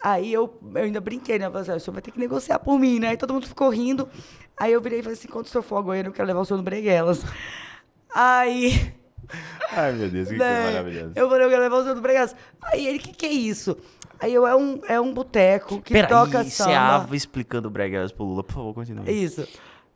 [0.02, 1.46] Aí eu, eu ainda brinquei, né?
[1.46, 3.08] Eu falei assim, "Ah, o senhor vai ter que negociar por mim, né?
[3.10, 4.08] Aí todo mundo ficou rindo.
[4.56, 6.40] Aí eu virei e falei assim, quando o senhor for a Goiânia, eu quero levar
[6.40, 7.24] o senhor no Breguelas.
[8.14, 8.92] Aí...
[9.74, 11.12] Ai, meu Deus, que né, coisa maravilhosa.
[11.16, 12.36] Eu falei, eu quero levar o Breguelas.
[12.62, 13.76] Aí ele, o que que é isso?
[14.20, 16.78] Aí eu, é um, é um boteco que toca Peraí, você é samba.
[16.78, 19.10] Ava explicando Breguelas pro Lula, por favor, continue.
[19.10, 19.46] Isso.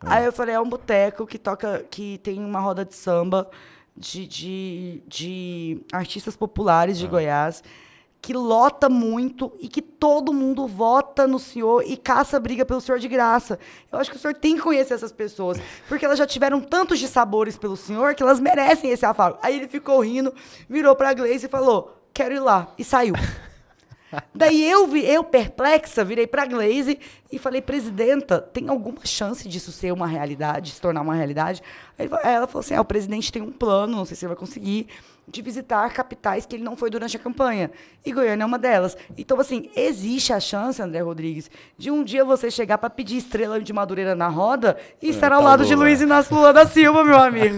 [0.00, 3.48] Aí eu falei, é um boteco que toca, que tem uma roda de samba
[3.96, 7.62] de, de, de artistas populares de Goiás,
[8.20, 12.98] que lota muito e que todo mundo vota no senhor e caça briga pelo senhor
[12.98, 13.58] de graça.
[13.90, 16.98] Eu acho que o senhor tem que conhecer essas pessoas, porque elas já tiveram tantos
[16.98, 19.38] de sabores pelo senhor que elas merecem esse afago.
[19.42, 20.34] Aí ele ficou rindo,
[20.68, 23.14] virou pra Gleice e falou, quero ir lá, e saiu.
[24.34, 26.98] Daí eu, vi, eu perplexa, virei pra Glaze
[27.30, 31.62] e falei, presidenta, tem alguma chance disso ser uma realidade, se tornar uma realidade?
[31.98, 34.36] Aí ela falou assim, ah, o presidente tem um plano, não sei se ele vai
[34.38, 34.86] conseguir,
[35.28, 37.68] de visitar capitais que ele não foi durante a campanha.
[38.04, 38.96] E Goiânia é uma delas.
[39.18, 43.60] Então, assim, existe a chance, André Rodrigues, de um dia você chegar pra pedir estrela
[43.60, 45.86] de Madureira na roda e estar ao tá lado de Lula.
[45.86, 47.56] Luiz Inácio Lula da Silva, meu amigo.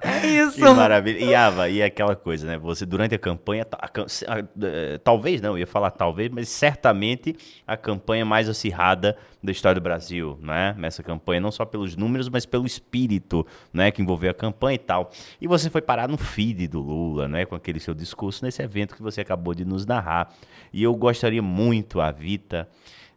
[0.00, 0.58] É isso.
[0.58, 1.24] Que maravilha.
[1.24, 2.56] E Ava, e aquela coisa, né?
[2.58, 6.48] Você durante a campanha, a cam- a- eh, talvez não, eu ia falar talvez, mas
[6.48, 7.34] certamente
[7.66, 10.74] a campanha mais acirrada da história do Brasil, né?
[10.78, 13.90] Nessa campanha, não só pelos números, mas pelo espírito, né?
[13.90, 15.10] Que envolveu a campanha e tal.
[15.40, 17.44] E você foi parar no feed do Lula, né?
[17.44, 20.32] Com aquele seu discurso nesse evento que você acabou de nos narrar.
[20.72, 22.68] E eu gostaria muito, a Vita,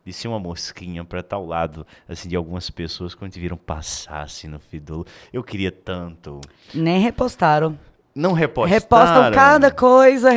[0.06, 3.58] de ser uma mosquinha para estar ao lado assim, de algumas pessoas quando te viram
[3.58, 5.06] passar assim, no feed do Lula.
[5.32, 6.42] Eu queria tanto.
[6.74, 7.78] Nem repostaram.
[8.20, 8.74] Não repostaram.
[8.80, 10.30] Repostam cada coisa,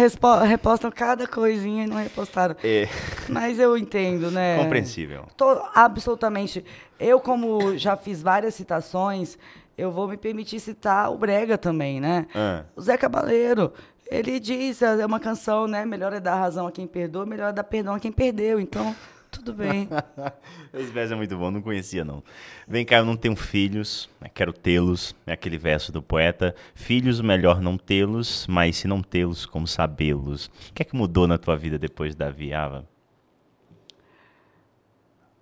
[0.46, 2.54] repostam cada coisinha e não repostaram.
[2.62, 2.88] É,
[3.28, 4.56] Mas eu entendo, né?
[4.56, 5.24] compreensível.
[5.36, 6.64] Tô, absolutamente.
[7.00, 9.36] Eu, como já fiz várias citações,
[9.76, 12.26] eu vou me permitir citar o Brega também, né?
[12.32, 12.62] Ah.
[12.76, 13.72] O Zé Cabaleiro.
[14.08, 15.84] Ele diz, é uma canção, né?
[15.84, 18.60] Melhor é dar razão a quem perdoa, melhor é dar perdão a quem perdeu.
[18.60, 18.94] Então,
[19.32, 19.88] tudo bem.
[20.72, 22.22] Esse verso é muito bom, não conhecia não.
[22.68, 25.14] Vem cá, eu não tenho filhos, né, quero tê-los.
[25.26, 26.54] É aquele verso do poeta.
[26.74, 30.46] Filhos, melhor não tê-los, mas se não tê-los, como sabê-los.
[30.46, 32.88] O que é que mudou na tua vida depois da Viava?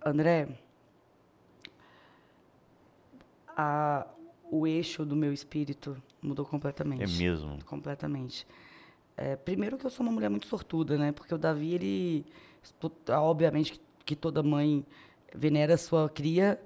[0.03, 0.47] André,
[3.55, 4.07] a-
[4.49, 7.03] o eixo do meu espírito mudou completamente.
[7.03, 7.63] É mesmo?
[7.65, 8.45] Completamente.
[9.15, 11.11] É, primeiro que eu sou uma mulher muito sortuda, né?
[11.11, 12.25] Porque o Davi, ele...
[13.09, 14.85] Obviamente que, que toda mãe
[15.33, 16.59] venera a sua cria,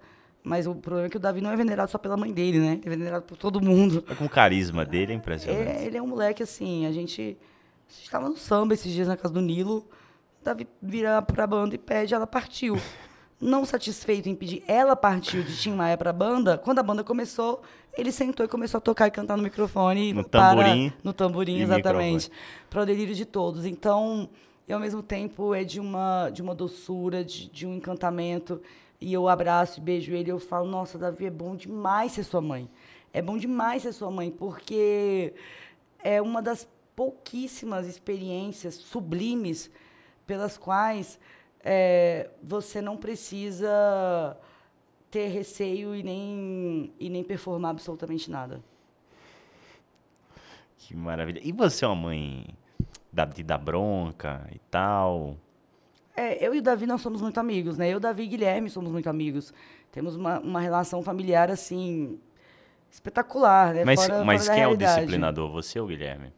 [0.44, 2.80] mas o problema é que o Davi não é venerado só pela mãe dele, né?
[2.84, 4.04] Ele é venerado por todo mundo.
[4.08, 5.68] É com o carisma dele, é impressionante.
[5.70, 7.38] É, ele é um moleque assim, a gente,
[7.90, 9.88] estava no samba esses dias na casa do Nilo,
[10.44, 12.78] Davi vira pra banda e pede, ela partiu.
[13.42, 16.58] Não satisfeito em pedir, ela partiu de Tim Maia pra banda.
[16.58, 17.62] Quando a banda começou,
[17.98, 20.14] ele sentou e começou a tocar e cantar no microfone.
[20.14, 22.32] No para- tamborim no tamborim, exatamente.
[22.70, 23.66] Para o delírio de todos.
[23.66, 24.30] Então,
[24.68, 28.62] e ao mesmo tempo é de uma, de uma doçura, de, de um encantamento.
[29.00, 32.24] E eu abraço e beijo ele e eu falo, nossa, Davi, é bom demais ser
[32.24, 32.70] sua mãe.
[33.14, 35.34] É bom demais ser sua mãe, porque
[36.04, 39.70] é uma das pouquíssimas experiências sublimes
[40.26, 41.20] pelas quais
[41.64, 44.38] é, você não precisa
[45.12, 48.62] ter receio e nem, e nem performar absolutamente nada.
[50.78, 51.42] Que maravilha.
[51.44, 52.56] E você é uma mãe
[53.16, 55.38] da, de dar bronca e tal?
[56.16, 57.90] É, eu e o Davi nós somos muito amigos, né?
[57.90, 59.54] Eu, Davi e Guilherme somos muito amigos.
[59.92, 62.20] Temos uma, uma relação familiar, assim,
[62.92, 63.86] espetacular, né?
[63.86, 65.50] Mas, Fora- mas fora quem é o disciplinador?
[65.52, 66.34] Você ou o Guilherme?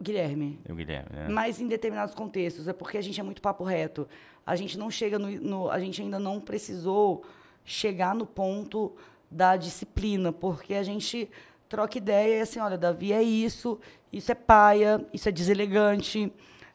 [0.00, 0.58] O Guilherme.
[0.68, 1.28] O Guilherme, né?
[1.28, 4.08] Mas em determinados contextos, é porque a gente é muito papo reto.
[4.46, 7.24] A gente não chega no, no- a gente ainda não precisou
[7.64, 8.94] chegar no ponto
[9.30, 11.28] da disciplina, porque a gente
[11.68, 13.78] troca ideia e assim, olha, Davi é isso,
[14.12, 16.32] isso é paia, isso é deselegante,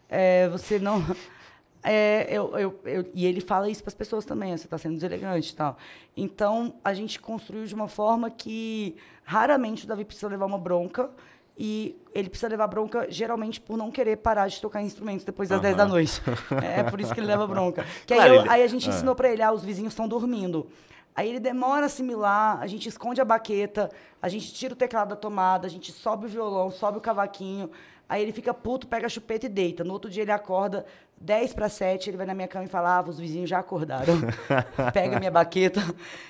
[0.10, 1.04] é, você não
[1.84, 4.94] é, eu, eu, eu- e ele fala isso para as pessoas também, você está sendo
[4.96, 5.78] deselegante e tal.
[6.16, 11.10] Então, a gente construiu de uma forma que raramente o Davi precisa levar uma bronca
[11.58, 15.60] e ele precisa levar bronca geralmente por não querer parar de tocar instrumentos depois das
[15.62, 16.22] 10 da noite.
[16.64, 17.86] É por isso que ele leva bronca.
[18.08, 18.94] Que aí, Claro, eu- ele- aí a gente Ah.
[18.94, 20.68] ensinou para ele, ah, os vizinhos estão dormindo.
[21.16, 23.90] Aí ele demora a assimilar, a gente esconde a baqueta,
[24.22, 27.70] a gente tira o teclado da tomada, a gente sobe o violão, sobe o cavaquinho.
[28.10, 29.84] Aí ele fica puto, pega a chupeta e deita.
[29.84, 30.86] No outro dia ele acorda,
[31.20, 34.14] 10 para 7, ele vai na minha cama e fala: ah, os vizinhos já acordaram.
[34.92, 35.82] pega minha baqueta.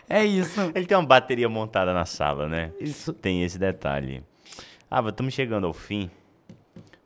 [0.07, 0.59] É isso.
[0.75, 2.71] Ele tem uma bateria montada na sala, né?
[2.79, 3.11] Isso.
[3.13, 4.23] Tem esse detalhe.
[4.89, 6.11] Ah, estamos chegando ao fim.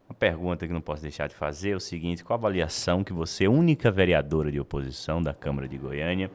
[0.10, 3.14] Uma pergunta que não posso deixar de fazer é o seguinte: qual a avaliação que
[3.14, 6.30] você, única vereadora de oposição da Câmara de Goiânia,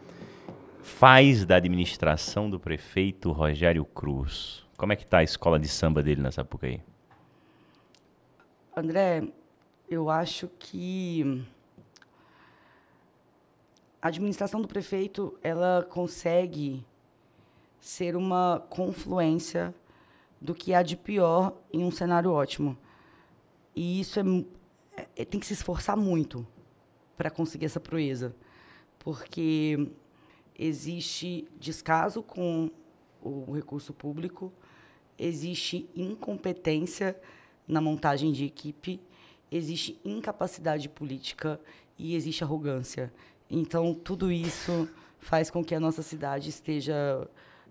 [0.83, 4.67] faz da administração do prefeito Rogério Cruz?
[4.77, 6.83] Como é que está a escola de samba dele na Sapucaí?
[8.77, 9.29] André,
[9.89, 11.45] eu acho que
[14.01, 16.85] a administração do prefeito ela consegue
[17.79, 19.73] ser uma confluência
[20.41, 22.77] do que há de pior em um cenário ótimo.
[23.77, 26.45] E isso é, é tem que se esforçar muito
[27.17, 28.35] para conseguir essa proeza,
[28.99, 29.89] porque
[30.63, 32.71] existe descaso com
[33.21, 34.53] o recurso público,
[35.19, 37.21] existe incompetência
[37.67, 39.01] na montagem de equipe,
[39.51, 41.61] existe incapacidade política
[41.99, 43.13] e existe arrogância.
[43.51, 47.29] Então, tudo isso faz com que a nossa cidade esteja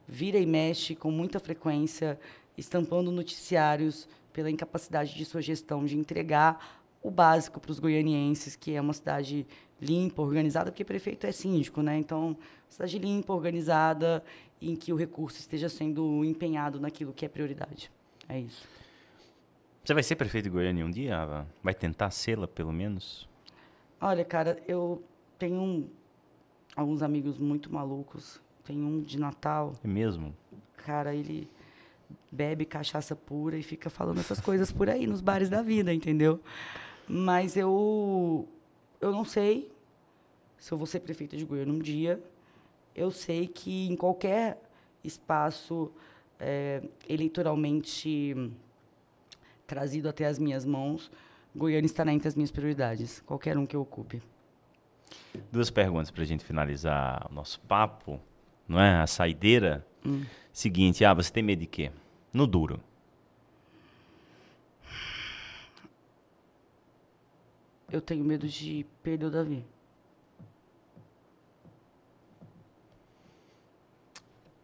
[0.08, 2.20] vira e mexe com muita frequência,
[2.58, 8.74] estampando noticiários pela incapacidade de sua gestão de entregar o básico para os goianienses, que
[8.74, 9.48] é uma cidade
[9.82, 11.98] limpa, organizada, porque prefeito é síndico, né?
[11.98, 12.38] Então,
[12.72, 14.24] cidade limpa, organizada,
[14.62, 17.92] em que o recurso esteja sendo empenhado naquilo que é prioridade.
[18.30, 18.68] É isso.
[19.84, 21.48] Você vai ser prefeito de Goiânia um dia, Ava?
[21.62, 23.28] Vai tentar sê-la, pelo menos?
[24.00, 25.04] Olha, cara, eu
[25.38, 25.90] tenho um,
[26.76, 28.40] alguns amigos muito malucos.
[28.64, 29.74] Tem um de Natal.
[29.84, 30.36] É mesmo?
[30.78, 31.50] Cara, ele
[32.32, 36.40] bebe cachaça pura e fica falando essas coisas por aí, nos bares da vida, entendeu?
[37.08, 38.48] Mas eu,
[39.02, 39.72] eu não sei
[40.58, 42.22] se eu vou ser prefeita de Goiânia um dia.
[42.96, 44.62] Eu sei que em qualquer
[45.04, 45.92] espaço
[46.40, 48.36] é, eleitoralmente
[49.66, 51.12] trazido até as minhas mãos,
[51.56, 54.22] Goiânia estará entre as minhas prioridades, qualquer um que eu ocupe.
[55.52, 58.20] Duas perguntas para a gente finalizar o nosso papo,
[58.68, 59.02] não é?
[59.02, 59.86] A saideira.
[60.06, 60.26] Hum.
[60.52, 61.92] Seguinte, ah, você tem medo de quê?
[62.34, 62.80] No duro.
[67.92, 69.66] Eu tenho medo de perder o Davi.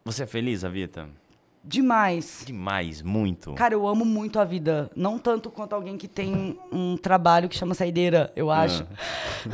[0.08, 1.10] Você é feliz, Avita?
[1.62, 2.44] Demais.
[2.46, 3.54] Demais, muito.
[3.56, 4.90] Cara, eu amo muito a vida.
[4.96, 8.88] Não tanto quanto alguém que tem um trabalho que chama saideira, eu acho.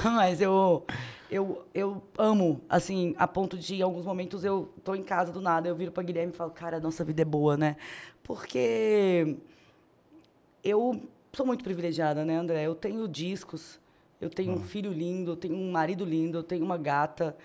[0.05, 0.11] Ah.
[0.13, 0.85] Mas eu,
[1.31, 5.41] eu, eu amo, assim, a ponto de, em alguns momentos, eu tô em casa do
[5.41, 7.75] nada, eu viro pra Guilherme e falo, cara, nossa vida é boa, né?
[8.21, 9.35] Porque
[10.63, 11.01] eu
[11.31, 12.61] sou muito privilegiada, né, André?
[12.61, 13.80] Eu tenho discos,
[14.21, 17.35] eu tenho um filho lindo, eu tenho um marido lindo, eu tenho uma gata,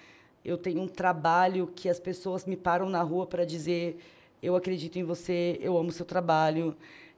[0.44, 3.98] eu tenho um trabalho que as pessoas me param na rua para dizer
[4.43, 6.77] eu acredito em você, eu amo seu trabalho,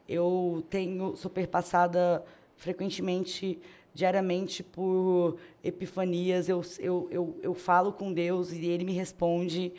[0.09, 2.25] eu tenho sou perpassada
[2.57, 3.61] frequentemente,
[3.95, 9.73] diariamente por epifanias, eu, eu, eu, eu falo com Deus e Ele me responde,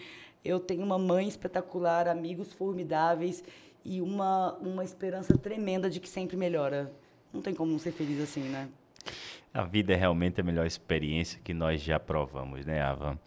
[0.44, 3.44] eu tenho uma mãe espetacular, amigos formidáveis
[3.84, 6.92] e uma, uma esperança tremenda de que sempre melhora.
[7.34, 8.68] Não tem como não ser feliz assim, né?
[9.54, 13.20] A vida é realmente a melhor experiência que nós já provamos, né, Ava?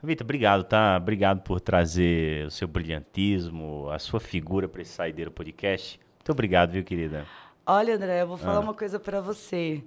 [0.00, 0.96] Vitor, obrigado, tá?
[0.96, 5.98] Obrigado por trazer o seu brilhantismo, a sua figura para esse Saideiro Podcast.
[6.18, 7.26] Muito obrigado, viu, querida?
[7.66, 8.60] Olha, André, eu vou falar ah.
[8.60, 9.82] uma coisa para você.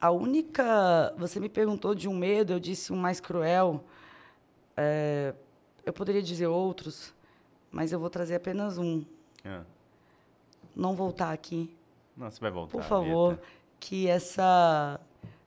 [0.00, 1.14] A única.
[1.16, 3.84] Você me perguntou de um medo, eu disse um mais cruel.
[4.76, 5.32] É...
[5.84, 7.14] Eu poderia dizer outros,
[7.70, 9.04] mas eu vou trazer apenas um.
[9.44, 9.62] Ah.
[10.74, 11.72] Não voltar aqui.
[12.16, 12.72] Não, você vai voltar.
[12.72, 13.38] Por favor
[13.86, 14.98] que essa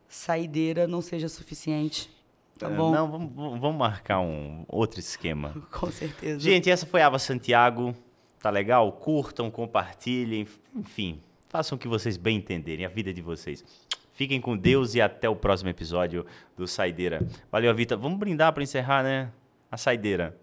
[0.07, 2.09] saideira não seja suficiente.
[2.57, 2.89] Tá é, bom?
[2.89, 5.53] Não, vamos, vamos marcar um outro esquema.
[5.69, 6.39] Com certeza.
[6.39, 7.93] Gente, essa foi a Ava Santiago.
[8.39, 8.89] Tá legal?
[8.93, 13.65] Curtam, compartilhem, enfim, façam o que vocês bem entenderem, a vida de vocês.
[14.13, 16.25] Fiquem com Deus e até o próximo episódio
[16.55, 17.27] do Saideira.
[17.51, 17.97] Valeu, Avita.
[17.97, 19.29] Vamos brindar para encerrar, né?
[19.69, 20.37] A Saideira.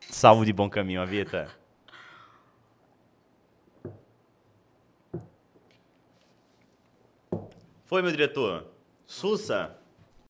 [0.00, 1.59] Salvo de bom caminho, Avita.
[7.90, 8.66] Foi, meu diretor.
[9.04, 9.76] Sussa.